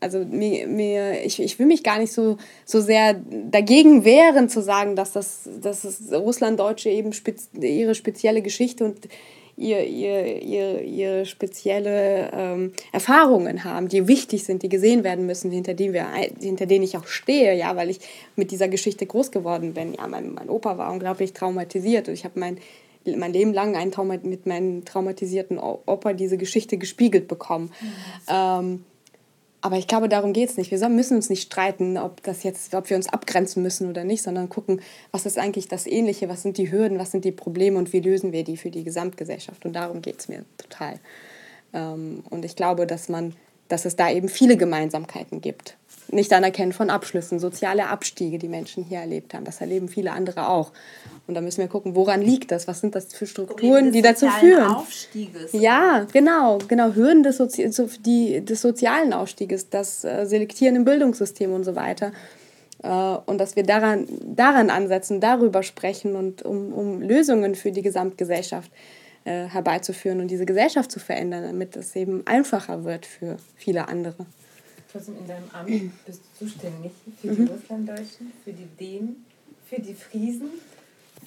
[0.00, 3.14] also mir, mir, ich, ich will mich gar nicht so, so sehr
[3.50, 9.08] dagegen wehren zu sagen, dass das, dass das Russlanddeutsche eben spez, ihre spezielle Geschichte und
[9.56, 15.50] ihr, ihr, ihr, ihre spezielle ähm, Erfahrungen haben, die wichtig sind, die gesehen werden müssen,
[15.50, 16.06] hinter, die wir,
[16.40, 18.00] hinter denen ich auch stehe, ja, weil ich
[18.36, 19.94] mit dieser Geschichte groß geworden bin.
[19.94, 22.58] Ja, mein, mein Opa war unglaublich traumatisiert und ich habe mein,
[23.04, 27.72] mein Leben lang ein Trauma, mit meinem traumatisierten Opa diese Geschichte gespiegelt bekommen.
[27.80, 27.92] Mhm.
[28.28, 28.84] Ähm,
[29.62, 30.72] aber ich glaube, darum geht es nicht.
[30.72, 34.22] Wir müssen uns nicht streiten, ob, das jetzt, ob wir uns abgrenzen müssen oder nicht,
[34.22, 34.82] sondern gucken,
[35.12, 38.00] was ist eigentlich das Ähnliche, was sind die Hürden, was sind die Probleme und wie
[38.00, 39.64] lösen wir die für die Gesamtgesellschaft.
[39.64, 40.98] Und darum geht es mir total.
[41.72, 43.34] Ähm, und ich glaube, dass, man,
[43.68, 45.76] dass es da eben viele Gemeinsamkeiten gibt.
[46.10, 49.44] Nicht anerkennen von Abschlüssen, soziale Abstiege, die Menschen hier erlebt haben.
[49.44, 50.72] Das erleben viele andere auch.
[51.26, 52.66] Und da müssen wir gucken, woran liegt das?
[52.66, 54.74] Was sind das für Strukturen, die dazu führen?
[54.74, 55.52] Aufstieges.
[55.52, 56.94] Ja, genau, genau.
[56.94, 57.70] Hürden des, Sozi
[58.04, 62.12] die, des sozialen Aufstieges, das äh, Selektieren im Bildungssystem und so weiter.
[62.82, 67.82] Äh, und dass wir daran, daran ansetzen, darüber sprechen und um, um Lösungen für die
[67.82, 68.70] Gesamtgesellschaft
[69.24, 74.26] äh, herbeizuführen und diese Gesellschaft zu verändern, damit es eben einfacher wird für viele andere.
[74.90, 77.48] Trotzdem in deinem Amt bist du zuständig für die mhm.
[77.48, 79.24] Russlanddeutschen, für die Dänen,
[79.70, 80.50] für die Friesen,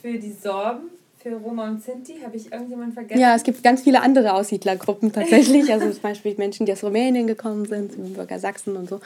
[0.01, 2.19] für die Sorben, für Roma und Sinti.
[2.23, 3.19] Habe ich irgendjemanden vergessen?
[3.19, 5.71] Ja, es gibt ganz viele andere Aussiedlergruppen tatsächlich.
[5.73, 8.99] also zum Beispiel Menschen, die aus Rumänien gekommen sind, Bürger Sachsen und so.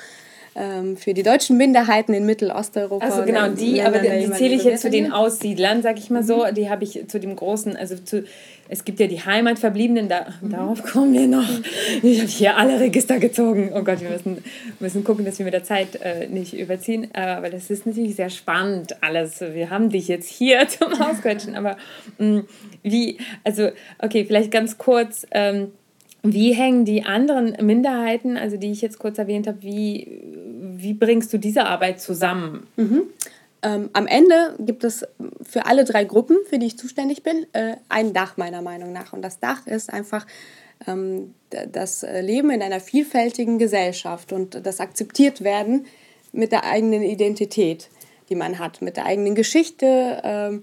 [0.56, 3.06] Ähm, für die deutschen Minderheiten in Mittelosteuropa.
[3.06, 6.24] Also genau, die, aber die, die zähle ich jetzt zu den Aussiedlern, sag ich mal
[6.24, 6.46] so.
[6.46, 6.56] Mhm.
[6.56, 8.24] Die habe ich zu dem großen, also zu,
[8.68, 10.50] es gibt ja die Heimatverbliebenen, da, mhm.
[10.50, 11.48] darauf kommen wir noch.
[12.02, 13.72] Ich habe hier alle Register gezogen.
[13.76, 14.44] Oh Gott, wir müssen,
[14.80, 17.10] müssen gucken, dass wir mit der Zeit äh, nicht überziehen.
[17.14, 19.42] Aber das ist natürlich sehr spannend alles.
[19.42, 21.56] Wir haben dich jetzt hier zum Ausquetschen.
[21.56, 21.78] Aber
[22.18, 22.48] mh, mm,
[22.84, 23.70] wie, also,
[24.00, 25.28] okay, vielleicht ganz kurz.
[25.32, 25.72] Ähm,
[26.24, 30.22] wie hängen die anderen Minderheiten, also die ich jetzt kurz erwähnt habe, wie,
[30.76, 32.68] wie bringst du diese Arbeit zusammen?
[32.76, 33.04] Mhm.
[33.62, 35.06] Ähm, am Ende gibt es
[35.42, 39.14] für alle drei Gruppen, für die ich zuständig bin, äh, ein Dach meiner Meinung nach.
[39.14, 40.26] Und das Dach ist einfach
[40.88, 45.86] ähm, das Leben in einer vielfältigen Gesellschaft und das akzeptiert werden
[46.32, 47.90] mit der eigenen Identität,
[48.30, 50.62] die man hat, mit der eigenen Geschichte ähm,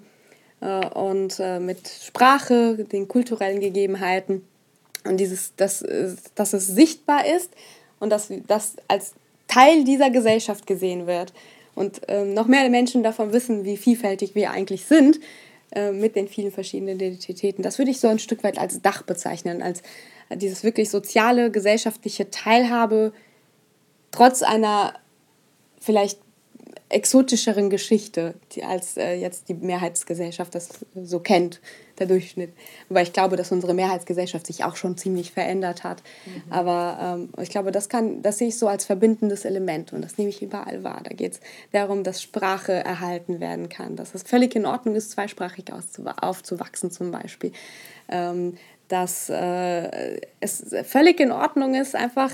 [0.61, 4.42] äh, und äh, mit Sprache, den kulturellen Gegebenheiten.
[5.07, 5.84] Und dieses, dass,
[6.34, 7.50] dass es sichtbar ist
[8.00, 9.14] und dass das als
[9.48, 11.32] Teil dieser Gesellschaft gesehen wird
[11.74, 15.20] und ähm, noch mehr Menschen davon wissen, wie vielfältig wir eigentlich sind
[15.72, 17.62] äh, mit den vielen verschiedenen Identitäten.
[17.62, 19.82] Das würde ich so ein Stück weit als Dach bezeichnen, als
[20.34, 23.12] dieses wirklich soziale, gesellschaftliche Teilhabe
[24.11, 24.94] trotz einer
[25.80, 26.18] vielleicht
[26.89, 31.61] exotischeren Geschichte, die als äh, jetzt die Mehrheitsgesellschaft das so kennt,
[31.99, 32.53] der Durchschnitt.
[32.89, 36.03] Wobei ich glaube, dass unsere Mehrheitsgesellschaft sich auch schon ziemlich verändert hat.
[36.26, 36.53] Mhm.
[36.53, 40.16] Aber ähm, ich glaube, das, kann, das sehe ich so als verbindendes Element und das
[40.16, 41.01] nehme ich überall wahr.
[41.03, 41.41] Da geht es
[41.72, 45.64] darum, dass Sprache erhalten werden kann, dass es völlig in Ordnung ist, zweisprachig
[46.20, 47.53] aufzuwachsen zum Beispiel.
[48.09, 48.57] Ähm,
[48.89, 52.30] dass äh, es völlig in Ordnung ist, einfach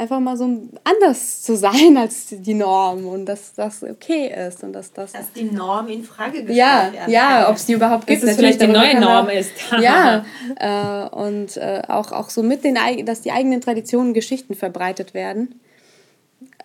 [0.00, 4.72] einfach mal so anders zu sein als die Norm und dass das okay ist und
[4.72, 7.08] dass das dass die Norm in Frage gestellt ja wird.
[7.08, 8.22] ja ob es die überhaupt gibt.
[8.22, 9.52] dass es vielleicht die neue Norm ist.
[9.80, 10.24] Ja
[10.56, 15.60] äh, und äh, auch auch so mit den dass die eigenen Traditionen Geschichten verbreitet werden.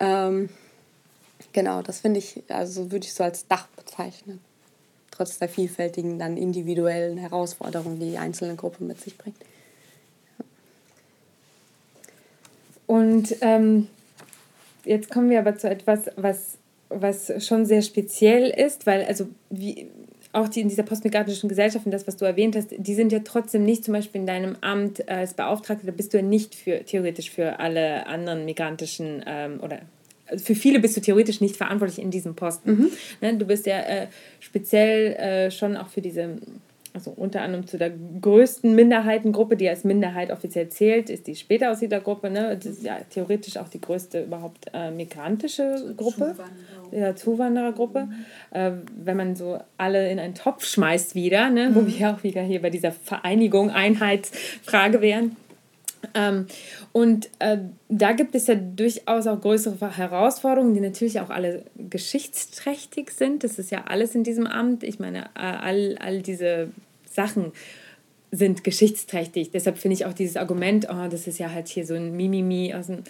[0.00, 0.48] Ähm,
[1.52, 4.40] genau das finde ich also würde ich so als Dach bezeichnen.
[5.10, 9.36] Trotz der vielfältigen dann individuellen Herausforderungen die die einzelne Gruppe mit sich bringt
[12.86, 13.88] Und ähm,
[14.84, 16.58] jetzt kommen wir aber zu etwas, was,
[16.88, 19.88] was schon sehr speziell ist, weil also wie
[20.32, 23.20] auch die in dieser postmigrantischen Gesellschaft und das, was du erwähnt hast, die sind ja
[23.20, 26.84] trotzdem nicht zum Beispiel in deinem Amt als Beauftragter, da bist du ja nicht für
[26.84, 29.80] theoretisch für alle anderen migrantischen ähm, oder
[30.36, 32.70] für viele bist du theoretisch nicht verantwortlich in diesem Posten.
[32.70, 32.90] Mhm.
[33.20, 34.06] Ne, du bist ja äh,
[34.40, 36.36] speziell äh, schon auch für diese
[36.96, 42.30] also unter anderem zu der größten Minderheitengruppe, die als Minderheit offiziell zählt, ist die Spätaussiedlergruppe.
[42.30, 42.56] Ne?
[42.56, 46.34] Das ist ja theoretisch auch die größte überhaupt äh, migrantische Gruppe,
[46.92, 48.06] ja, Zuwanderergruppe.
[48.06, 48.14] Mhm.
[48.50, 51.68] Äh, wenn man so alle in einen Topf schmeißt wieder, ne?
[51.68, 51.74] Mhm.
[51.74, 55.36] wo wir auch wieder hier bei dieser Vereinigung, Einheitsfrage wären.
[56.14, 56.46] Ähm,
[56.92, 63.10] und äh, da gibt es ja durchaus auch größere Herausforderungen, die natürlich auch alle geschichtsträchtig
[63.10, 63.44] sind.
[63.44, 64.82] Das ist ja alles in diesem Amt.
[64.82, 66.70] Ich meine, äh, all, all diese
[67.16, 67.52] Sachen
[68.30, 69.50] sind geschichtsträchtig.
[69.50, 72.72] Deshalb finde ich auch dieses Argument, oh, das ist ja halt hier so ein Mimimi
[72.74, 73.02] aus dem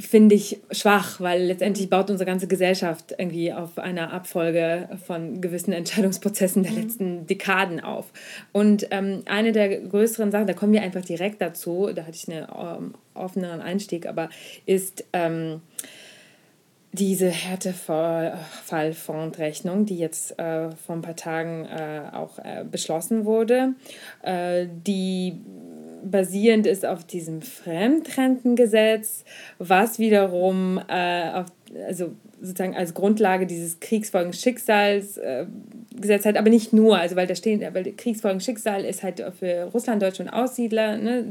[0.00, 5.72] finde ich schwach, weil letztendlich baut unsere ganze Gesellschaft irgendwie auf einer Abfolge von gewissen
[5.72, 6.78] Entscheidungsprozessen der mhm.
[6.78, 8.12] letzten Dekaden auf.
[8.52, 12.28] Und ähm, eine der größeren Sachen, da kommen wir einfach direkt dazu, da hatte ich
[12.28, 14.30] einen ähm, offeneren Einstieg, aber
[14.66, 15.62] ist ähm,
[16.92, 23.74] diese Härtefallfondrechnung, die jetzt äh, vor ein paar Tagen äh, auch äh, beschlossen wurde,
[24.22, 25.40] äh, die
[26.02, 29.24] basierend ist auf diesem Fremdrentengesetz,
[29.58, 31.46] was wiederum äh, auf,
[31.86, 35.46] also sozusagen als Grundlage dieses Kriegsfolgenschicksals äh,
[36.24, 40.28] hat, aber nicht nur, also weil da stehen, weil Kriegsfolgenschicksal ist halt für Russlanddeutsche und
[40.28, 41.24] Aussiedler, ne,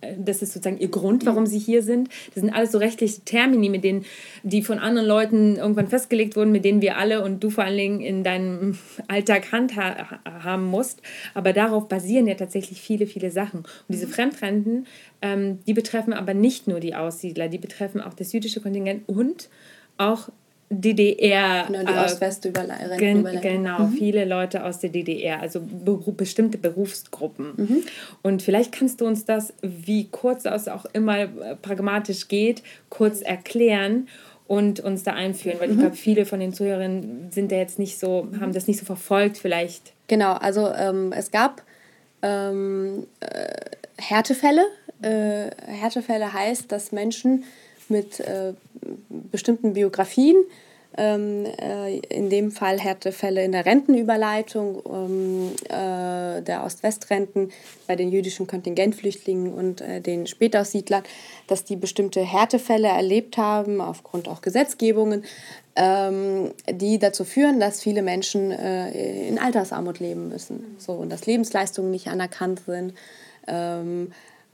[0.00, 2.08] das ist sozusagen ihr Grund, warum sie hier sind.
[2.34, 4.04] Das sind alles so rechtliche Termini, mit denen,
[4.44, 7.76] die von anderen Leuten irgendwann festgelegt wurden, mit denen wir alle und du vor allen
[7.76, 8.78] Dingen in deinem
[9.08, 11.02] Alltag handhaben musst.
[11.34, 13.60] Aber darauf basieren ja tatsächlich viele, viele Sachen.
[13.60, 14.10] Und diese mhm.
[14.10, 14.86] Fremdrenten,
[15.20, 19.48] ähm, die betreffen aber nicht nur die Aussiedler, die betreffen auch das jüdische Kontingent und
[19.96, 20.28] auch
[20.70, 21.64] DDR.
[21.66, 22.98] Genau, die äh, Ost-West-Überleitung.
[22.98, 23.92] Gen genau, mhm.
[23.92, 27.52] viele Leute aus der DDR, also beru bestimmte Berufsgruppen.
[27.56, 27.84] Mhm.
[28.22, 33.22] Und vielleicht kannst du uns das, wie kurz das auch immer äh, pragmatisch geht, kurz
[33.22, 34.08] erklären
[34.46, 35.74] und uns da einführen, weil mhm.
[35.74, 38.86] ich glaube, viele von den Zuhörern sind da jetzt nicht so, haben das nicht so
[38.86, 39.92] verfolgt, vielleicht.
[40.06, 41.62] Genau, also ähm, es gab
[42.22, 43.54] ähm, äh,
[43.96, 44.64] Härtefälle.
[45.02, 47.44] Äh, Härtefälle heißt, dass Menschen
[47.88, 48.54] mit äh,
[49.08, 50.36] bestimmten Biografien,
[50.96, 57.50] ähm, äh, in dem Fall Härtefälle in der Rentenüberleitung ähm, äh, der Ost-West-Renten
[57.86, 61.02] bei den jüdischen Kontingentflüchtlingen und äh, den Spätaussiedlern,
[61.46, 65.24] dass die bestimmte Härtefälle erlebt haben, aufgrund auch Gesetzgebungen,
[65.76, 71.26] ähm, die dazu führen, dass viele Menschen äh, in Altersarmut leben müssen so, und dass
[71.26, 72.94] Lebensleistungen nicht anerkannt sind.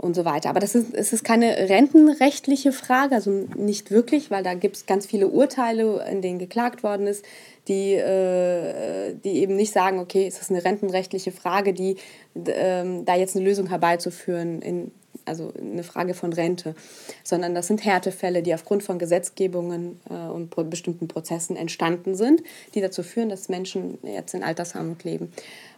[0.05, 0.51] Ähm, und so weiter.
[0.51, 4.87] Aber das ist, es ist keine rentenrechtliche Frage, also nicht wirklich, weil da gibt es
[4.87, 7.25] ganz viele Urteile, in denen geklagt worden ist,
[7.69, 11.97] die, äh, die eben nicht sagen, okay, es ist eine rentenrechtliche Frage, die
[12.35, 14.93] äh, da jetzt eine Lösung herbeizuführen, in,
[15.25, 16.75] also eine Frage von Rente,
[17.23, 22.43] sondern das sind Härtefälle, die aufgrund von Gesetzgebungen äh, und bestimmten Prozessen entstanden sind,
[22.75, 25.33] die dazu führen, dass Menschen jetzt in Altersarmut leben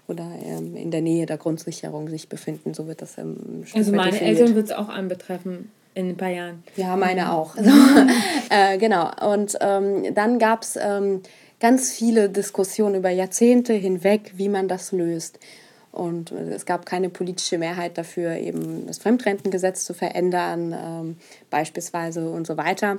[0.08, 2.74] oder ähm, in der Nähe der Grundsicherung sich befinden.
[2.74, 4.38] So wird das ähm, Also meine definiert.
[4.38, 6.62] Eltern wird es auch anbetreffen in ein paar Jahren.
[6.76, 7.56] Ja, meine auch.
[7.56, 7.70] Also,
[8.50, 9.10] äh, genau.
[9.32, 11.22] Und ähm, dann gab es ähm,
[11.58, 15.38] ganz viele Diskussionen über Jahrzehnte hinweg, wie man das löst.
[15.92, 21.16] Und äh, es gab keine politische Mehrheit dafür, eben das Fremdrentengesetz zu verändern, ähm,
[21.50, 22.98] beispielsweise und so weiter.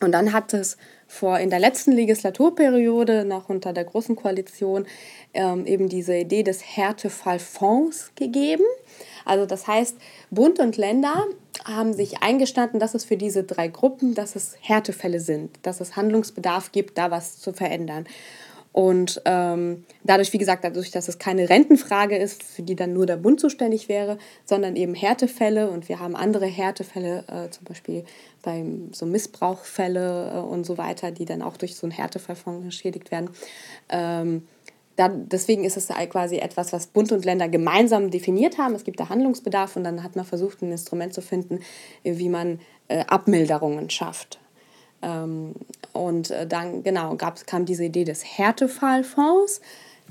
[0.00, 0.76] Und dann hat es
[1.08, 4.86] vor in der letzten Legislaturperiode, noch unter der Großen Koalition,
[5.32, 8.64] ähm, eben diese Idee des Härtefallfonds gegeben.
[9.24, 9.96] Also das heißt,
[10.30, 11.24] Bund und Länder
[11.64, 15.96] haben sich eingestanden, dass es für diese drei Gruppen, dass es Härtefälle sind, dass es
[15.96, 18.06] Handlungsbedarf gibt, da was zu verändern.
[18.78, 23.06] Und ähm, dadurch, wie gesagt, dadurch, dass es keine Rentenfrage ist, für die dann nur
[23.06, 28.04] der Bund zuständig wäre, sondern eben Härtefälle und wir haben andere Härtefälle, äh, zum Beispiel
[28.40, 33.10] bei so Missbrauchfälle äh, und so weiter, die dann auch durch so einen Härtefallfonds geschädigt
[33.10, 33.30] werden.
[33.88, 34.46] Ähm,
[34.94, 38.76] da, deswegen ist es quasi etwas, was Bund und Länder gemeinsam definiert haben.
[38.76, 41.58] Es gibt da Handlungsbedarf und dann hat man versucht, ein Instrument zu finden,
[42.04, 44.38] wie man äh, Abmilderungen schafft.
[45.02, 45.54] Ähm,
[45.92, 49.60] und äh, dann, genau, gab, kam diese Idee des Härtefallfonds,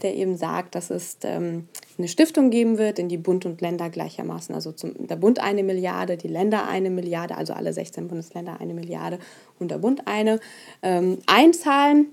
[0.01, 1.67] der eben sagt, dass es ähm,
[1.97, 5.63] eine Stiftung geben wird, in die Bund und Länder gleichermaßen, also zum, der Bund eine
[5.63, 9.17] Milliarde, die Länder eine Milliarde, also alle 16 Bundesländer eine Milliarde
[9.59, 10.39] und der Bund eine,
[10.83, 12.07] ähm, einzahlen,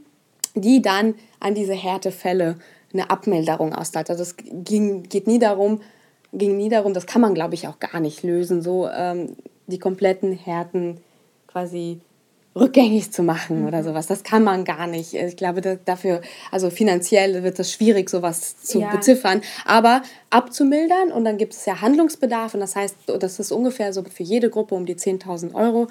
[0.55, 2.57] die dann an diese Härtefälle
[2.93, 4.11] eine Abmilderung ausleitet.
[4.11, 5.81] Also es ging, geht nie darum,
[6.33, 9.79] ging nie darum, das kann man glaube ich auch gar nicht lösen, so ähm, die
[9.79, 11.01] kompletten Härten
[11.47, 12.01] quasi
[12.57, 13.85] rückgängig zu machen oder mhm.
[13.85, 14.07] sowas.
[14.07, 15.15] Das kann man gar nicht.
[15.15, 18.91] Ich glaube, dafür, also finanziell wird es schwierig, sowas zu ja.
[18.91, 19.43] beziffern.
[19.65, 24.05] Aber abzumildern und dann gibt es ja Handlungsbedarf und das heißt, das ist ungefähr so
[24.05, 25.89] für jede Gruppe um die 10.000 Euro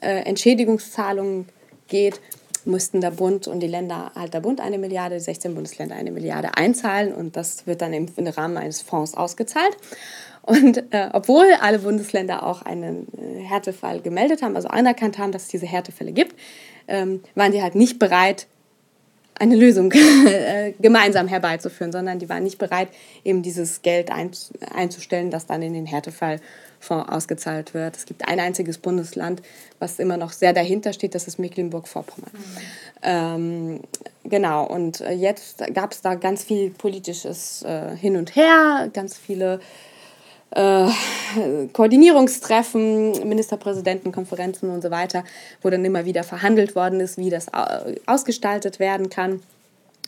[0.00, 1.46] äh, Entschädigungszahlungen
[1.88, 2.20] geht,
[2.64, 6.56] müssten der Bund und die Länder, halt der Bund eine Milliarde, 16 Bundesländer eine Milliarde
[6.56, 9.76] einzahlen und das wird dann im, im Rahmen eines Fonds ausgezahlt.
[10.46, 15.42] Und äh, obwohl alle Bundesländer auch einen äh, Härtefall gemeldet haben, also anerkannt haben, dass
[15.42, 16.36] es diese Härtefälle gibt,
[16.88, 18.46] ähm, waren die halt nicht bereit,
[19.38, 19.92] eine Lösung
[20.26, 22.88] äh, gemeinsam herbeizuführen, sondern die waren nicht bereit,
[23.24, 24.30] eben dieses Geld ein,
[24.74, 27.96] einzustellen, das dann in den Härtefallfonds ausgezahlt wird.
[27.96, 29.42] Es gibt ein einziges Bundesland,
[29.80, 32.30] was immer noch sehr dahinter steht, das ist Mecklenburg-Vorpommern.
[32.32, 32.58] Mhm.
[33.02, 33.80] Ähm,
[34.24, 39.18] genau, und äh, jetzt gab es da ganz viel politisches äh, Hin und Her, ganz
[39.18, 39.60] viele
[40.50, 40.88] äh,
[41.72, 45.24] Koordinierungstreffen, Ministerpräsidentenkonferenzen und so weiter,
[45.62, 47.46] wo dann immer wieder verhandelt worden ist, wie das
[48.06, 49.42] ausgestaltet werden kann.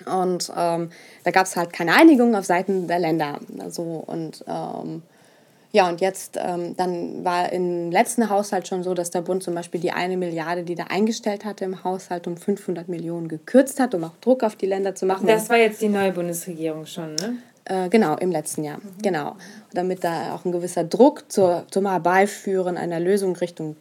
[0.07, 0.91] Und ähm,
[1.25, 3.41] da gab es halt keine Einigung auf Seiten der Länder.
[3.59, 5.03] Also, und ähm,
[5.73, 9.55] ja, und jetzt, ähm, dann war im letzten Haushalt schon so, dass der Bund zum
[9.55, 13.95] Beispiel die eine Milliarde, die da eingestellt hatte im Haushalt, um 500 Millionen gekürzt hat,
[13.95, 15.27] um auch Druck auf die Länder zu machen.
[15.27, 17.37] Das war jetzt die neue Bundesregierung schon, ne?
[17.69, 18.79] Äh, genau, im letzten Jahr.
[18.79, 19.03] Mhm.
[19.03, 19.37] Genau.
[19.73, 23.77] Damit da auch ein gewisser Druck zur, zum Herbeiführen einer Lösung Richtung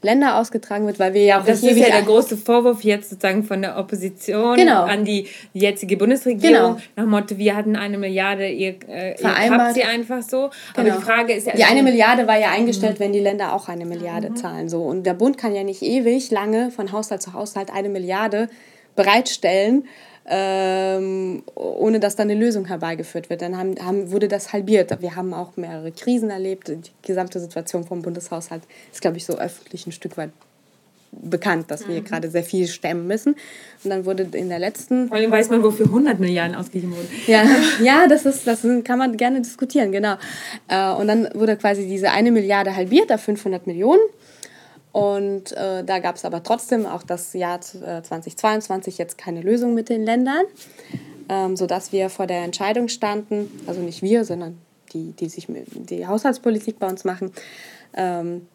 [0.00, 3.42] Länder ausgetragen wird, weil wir ja auch Das ist ja der große Vorwurf jetzt sozusagen
[3.42, 4.84] von der Opposition genau.
[4.84, 6.76] an die jetzige Bundesregierung.
[6.76, 6.80] Genau.
[6.94, 10.50] Nach dem Motto, wir hatten eine Milliarde, ihr, äh, ihr habt sie einfach so.
[10.74, 10.90] Genau.
[10.90, 11.54] Aber die Frage ist ja...
[11.54, 13.04] Die eine Milliarde war ja eingestellt, mhm.
[13.04, 14.36] wenn die Länder auch eine Milliarde mhm.
[14.36, 14.68] zahlen.
[14.68, 14.82] So.
[14.82, 18.48] Und der Bund kann ja nicht ewig lange von Haushalt zu Haushalt eine Milliarde
[18.96, 19.84] bereitstellen,
[20.30, 23.42] ähm, ohne dass dann eine Lösung herbeigeführt wird.
[23.42, 25.00] Dann haben, haben, wurde das halbiert.
[25.00, 26.68] Wir haben auch mehrere Krisen erlebt.
[26.68, 28.62] Die gesamte Situation vom Bundeshaushalt
[28.92, 30.30] ist, glaube ich, so öffentlich ein Stück weit
[31.10, 32.04] bekannt, dass wir mhm.
[32.04, 33.34] gerade sehr viel stemmen müssen.
[33.82, 35.08] Und dann wurde in der letzten...
[35.08, 37.08] Vor allem weiß man, wofür 100 Milliarden ausgegeben wurden.
[37.26, 37.44] Ja,
[37.82, 40.16] ja das, ist, das kann man gerne diskutieren, genau.
[40.68, 44.00] Äh, und dann wurde quasi diese eine Milliarde halbiert auf 500 Millionen.
[44.92, 49.74] Und äh, da gab es aber trotzdem auch das Jahr 2022 äh, jetzt keine Lösung
[49.74, 50.44] mit den Ländern,
[51.28, 54.58] ähm, sodass wir vor der Entscheidung standen, also nicht wir, sondern
[54.92, 57.32] die, die sich die Haushaltspolitik bei uns machen,
[57.94, 58.46] ähm,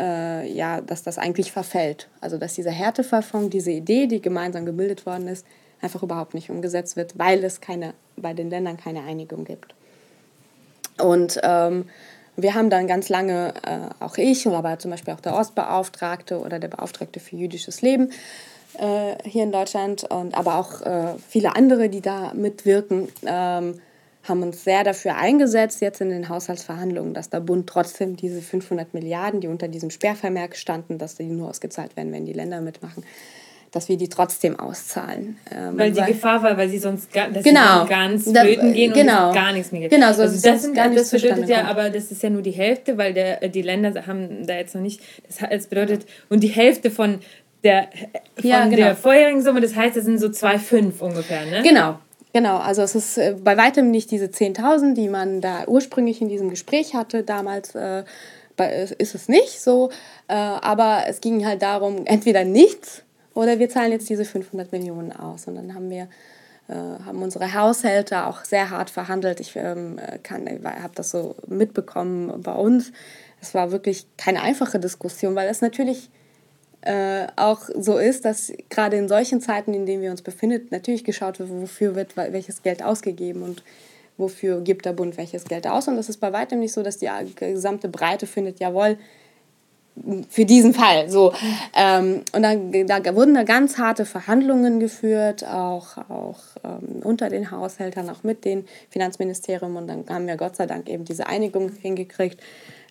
[0.00, 2.08] äh, ja, dass das eigentlich verfällt.
[2.20, 5.46] Also dass dieser Härtefallfonds, diese Idee, die gemeinsam gebildet worden ist,
[5.82, 9.74] einfach überhaupt nicht umgesetzt wird, weil es keine, bei den Ländern keine Einigung gibt.
[10.98, 11.86] Und ähm,
[12.42, 16.58] wir haben dann ganz lange, äh, auch ich, aber zum Beispiel auch der Ostbeauftragte oder
[16.58, 18.10] der Beauftragte für jüdisches Leben
[18.78, 23.80] äh, hier in Deutschland, und aber auch äh, viele andere, die da mitwirken, ähm,
[24.22, 28.92] haben uns sehr dafür eingesetzt, jetzt in den Haushaltsverhandlungen, dass der Bund trotzdem diese 500
[28.92, 33.02] Milliarden, die unter diesem Sperrvermerk standen, dass die nur ausgezahlt werden, wenn die Länder mitmachen,
[33.72, 35.38] dass wir die trotzdem auszahlen.
[35.50, 38.92] Ähm, weil die weil, Gefahr war, weil sie sonst gar, dass genau, ganz flöten gehen
[38.92, 39.94] genau, und gar nichts mehr gibt.
[39.94, 42.98] Genau, so also das, sind, das bedeutet ja, aber das ist ja nur die Hälfte,
[42.98, 45.00] weil der, die Länder haben da jetzt noch nicht,
[45.48, 47.20] das bedeutet, und die Hälfte von
[47.62, 47.88] der,
[48.36, 48.76] von ja, genau.
[48.76, 51.62] der vorherigen Summe, das heißt, das sind so 2,5 ungefähr, ne?
[51.62, 51.98] Genau,
[52.32, 56.28] Genau, also es ist äh, bei weitem nicht diese 10.000, die man da ursprünglich in
[56.28, 57.24] diesem Gespräch hatte.
[57.24, 58.04] Damals äh,
[58.98, 59.90] ist es nicht so,
[60.28, 63.02] äh, aber es ging halt darum, entweder nichts
[63.34, 65.46] oder wir zahlen jetzt diese 500 Millionen aus.
[65.46, 66.08] Und dann haben wir
[66.68, 69.40] äh, haben unsere Haushälter auch sehr hart verhandelt.
[69.40, 72.92] Ich ähm, habe das so mitbekommen bei uns.
[73.40, 76.10] Es war wirklich keine einfache Diskussion, weil es natürlich
[76.82, 81.04] äh, auch so ist, dass gerade in solchen Zeiten, in denen wir uns befinden, natürlich
[81.04, 83.64] geschaut wird, wofür wird welches Geld ausgegeben und
[84.16, 85.88] wofür gibt der Bund welches Geld aus.
[85.88, 88.96] Und das ist bei weitem nicht so, dass die gesamte Breite findet, jawohl,
[90.28, 91.10] für diesen Fall.
[91.10, 91.32] So.
[91.74, 97.50] Ähm, und dann da wurden da ganz harte Verhandlungen geführt, auch, auch ähm, unter den
[97.50, 99.76] Haushältern, auch mit dem Finanzministerium.
[99.76, 102.40] Und dann haben wir Gott sei Dank eben diese Einigung hingekriegt,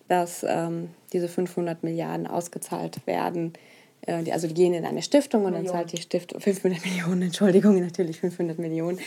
[0.08, 3.52] dass ähm, diese 500 Milliarden ausgezahlt werden
[4.06, 8.20] also die gehen in eine Stiftung und dann zahlt die Stiftung 500 Millionen, Entschuldigung, natürlich
[8.20, 8.98] 500 Millionen.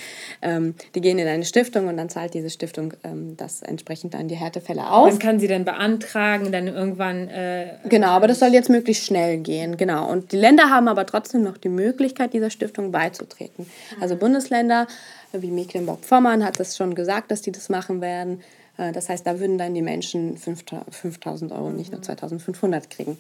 [0.42, 4.28] Ähm, die gehen in eine Stiftung und dann zahlt diese Stiftung ähm, das entsprechend an
[4.28, 5.10] die Härtefälle aus.
[5.10, 7.28] Man kann sie dann beantragen, dann irgendwann.
[7.30, 10.10] Äh, genau, aber das soll jetzt möglichst schnell gehen, genau.
[10.10, 13.66] Und die Länder haben aber trotzdem noch die Möglichkeit, dieser Stiftung beizutreten.
[14.00, 14.20] Also mhm.
[14.20, 14.88] Bundesländer
[15.34, 18.42] wie Mecklenburg-Vorpommern hat das schon gesagt, dass die das machen werden.
[18.78, 23.18] Äh, das heißt, da würden dann die Menschen 5000 Euro, nicht nur 2500 kriegen.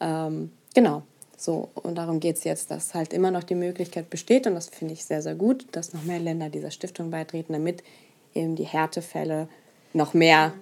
[0.00, 1.02] Ähm, Genau.
[1.36, 4.68] So, und darum geht es jetzt, dass halt immer noch die Möglichkeit besteht, und das
[4.68, 7.82] finde ich sehr, sehr gut, dass noch mehr Länder dieser Stiftung beitreten, damit
[8.34, 9.48] eben die Härtefälle
[9.94, 10.52] noch mehr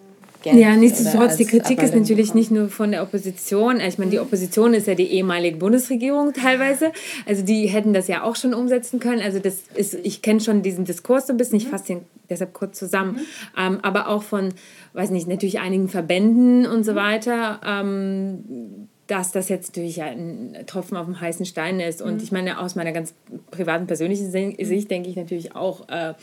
[0.42, 3.80] Geld ja, nichtsdestotrotz, die Kritik ist natürlich nicht nur von der Opposition.
[3.80, 6.92] Ich meine, die Opposition ist ja die ehemalige Bundesregierung teilweise.
[7.26, 9.20] Also die hätten das ja auch schon umsetzen können.
[9.20, 12.00] Also das ist, ich kenne schon diesen Diskurs so ein bisschen, ich fasse den
[12.30, 13.14] deshalb kurz zusammen.
[13.14, 13.20] Mhm.
[13.58, 14.54] Ähm, aber auch von,
[14.92, 17.60] weiß nicht, natürlich einigen Verbänden und so weiter.
[17.66, 22.00] Ähm, dass das jetzt natürlich ein Tropfen auf dem heißen Stein ist.
[22.00, 22.22] Und mhm.
[22.22, 23.14] ich meine, aus meiner ganz
[23.50, 26.14] privaten, persönlichen Sicht denke ich natürlich auch, äh,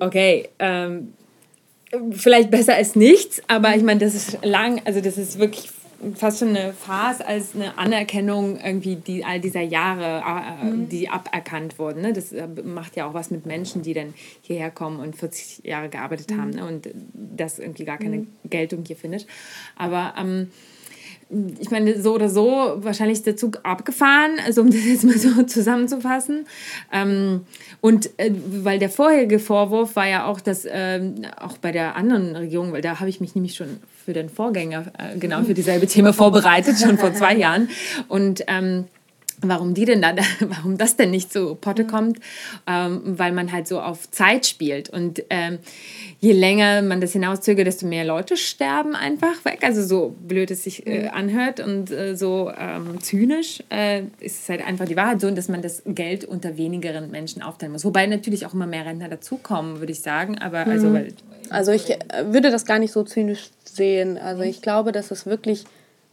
[0.00, 1.14] okay, ähm,
[2.12, 5.70] vielleicht besser als nichts, aber ich meine, das ist lang, also das ist wirklich
[6.14, 10.22] fast schon eine Farce als eine Anerkennung irgendwie die, all dieser Jahre,
[10.62, 10.88] äh, mhm.
[10.88, 12.00] die aberkannt wurden.
[12.00, 12.12] Ne?
[12.12, 15.88] Das äh, macht ja auch was mit Menschen, die dann hierher kommen und 40 Jahre
[15.90, 16.40] gearbeitet mhm.
[16.40, 16.66] haben ne?
[16.66, 18.28] und das irgendwie gar keine mhm.
[18.48, 19.26] Geltung hier findet.
[19.76, 20.50] Aber ähm,
[21.60, 25.16] ich meine, so oder so wahrscheinlich ist der Zug abgefahren, also um das jetzt mal
[25.16, 26.46] so zusammenzufassen.
[26.92, 27.42] Ähm,
[27.80, 32.34] und äh, weil der vorherige Vorwurf war ja auch, dass ähm, auch bei der anderen
[32.36, 35.86] Regierung, weil da habe ich mich nämlich schon für den Vorgänger äh, genau für dieselbe
[35.86, 37.68] Thema vorbereitet, schon vor zwei Jahren.
[38.08, 38.86] Und ähm,
[39.42, 42.18] warum die denn da, warum das denn nicht zu Potte kommt,
[42.66, 45.58] ähm, weil man halt so auf Zeit spielt und ähm,
[46.20, 49.60] je länger man das hinauszögert, desto mehr Leute sterben einfach weg.
[49.62, 51.08] Also so blöd es sich äh, mhm.
[51.10, 55.48] anhört und äh, so ähm, zynisch äh, ist es halt einfach die Wahrheit so, dass
[55.48, 57.84] man das Geld unter wenigeren Menschen aufteilen muss.
[57.84, 60.38] Wobei natürlich auch immer mehr Rentner dazukommen, würde ich sagen.
[60.38, 61.08] Aber also, mhm.
[61.48, 64.18] also ich äh, würde das gar nicht so zynisch sehen.
[64.18, 65.64] Also ich glaube, dass es wirklich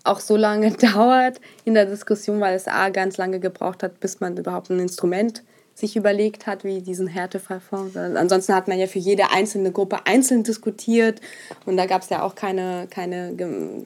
[0.07, 4.19] auch so lange dauert in der Diskussion, weil es A ganz lange gebraucht hat, bis
[4.19, 5.43] man überhaupt ein Instrument
[5.77, 7.95] sich überlegt hat, wie diesen Härtefallfonds.
[7.95, 11.21] Ansonsten hat man ja für jede einzelne Gruppe einzeln diskutiert
[11.67, 13.35] und da gab es ja auch keine, keine,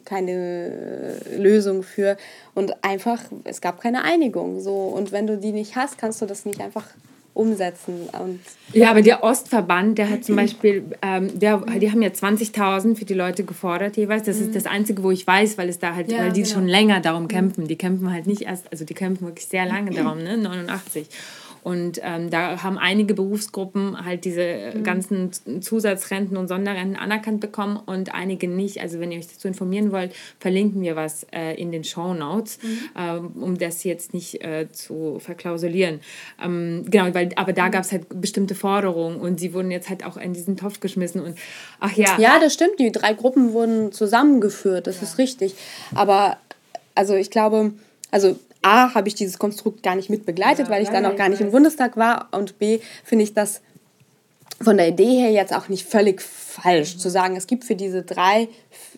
[0.05, 2.15] keine Lösung für.
[2.55, 4.61] Und einfach, es gab keine Einigung.
[4.61, 4.73] So.
[4.73, 6.85] Und wenn du die nicht hast, kannst du das nicht einfach
[7.33, 8.09] umsetzen.
[8.19, 8.39] Und
[8.73, 13.05] ja, aber der Ostverband, der hat zum Beispiel, ähm, der, die haben ja 20.000 für
[13.05, 14.23] die Leute gefordert jeweils.
[14.23, 14.47] Das mhm.
[14.47, 16.55] ist das Einzige, wo ich weiß, weil es da halt, ja, weil die genau.
[16.55, 17.67] schon länger darum kämpfen.
[17.67, 20.37] Die kämpfen halt nicht erst, also die kämpfen wirklich sehr lange darum, ne?
[20.37, 21.07] 89.
[21.63, 24.83] Und ähm, da haben einige Berufsgruppen halt diese mhm.
[24.83, 25.31] ganzen
[25.61, 28.81] Zusatzrenten und Sonderrenten anerkannt bekommen und einige nicht.
[28.81, 32.59] Also wenn ihr euch dazu informieren wollt, verlinken wir was äh, in den Show Notes,
[32.63, 32.79] mhm.
[32.97, 35.99] ähm, um das jetzt nicht äh, zu verklausulieren.
[36.43, 37.71] Ähm, genau, weil, aber da mhm.
[37.71, 41.21] gab es halt bestimmte Forderungen und sie wurden jetzt halt auch in diesen Topf geschmissen
[41.21, 41.37] und
[41.79, 42.17] ach ja.
[42.19, 42.79] Ja, das stimmt.
[42.79, 45.03] Die drei Gruppen wurden zusammengeführt, das ja.
[45.03, 45.53] ist richtig.
[45.93, 46.37] Aber
[46.95, 47.73] also ich glaube,
[48.09, 51.15] also A, habe ich dieses Konstrukt gar nicht mit begleitet, ja, weil ich dann auch
[51.15, 52.29] gar nicht im Bundestag war.
[52.31, 53.61] Und B, finde ich das
[54.61, 56.99] von der Idee her jetzt auch nicht völlig falsch, mhm.
[56.99, 58.47] zu sagen, es gibt für diese drei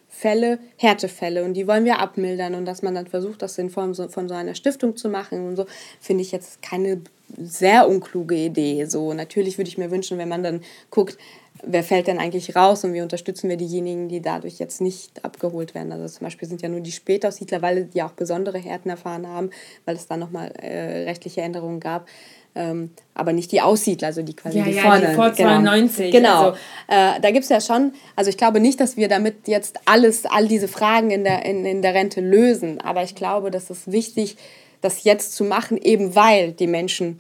[0.10, 3.94] Fälle Härtefälle und die wollen wir abmildern und dass man dann versucht, das in Form
[3.94, 5.66] von so einer Stiftung zu machen und so,
[6.00, 7.02] finde ich jetzt keine
[7.38, 8.86] sehr unkluge Idee.
[8.86, 10.62] So, natürlich würde ich mir wünschen, wenn man dann
[10.92, 11.18] guckt,
[11.62, 15.76] wer fällt denn eigentlich raus und wie unterstützen wir diejenigen, die dadurch jetzt nicht abgeholt
[15.76, 15.92] werden.
[15.92, 19.52] Also zum Beispiel sind ja nur die Spätaussiedler, weil die auch besondere Härten erfahren haben,
[19.86, 22.08] weil es da nochmal äh, rechtliche Änderungen gab.
[22.56, 25.10] Ähm, aber nicht die Aussiedler, also die quasi ja, die ja, vorne.
[25.10, 26.12] Die vor 92.
[26.12, 26.30] Genau.
[26.30, 26.58] genau.
[26.88, 27.18] Also.
[27.18, 30.26] Äh, da gibt es ja schon, also ich glaube nicht, dass wir damit jetzt alles,
[30.26, 32.80] all diese Fragen in der, in, in der Rente lösen.
[32.80, 34.38] Aber ich glaube, das ist wichtig,
[34.82, 37.18] das jetzt zu machen, eben weil die Menschen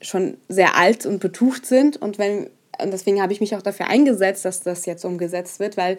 [0.00, 1.98] schon sehr alt und betucht sind.
[1.98, 2.48] Und wenn
[2.80, 5.98] und deswegen habe ich mich auch dafür eingesetzt, dass das jetzt umgesetzt wird, weil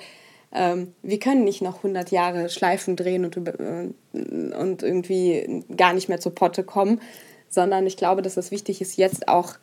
[0.54, 6.10] ähm, wir können nicht noch 100 Jahre Schleifen drehen und, äh, und irgendwie gar nicht
[6.10, 7.02] mehr zur Potte kommen,
[7.50, 9.56] sondern ich glaube, dass es wichtig ist, jetzt auch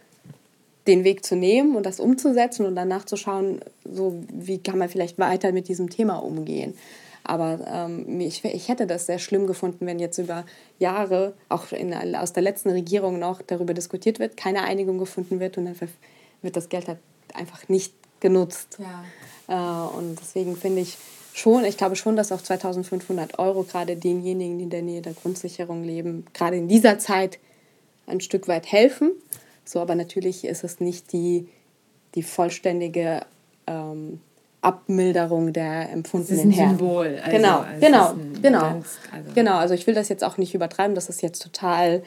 [0.87, 4.89] den Weg zu nehmen und das umzusetzen und danach zu schauen, so wie kann man
[4.89, 6.75] vielleicht weiter mit diesem Thema umgehen.
[7.23, 10.45] Aber ähm, ich, ich hätte das sehr schlimm gefunden, wenn jetzt über
[10.79, 15.59] Jahre, auch in, aus der letzten Regierung noch, darüber diskutiert wird, keine Einigung gefunden wird
[15.59, 15.77] und dann
[16.43, 16.99] wird das Geld halt
[17.35, 18.79] einfach nicht genutzt.
[18.79, 19.05] Ja.
[19.49, 20.97] Äh, und deswegen finde ich
[21.33, 25.15] schon, ich glaube schon, dass auch 2500 Euro gerade denjenigen, die in der Nähe der
[25.15, 27.39] Grundsicherung leben, gerade in dieser Zeit
[28.07, 29.13] ein Stück weit helfen.
[29.65, 31.49] So, aber natürlich ist es nicht die,
[32.15, 33.23] die vollständige
[33.67, 34.21] ähm,
[34.63, 36.79] Abmilderung der empfundenen Härten.
[36.79, 37.19] Symbol.
[37.23, 38.61] Also, genau, genau, genau.
[38.61, 39.57] Ganz, also genau.
[39.57, 42.03] Also ich will das jetzt auch nicht übertreiben, das ist jetzt total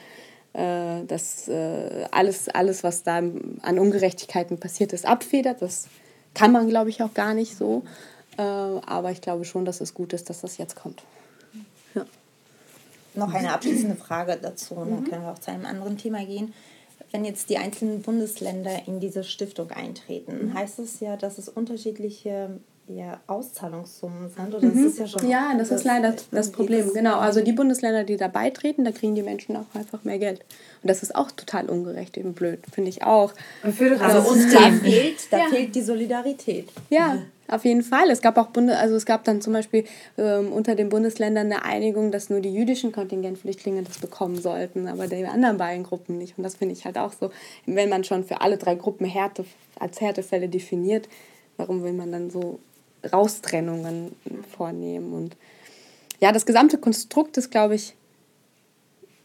[0.54, 5.60] äh, dass äh, alles, alles, was da an Ungerechtigkeiten passiert ist, abfedert.
[5.60, 5.88] Das
[6.32, 7.82] kann man, glaube ich, auch gar nicht so.
[8.38, 11.02] Äh, aber ich glaube schon, dass es gut ist, dass das jetzt kommt.
[11.94, 12.06] Ja.
[13.14, 15.10] Noch eine abschließende Frage dazu, und dann mhm.
[15.10, 16.54] können wir auch zu einem anderen Thema gehen.
[17.10, 20.54] Wenn jetzt die einzelnen Bundesländer in diese Stiftung eintreten, mhm.
[20.54, 24.54] heißt es ja, dass es unterschiedliche ja, Auszahlungssummen sind.
[24.54, 24.74] Oder mhm.
[24.74, 25.28] das ist ja schon.
[25.28, 26.92] Ja, das, das ist leider das Problem.
[26.92, 27.18] Genau.
[27.18, 30.40] Also die Bundesländer, die da beitreten, da kriegen die Menschen auch einfach mehr Geld.
[30.82, 33.32] Und das ist auch total ungerecht, eben blöd, finde ich auch.
[33.62, 35.44] Für also uns da fehlt, da ja.
[35.48, 36.68] fehlt die Solidarität.
[36.90, 37.18] Ja.
[37.46, 38.08] Auf jeden Fall.
[38.08, 39.84] Es gab auch Bunde, also es gab dann zum Beispiel
[40.16, 45.08] ähm, unter den Bundesländern eine Einigung, dass nur die jüdischen Kontingentflüchtlinge das bekommen sollten, aber
[45.08, 46.38] die anderen beiden Gruppen nicht.
[46.38, 47.30] Und das finde ich halt auch so,
[47.66, 49.44] wenn man schon für alle drei Gruppen Härte
[49.78, 51.06] als Härtefälle definiert,
[51.58, 52.60] warum will man dann so
[53.12, 54.14] Raustrennungen
[54.56, 55.12] vornehmen.
[55.12, 55.36] Und
[56.20, 57.94] ja, das gesamte Konstrukt ist, glaube ich,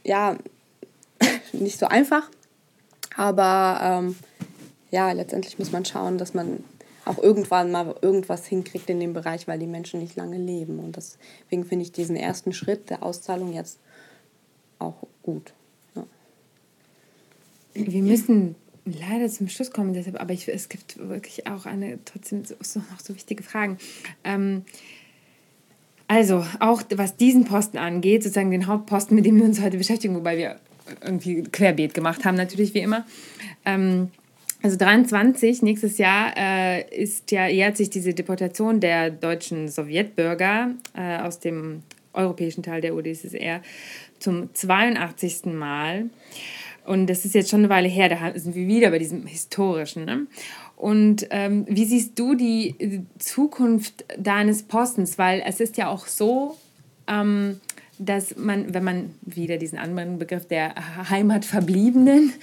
[0.03, 0.37] ja,
[1.53, 2.29] nicht so einfach.
[3.15, 4.15] Aber ähm,
[4.91, 6.63] ja, letztendlich muss man schauen, dass man
[7.05, 10.79] auch irgendwann mal irgendwas hinkriegt in dem Bereich, weil die Menschen nicht lange leben.
[10.79, 13.79] Und deswegen finde ich diesen ersten Schritt der Auszahlung jetzt
[14.77, 15.53] auch gut.
[15.95, 16.05] Ja.
[17.73, 18.55] Wir müssen
[18.97, 22.79] leider zum Schluss kommen, deshalb, aber ich, es gibt wirklich auch eine trotzdem so, so
[22.79, 23.77] noch so wichtige Fragen.
[24.23, 24.63] Ähm,
[26.07, 30.15] also, auch was diesen Posten angeht, sozusagen den Hauptposten, mit dem wir uns heute beschäftigen,
[30.15, 30.55] wobei wir
[31.03, 33.05] irgendwie querbeet gemacht haben, natürlich wie immer.
[33.63, 34.09] Ähm,
[34.61, 41.19] also 23, nächstes Jahr, äh, ist ja, jährt sich diese Deportation der deutschen Sowjetbürger äh,
[41.19, 41.83] aus dem
[42.13, 43.61] europäischen Teil der UdSSR
[44.19, 45.45] zum 82.
[45.45, 46.09] Mal.
[46.89, 50.05] Und das ist jetzt schon eine Weile her, da sind wir wieder bei diesem Historischen.
[50.05, 50.25] Ne?
[50.75, 55.19] Und ähm, wie siehst du die Zukunft deines Postens?
[55.19, 56.57] Weil es ist ja auch so,
[57.05, 57.61] ähm,
[57.99, 60.73] dass man, wenn man wieder diesen anderen Begriff der
[61.11, 62.33] Heimatverbliebenen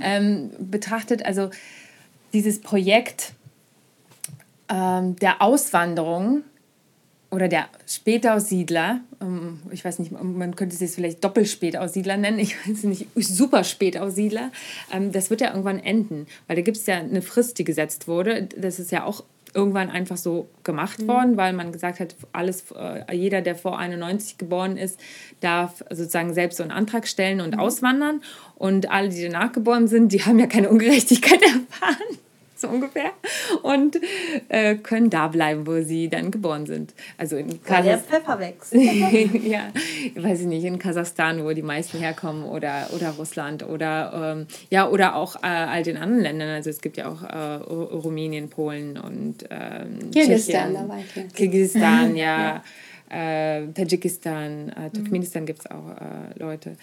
[0.00, 1.50] ähm, betrachtet, also
[2.32, 3.32] dieses Projekt
[4.68, 6.44] ähm, der Auswanderung
[7.30, 12.56] oder der Spätaussiedler, ähm, ich weiß nicht, man könnte es jetzt vielleicht Doppelspätaussiedler nennen, ich
[12.66, 14.52] weiß nicht, super Spätaussiedler,
[14.92, 18.08] ähm, das wird ja irgendwann enden, weil da gibt es ja eine Frist, die gesetzt
[18.08, 18.48] wurde.
[18.56, 19.24] Das ist ja auch
[19.54, 21.08] irgendwann einfach so gemacht mhm.
[21.08, 25.00] worden, weil man gesagt hat, alles, äh, jeder, der vor 91 geboren ist,
[25.40, 27.60] darf sozusagen selbst so einen Antrag stellen und mhm.
[27.60, 28.22] auswandern.
[28.54, 32.18] Und alle, die danach geboren sind, die haben ja keine Ungerechtigkeit erfahren
[32.60, 33.10] so ungefähr,
[33.62, 33.98] und
[34.48, 36.94] äh, können da bleiben, wo sie dann geboren sind.
[37.18, 37.84] Also in Kasachstan.
[37.84, 38.72] Der Pfeffer wächst.
[39.44, 39.68] ja,
[40.14, 44.88] weiß ich nicht, in Kasachstan, wo die meisten herkommen, oder, oder Russland, oder, ähm, ja,
[44.88, 46.48] oder auch äh, all den anderen Ländern.
[46.50, 52.62] Also es gibt ja auch äh, Rumänien, Polen und ähm, Kirgisistan, Tschechien, Kirgisistan, ja, ja.
[53.08, 55.46] Äh, Tadschikistan, äh, Turkmenistan mhm.
[55.46, 56.76] gibt es auch äh, Leute.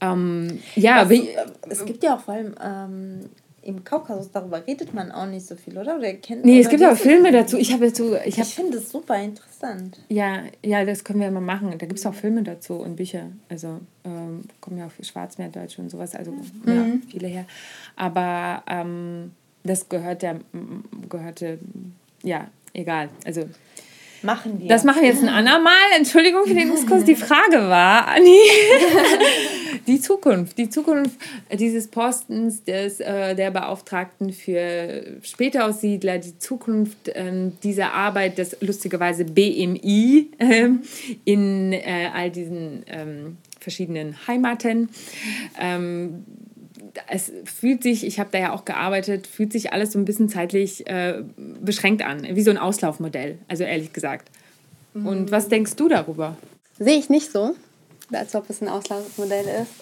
[0.00, 1.18] Ähm, ja, Was,
[1.68, 3.20] es gibt ja auch vor allem ähm,
[3.62, 5.96] im Kaukasus, darüber redet man auch nicht so viel, oder?
[5.96, 7.56] oder kennt, nee, es gibt auch Filme dazu.
[7.58, 10.00] Ich, dazu, ich, hab, ich finde es super interessant.
[10.08, 11.70] Ja, ja, das können wir mal machen.
[11.70, 13.26] Da gibt es auch Filme dazu und Bücher.
[13.48, 16.42] Also ähm, kommen ja auch Schwarzmeerdeutsch und sowas, also mhm.
[16.66, 17.46] ja, viele her.
[17.96, 19.32] Aber ähm,
[19.64, 20.36] das gehört ja,
[21.08, 21.58] gehörte,
[22.22, 23.10] ja, egal.
[23.24, 23.48] Also
[24.22, 24.68] Machen wir.
[24.68, 25.72] Das machen wir jetzt ein andermal.
[25.96, 27.04] Entschuldigung für den Diskurs.
[27.04, 28.38] Die Frage war, Anni,
[29.86, 30.58] die Zukunft.
[30.58, 31.18] Die Zukunft
[31.52, 39.24] dieses Postens des, äh, der Beauftragten für Spätaussiedler, die Zukunft äh, dieser Arbeit des lustigerweise
[39.24, 40.68] BMI äh,
[41.24, 44.88] in äh, all diesen ähm, verschiedenen Heimaten.
[45.60, 46.24] Ähm,
[47.08, 50.28] es fühlt sich, ich habe da ja auch gearbeitet, fühlt sich alles so ein bisschen
[50.28, 54.30] zeitlich äh, beschränkt an, wie so ein Auslaufmodell, also ehrlich gesagt.
[54.94, 55.06] Mhm.
[55.06, 56.36] Und was denkst du darüber?
[56.78, 57.54] Sehe ich nicht so,
[58.12, 59.72] als ob es ein Auslaufmodell ist.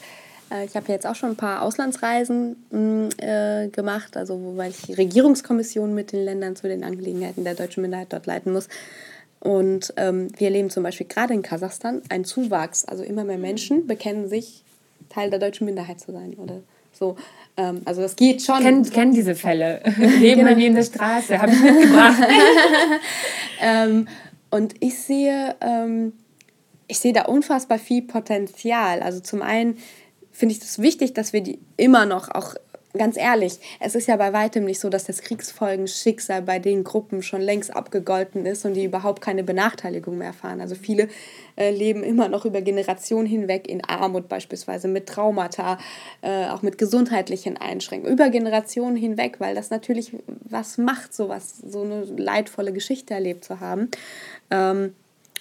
[0.50, 4.96] Äh, ich habe jetzt auch schon ein paar Auslandsreisen mm, äh, gemacht, also weil ich
[4.96, 8.68] Regierungskommissionen mit den Ländern zu den Angelegenheiten der deutschen Minderheit dort leiten muss.
[9.40, 12.84] Und ähm, wir erleben zum Beispiel gerade in Kasachstan einen Zuwachs.
[12.84, 14.64] Also immer mehr Menschen bekennen sich,
[15.08, 16.62] Teil der deutschen Minderheit zu sein oder
[16.98, 17.16] so,
[17.56, 18.60] ähm, also das geht schon.
[18.60, 19.82] Kennen kenn diese Fälle.
[19.96, 20.58] Leben genau.
[20.58, 22.22] in der Straße, habe ich mitgebracht.
[23.60, 24.08] ähm,
[24.50, 26.12] und ich sehe, ähm,
[26.86, 29.02] ich sehe da unfassbar viel Potenzial.
[29.02, 29.78] Also zum einen
[30.32, 32.54] finde ich es das wichtig, dass wir die immer noch auch
[32.96, 37.22] ganz ehrlich, es ist ja bei weitem nicht so, dass das Kriegsfolgenschicksal bei den Gruppen
[37.22, 40.60] schon längst abgegolten ist und die überhaupt keine Benachteiligung mehr erfahren.
[40.60, 41.08] Also viele
[41.56, 45.78] äh, leben immer noch über Generationen hinweg in Armut beispielsweise, mit Traumata,
[46.22, 51.58] äh, auch mit gesundheitlichen Einschränkungen, über Generationen hinweg, weil das natürlich was macht, so was,
[51.58, 53.90] so eine leidvolle Geschichte erlebt zu haben.
[54.50, 54.94] Ähm,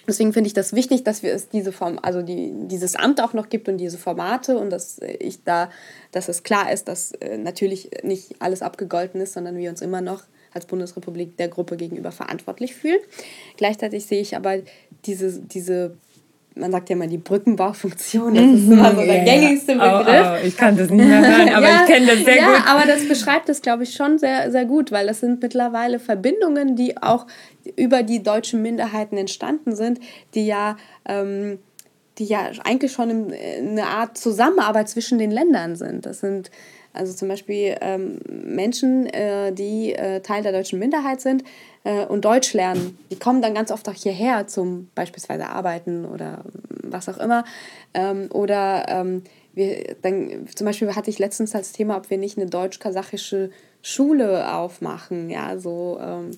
[0.06, 3.32] Deswegen finde ich das wichtig, dass wir es diese Form, also die, dieses Amt auch
[3.32, 5.70] noch gibt und diese Formate und dass ich da,
[6.12, 10.00] dass es klar ist, dass äh, natürlich nicht alles abgegolten ist, sondern wir uns immer
[10.00, 10.22] noch
[10.52, 13.00] als Bundesrepublik der Gruppe gegenüber verantwortlich fühlen.
[13.56, 14.58] Gleichzeitig sehe ich aber
[15.04, 15.96] diese, diese
[16.56, 20.26] man sagt ja immer die Brückenbaufunktion, das ist immer so der gängigste Begriff.
[20.26, 22.46] Oh, oh, ich kann das nicht mehr hören, aber ja, ich kenne das sehr ja,
[22.46, 22.56] gut.
[22.56, 25.98] Ja, aber das beschreibt es, glaube ich, schon sehr, sehr gut, weil das sind mittlerweile
[25.98, 27.26] Verbindungen, die auch
[27.76, 30.00] über die deutschen Minderheiten entstanden sind,
[30.34, 30.76] die ja,
[31.06, 31.58] ähm,
[32.18, 36.06] die ja eigentlich schon eine Art Zusammenarbeit zwischen den Ländern sind.
[36.06, 36.50] Das sind
[36.96, 41.44] also zum Beispiel ähm, Menschen, äh, die äh, Teil der deutschen Minderheit sind
[41.84, 42.98] äh, und Deutsch lernen.
[43.10, 46.44] Die kommen dann ganz oft auch hierher zum beispielsweise Arbeiten oder
[46.82, 47.44] was auch immer.
[47.94, 49.22] Ähm, oder ähm,
[49.54, 53.50] wir, dann, zum Beispiel hatte ich letztens als Thema, ob wir nicht eine deutsch-kasachische
[53.82, 55.30] Schule aufmachen.
[55.30, 56.30] Ja, so ähm,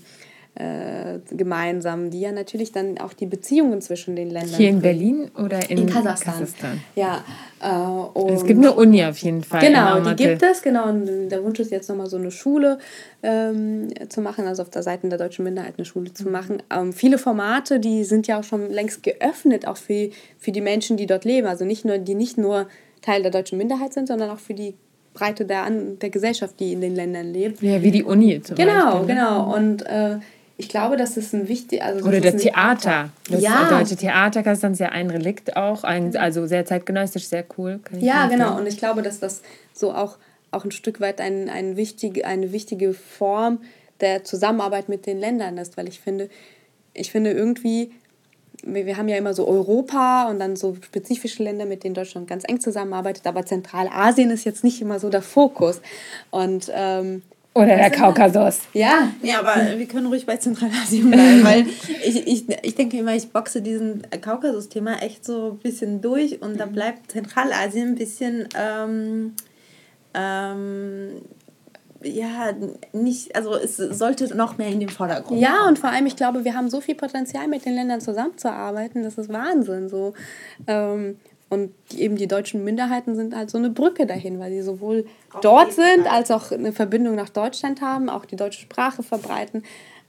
[0.58, 4.56] äh, gemeinsam, die ja natürlich dann auch die Beziehungen zwischen den Ländern.
[4.56, 6.34] Hier in Berlin oder in, in Kasachstan?
[6.34, 6.80] Kasachstan.
[6.96, 7.24] Ja.
[7.62, 9.60] Äh, es gibt eine Uni auf jeden Fall.
[9.60, 10.88] Genau, die gibt es, genau.
[10.88, 12.78] Und der Wunsch ist jetzt nochmal so eine Schule
[13.22, 16.60] ähm, zu machen, also auf der Seite der deutschen Minderheit eine Schule zu machen.
[16.74, 20.96] Ähm, viele Formate, die sind ja auch schon längst geöffnet, auch für, für die Menschen,
[20.96, 21.46] die dort leben.
[21.46, 22.66] Also nicht nur, die nicht nur
[23.00, 24.74] Teil der deutschen Minderheit sind, sondern auch für die
[25.14, 27.62] Breite der, der Gesellschaft, die in den Ländern lebt.
[27.62, 29.14] Ja, wie die Uni zum genau, Beispiel.
[29.14, 29.56] Genau, genau.
[29.56, 30.18] Und äh,
[30.60, 31.82] ich glaube, das ist ein wichtig.
[31.82, 33.10] Also Oder das Theater.
[33.30, 33.70] Das ja.
[33.70, 37.78] deutsche Theater ist dann sehr ein Relikt auch, ein, also sehr zeitgenössisch, sehr cool.
[38.00, 38.58] ja, genau.
[38.58, 40.18] Und ich glaube, dass das so auch,
[40.50, 43.60] auch ein Stück weit ein, ein wichtig, eine wichtige Form
[44.00, 46.28] der Zusammenarbeit mit den Ländern ist, weil ich finde,
[46.92, 47.92] ich finde irgendwie,
[48.64, 52.42] wir haben ja immer so Europa und dann so spezifische Länder, mit denen Deutschland ganz
[52.48, 55.80] eng zusammenarbeitet, aber Zentralasien ist jetzt nicht immer so der Fokus.
[56.32, 57.22] Und ähm,
[57.58, 58.60] oder der Kaukasus.
[58.72, 59.10] Ja.
[59.22, 61.66] Ja, aber wir können ruhig bei Zentralasien bleiben, weil
[62.04, 66.58] ich, ich, ich denke immer, ich boxe diesen Kaukasus-Thema echt so ein bisschen durch und
[66.58, 69.34] da bleibt Zentralasien ein bisschen ähm,
[70.14, 71.22] ähm,
[72.02, 72.52] ja,
[72.92, 75.40] nicht, also es sollte noch mehr in den Vordergrund.
[75.40, 75.68] Ja, kommen.
[75.70, 79.18] und vor allem, ich glaube, wir haben so viel Potenzial, mit den Ländern zusammenzuarbeiten, das
[79.18, 79.88] ist Wahnsinn.
[79.88, 80.14] So.
[80.66, 81.18] Ähm,
[81.50, 85.06] und die, eben die deutschen Minderheiten sind halt so eine Brücke dahin, weil sie sowohl
[85.32, 89.62] Auf dort sind, als auch eine Verbindung nach Deutschland haben, auch die deutsche Sprache verbreiten.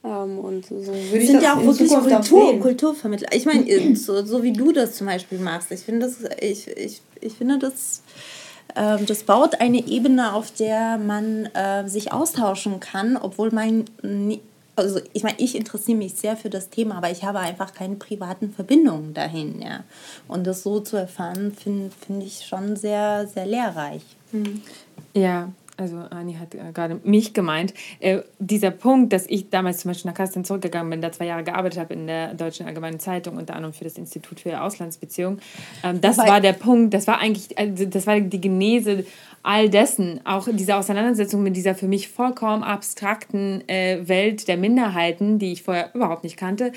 [0.04, 3.34] Ähm, und so würde sind ja auch wirklich Kultur, Kulturvermittler.
[3.34, 7.02] Ich meine, so, so wie du das zum Beispiel machst, ich finde das, ich, ich,
[7.22, 8.02] ich finde das
[8.76, 13.86] ähm, das baut eine Ebene, auf der man äh, sich austauschen kann, obwohl man
[14.80, 17.96] also ich meine, ich interessiere mich sehr für das Thema, aber ich habe einfach keine
[17.96, 19.84] privaten Verbindungen dahin, ja.
[20.28, 24.04] Und das so zu erfahren, finde find ich schon sehr, sehr lehrreich.
[24.32, 24.62] Mhm.
[25.14, 25.50] Ja,
[25.80, 30.12] also Ani hat äh, gerade mich gemeint, äh, dieser Punkt, dass ich damals zum Beispiel
[30.12, 33.56] nach Kasteln zurückgegangen bin, da zwei Jahre gearbeitet habe in der Deutschen Allgemeinen Zeitung, unter
[33.56, 35.40] anderem für das Institut für Auslandsbeziehungen,
[35.84, 39.06] ähm, das Wobei, war der Punkt, das war eigentlich, also das war die Genese
[39.42, 45.40] all dessen, auch diese Auseinandersetzung mit dieser für mich vollkommen abstrakten äh, Welt der Minderheiten,
[45.40, 46.74] die ich vorher überhaupt nicht kannte,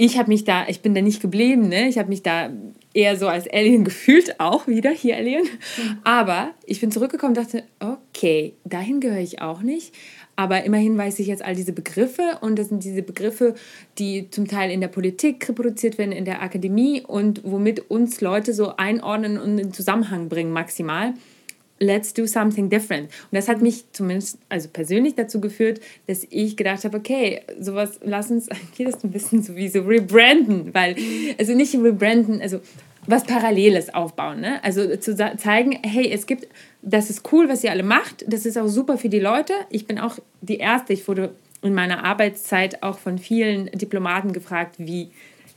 [0.00, 1.88] ich habe mich da, ich bin da nicht geblieben, ne?
[1.88, 2.50] Ich habe mich da
[2.94, 5.42] eher so als Alien gefühlt, auch wieder hier Alien.
[5.42, 5.98] Mhm.
[6.04, 7.98] Aber ich bin zurückgekommen und dachte, okay,
[8.64, 9.94] dahin gehöre ich auch nicht.
[10.36, 13.54] Aber immerhin weiß ich jetzt all diese Begriffe und das sind diese Begriffe,
[13.98, 18.52] die zum Teil in der Politik reproduziert werden, in der Akademie und womit uns Leute
[18.52, 21.14] so einordnen und in Zusammenhang bringen maximal
[21.80, 23.04] let's do something different.
[23.04, 28.00] Und das hat mich zumindest, also persönlich dazu geführt, dass ich gedacht habe, okay, sowas,
[28.02, 30.96] lass uns das ein bisschen sowieso rebranden, weil,
[31.38, 32.60] also nicht rebranden, also
[33.06, 34.62] was Paralleles aufbauen, ne?
[34.62, 36.46] Also zu zeigen, hey, es gibt,
[36.82, 39.52] das ist cool, was ihr alle macht, das ist auch super für die Leute.
[39.70, 44.76] Ich bin auch die Erste, ich wurde in meiner Arbeitszeit auch von vielen Diplomaten gefragt,
[44.78, 45.10] wie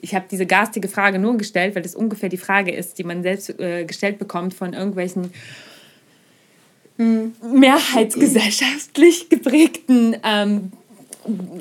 [0.03, 3.21] ich habe diese garstige Frage nur gestellt, weil das ungefähr die Frage ist, die man
[3.21, 5.31] selbst äh, gestellt bekommt von irgendwelchen
[6.97, 10.71] mehrheitsgesellschaftlich geprägten, ähm,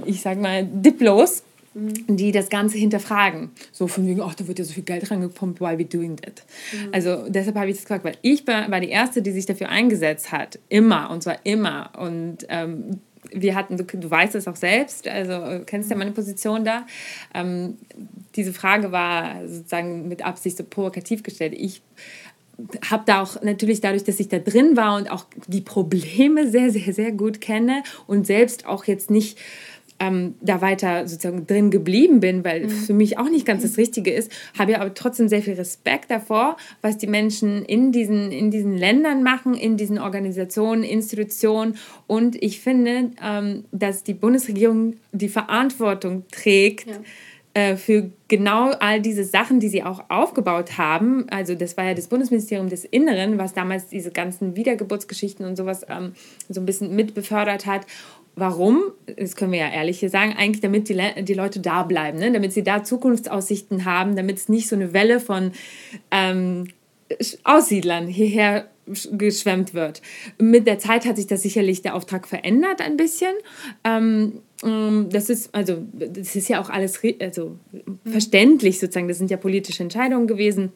[0.05, 1.43] ich sag mal, Diplos,
[1.75, 2.17] mhm.
[2.17, 3.51] die das Ganze hinterfragen.
[3.73, 6.45] So von wegen, ach, da wird ja so viel Geld reingepumpt, why we doing that?
[6.73, 6.89] Mhm.
[6.93, 10.33] Also deshalb habe ich das gesagt, weil ich war die Erste, die sich dafür eingesetzt
[10.33, 10.59] hat.
[10.69, 11.93] Immer, und zwar immer.
[11.99, 13.01] Und ähm,
[13.33, 16.87] wir hatten, du, du weißt es auch selbst, also kennst ja meine Position da.
[17.35, 17.79] Ähm,
[18.37, 21.55] diese Frage war sozusagen mit Absicht so provokativ gestellt.
[21.57, 21.83] Ich
[22.91, 26.71] habe da auch natürlich dadurch, dass ich da drin war und auch die Probleme sehr,
[26.71, 29.39] sehr, sehr gut kenne und selbst auch jetzt nicht
[30.01, 32.71] ähm, da weiter sozusagen drin geblieben bin, weil mhm.
[32.71, 36.11] für mich auch nicht ganz das Richtige ist, habe ich aber trotzdem sehr viel Respekt
[36.11, 41.77] davor, was die Menschen in diesen, in diesen Ländern machen, in diesen Organisationen, Institutionen.
[42.07, 46.89] Und ich finde, ähm, dass die Bundesregierung die Verantwortung trägt.
[46.89, 46.97] Ja
[47.53, 51.27] äh, für genau all diese Sachen, die sie auch aufgebaut haben.
[51.31, 55.85] Also das war ja das Bundesministerium des Inneren, was damals diese ganzen Wiedergeburtsgeschichten und sowas
[55.89, 56.13] ähm,
[56.49, 57.87] so ein bisschen mit befördert hat.
[58.41, 58.83] Warum?
[59.19, 60.35] Das können wir ja ehrlich hier sagen.
[60.37, 62.33] Eigentlich, damit die, Le die Leute da bleiben, ne?
[62.33, 65.53] damit sie da Zukunftsaussichten haben, damit es nicht so eine Welle von
[66.11, 66.69] ähm,
[67.45, 68.71] Aussiedlern hierher
[69.13, 70.01] geschwemmt wird.
[70.39, 73.35] Mit der Zeit hat sich das sicherlich der Auftrag verändert ein bisschen.
[73.85, 78.11] Ähm, ähm, das ist also das ist ja auch alles also mhm.
[78.11, 79.09] verständlich sozusagen.
[79.09, 80.73] Das sind ja politische Entscheidungen gewesen.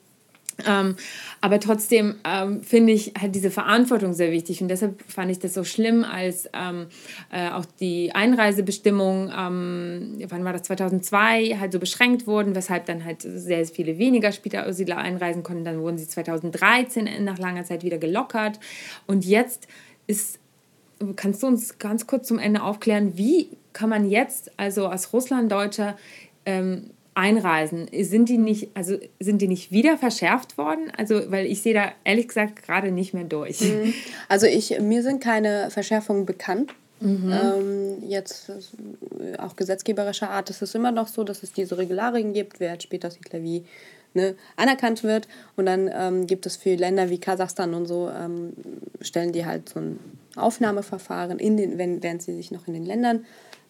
[0.66, 0.96] Ähm,
[1.40, 4.62] aber trotzdem ähm, finde ich halt diese Verantwortung sehr wichtig.
[4.62, 6.86] Und deshalb fand ich das so schlimm, als ähm,
[7.32, 13.04] äh, auch die Einreisebestimmungen, ähm, wann war das, 2002, halt so beschränkt wurden, weshalb dann
[13.04, 15.64] halt sehr viele weniger Späteraussiedler einreisen konnten.
[15.64, 18.60] Dann wurden sie 2013 nach langer Zeit wieder gelockert.
[19.06, 19.66] Und jetzt
[20.06, 20.38] ist,
[21.16, 25.96] kannst du uns ganz kurz zum Ende aufklären, wie kann man jetzt also als Russlanddeutscher
[26.46, 30.90] ähm, einreisen, sind die nicht, also sind die nicht wieder verschärft worden?
[30.96, 33.60] Also, weil ich sehe da ehrlich gesagt gerade nicht mehr durch.
[33.60, 33.94] Mhm.
[34.28, 36.74] Also ich, mir sind keine Verschärfungen bekannt.
[37.00, 37.32] Mhm.
[37.32, 42.32] Ähm, jetzt äh, auch gesetzgeberischer Art ist es immer noch so, dass es diese Regularien
[42.32, 43.64] gibt, wer später Siedler wie
[44.14, 45.28] ne, anerkannt wird.
[45.56, 48.52] Und dann ähm, gibt es für Länder wie Kasachstan und so, ähm,
[49.00, 49.98] stellen die halt so ein
[50.36, 53.24] Aufnahmeverfahren, in den, wenn, während sie sich noch in den Ländern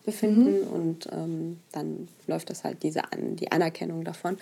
[0.05, 0.69] befinden mhm.
[0.69, 4.37] und ähm, dann läuft das halt diese An die Anerkennung davon.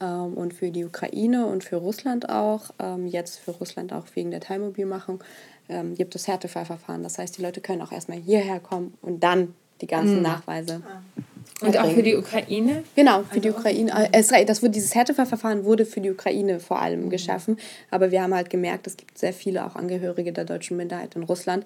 [0.00, 4.30] Ähm, und für die Ukraine und für Russland auch, ähm, jetzt für Russland auch wegen
[4.30, 5.22] der Teilmobilmachung,
[5.68, 7.02] ähm, gibt es Härtefallverfahren.
[7.02, 10.22] Das heißt, die Leute können auch erstmal hierher kommen und dann die ganzen mhm.
[10.22, 10.82] Nachweise.
[10.84, 11.02] Ah.
[11.60, 12.82] Und auch für die Ukraine?
[12.94, 14.08] Genau, für also die Ukraine.
[14.12, 17.10] Es, das wurde, dieses Härtefallverfahren wurde für die Ukraine vor allem mhm.
[17.10, 17.58] geschaffen.
[17.90, 21.22] Aber wir haben halt gemerkt, es gibt sehr viele auch Angehörige der deutschen Minderheit in
[21.22, 21.64] Russland,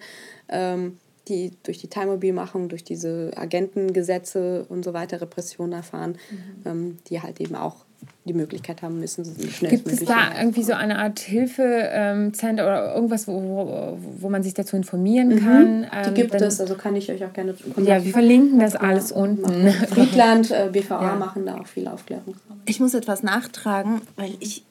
[0.49, 0.99] ähm,
[1.31, 6.71] die durch die Teilmobilmachung, durch diese Agentengesetze und so weiter Repressionen erfahren, mhm.
[6.71, 7.87] ähm, die halt eben auch
[8.25, 12.95] die Möglichkeit haben, müssen sie schnell Gibt es da irgendwie so eine Art Hilfezentrum oder
[12.95, 15.39] irgendwas, wo, wo, wo man sich dazu informieren mhm.
[15.39, 15.83] kann?
[15.83, 19.13] Die ähm, gibt es, also kann ich euch auch gerne Ja, wir verlinken das alles
[19.13, 19.71] unten.
[19.89, 21.15] Friedland, äh, BVA ja.
[21.17, 22.37] machen da auch viel Aufklärung.
[22.67, 24.65] Ich muss etwas nachtragen, weil ich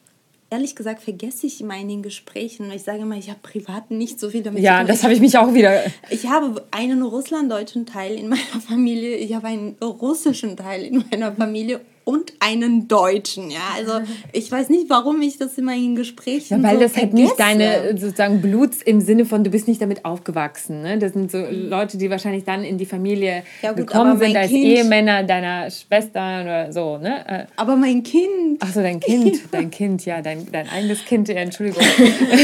[0.49, 2.71] ehrlich gesagt vergesse ich immer in den Gesprächen.
[2.71, 5.38] Ich sage immer, ich habe privat nicht so viel damit Ja, das habe ich mich
[5.38, 5.84] auch wieder.
[6.09, 11.34] Ich habe einen russlanddeutschen Teil in meiner Familie, ich habe einen russischen Teil in meiner
[11.34, 13.52] Familie und einen Deutschen.
[13.52, 14.02] Ja, also
[14.34, 16.64] ich weiß nicht, warum ich das immer in Gesprächen.
[16.64, 19.80] Ja, weil so das halt nicht deine sozusagen Bluts im Sinne von, du bist nicht
[19.80, 20.81] damit aufgewachsen.
[20.81, 20.98] Ne?
[20.98, 24.49] Das sind so Leute, die wahrscheinlich dann in die Familie ja, gut, gekommen sind als
[24.49, 26.98] kind, Ehemänner deiner Schwester oder so.
[26.98, 27.27] Ne?
[27.27, 28.57] Äh, aber mein Kind.
[28.61, 31.84] Ach so, dein Kind, dein Kind, ja, dein, dein eigenes Kind, ja, Entschuldigung.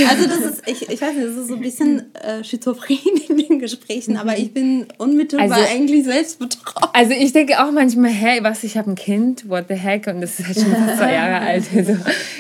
[0.08, 3.38] Also das ist, ich, ich weiß nicht, das ist so ein bisschen äh, schizophren in
[3.38, 6.90] den Gesprächen, aber ich bin unmittelbar also, eigentlich selbst betroffen.
[6.94, 10.08] Also ich denke auch manchmal, hey, was, ich habe ein Kind, what the heck?
[10.08, 11.64] Und das ist halt schon fast zwei Jahre alt.
[11.76, 11.98] Also,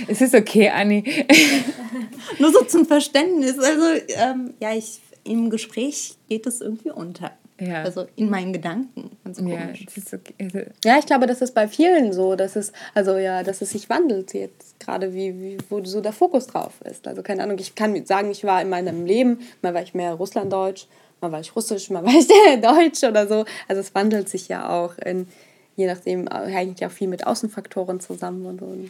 [0.07, 1.03] es ist okay, Anni.
[2.39, 3.57] Nur so zum Verständnis.
[3.57, 7.31] Also, ähm, ja, ich, im Gespräch geht es irgendwie unter.
[7.59, 7.83] Ja.
[7.83, 9.11] Also in meinen Gedanken.
[9.23, 9.85] Ganz komisch.
[9.95, 10.33] Ja, okay.
[10.41, 13.69] Also ja, ich glaube, das ist bei vielen so, dass es, also ja, dass es
[13.69, 17.07] sich wandelt jetzt, gerade wie, wie, wo so der Fokus drauf ist.
[17.07, 20.15] Also keine Ahnung, ich kann sagen, ich war in meinem Leben, mal war ich mehr
[20.15, 20.87] Russlanddeutsch,
[21.21, 22.27] mal war ich Russisch, mal war ich
[22.61, 23.45] Deutsch oder so.
[23.69, 25.25] Also es wandelt sich ja auch in,
[25.75, 28.65] je nachdem äh, hängt ja auch viel mit Außenfaktoren zusammen und so.
[28.65, 28.89] Und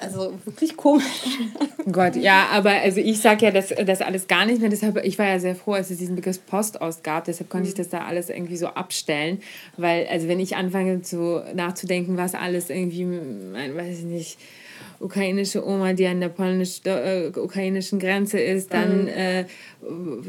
[0.00, 1.04] also wirklich komisch.
[1.92, 4.70] Gott, ja, aber also ich sage ja das, das alles gar nicht mehr.
[4.70, 7.24] Deshalb, ich war ja sehr froh, als es diesen Begriff Post ausgab.
[7.24, 7.78] Deshalb konnte ich mhm.
[7.78, 9.40] das da alles irgendwie so abstellen.
[9.76, 14.38] Weil, also wenn ich anfange zu nachzudenken, was alles irgendwie, weiß ich nicht,
[15.00, 19.08] ukrainische Oma, die an der polnisch-ukrainischen äh, Grenze ist, dann mhm.
[19.08, 19.44] äh,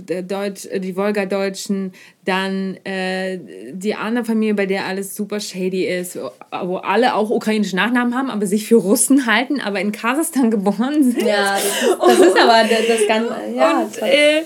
[0.01, 1.93] der Deutsch, die Wolga-Deutschen,
[2.25, 3.39] dann äh,
[3.71, 8.29] die andere Familie, bei der alles super shady ist, wo alle auch ukrainische Nachnamen haben,
[8.29, 11.21] aber sich für Russen halten, aber in Kasachstan geboren sind.
[11.21, 13.35] Ja, das ist, das ist aber das, das Ganze.
[13.55, 14.43] Ja, und, äh,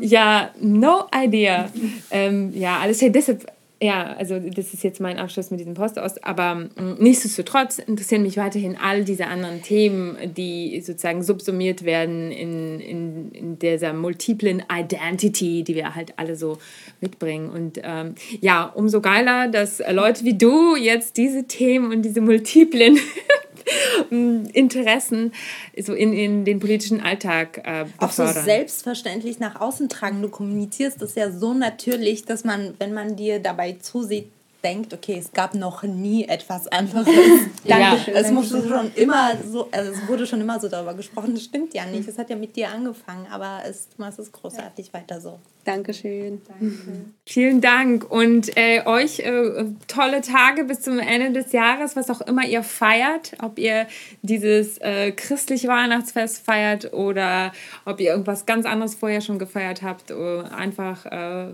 [0.00, 1.68] ja, no idea.
[2.10, 3.46] ähm, ja, alles deshalb
[3.80, 8.22] ja, also das ist jetzt mein Abschluss mit diesem Post aus, aber mm, nichtsdestotrotz interessieren
[8.22, 14.64] mich weiterhin all diese anderen Themen, die sozusagen subsumiert werden in, in, in dieser multiplen
[14.72, 16.58] Identity, die wir halt alle so
[17.00, 17.50] mitbringen.
[17.50, 22.98] Und ähm, ja, umso geiler, dass Leute wie du jetzt diese Themen und diese multiplen
[24.10, 25.32] Interessen
[25.80, 30.22] so in, in den politischen Alltag äh, Auch so selbstverständlich nach außen tragen.
[30.22, 34.30] Du kommunizierst das ja so natürlich, dass man, wenn man dir dabei zusieht,
[34.62, 37.06] denkt, okay, es gab noch nie etwas anderes.
[37.64, 41.34] ja, es musste schon immer so, also es wurde schon immer so darüber gesprochen.
[41.34, 42.08] Das stimmt ja nicht.
[42.08, 44.94] Es hat ja mit dir angefangen, aber es, du machst es großartig ja.
[44.94, 45.38] weiter so.
[45.64, 46.40] Dankeschön.
[46.48, 46.76] Danke.
[47.26, 52.22] Vielen Dank und äh, euch äh, tolle Tage bis zum Ende des Jahres, was auch
[52.22, 53.86] immer ihr feiert, ob ihr
[54.22, 57.52] dieses äh, christliche Weihnachtsfest feiert oder
[57.84, 61.52] ob ihr irgendwas ganz anderes vorher schon gefeiert habt, äh, einfach äh,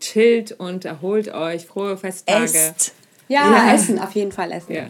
[0.00, 1.66] chillt und erholt euch.
[1.66, 2.44] Frohe Festtage.
[2.44, 2.94] Esst.
[3.28, 4.72] Ja, ja, essen, auf jeden Fall essen.
[4.72, 4.86] Ja.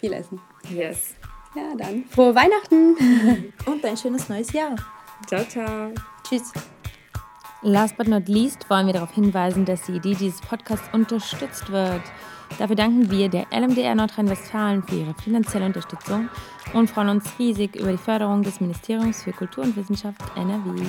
[0.00, 0.40] Viel essen.
[0.70, 1.14] Yes.
[1.54, 2.96] Ja, dann frohe Weihnachten.
[3.66, 4.74] und ein schönes neues Jahr.
[5.26, 5.92] Ciao, ciao.
[6.28, 6.52] Tschüss.
[7.62, 12.02] Last but not least wollen wir darauf hinweisen, dass die Idee dieses Podcasts unterstützt wird.
[12.58, 16.28] Dafür danken wir der LMDR Nordrhein-Westfalen für ihre finanzielle Unterstützung
[16.74, 20.80] und freuen uns riesig über die Förderung des Ministeriums für Kultur und Wissenschaft NRW.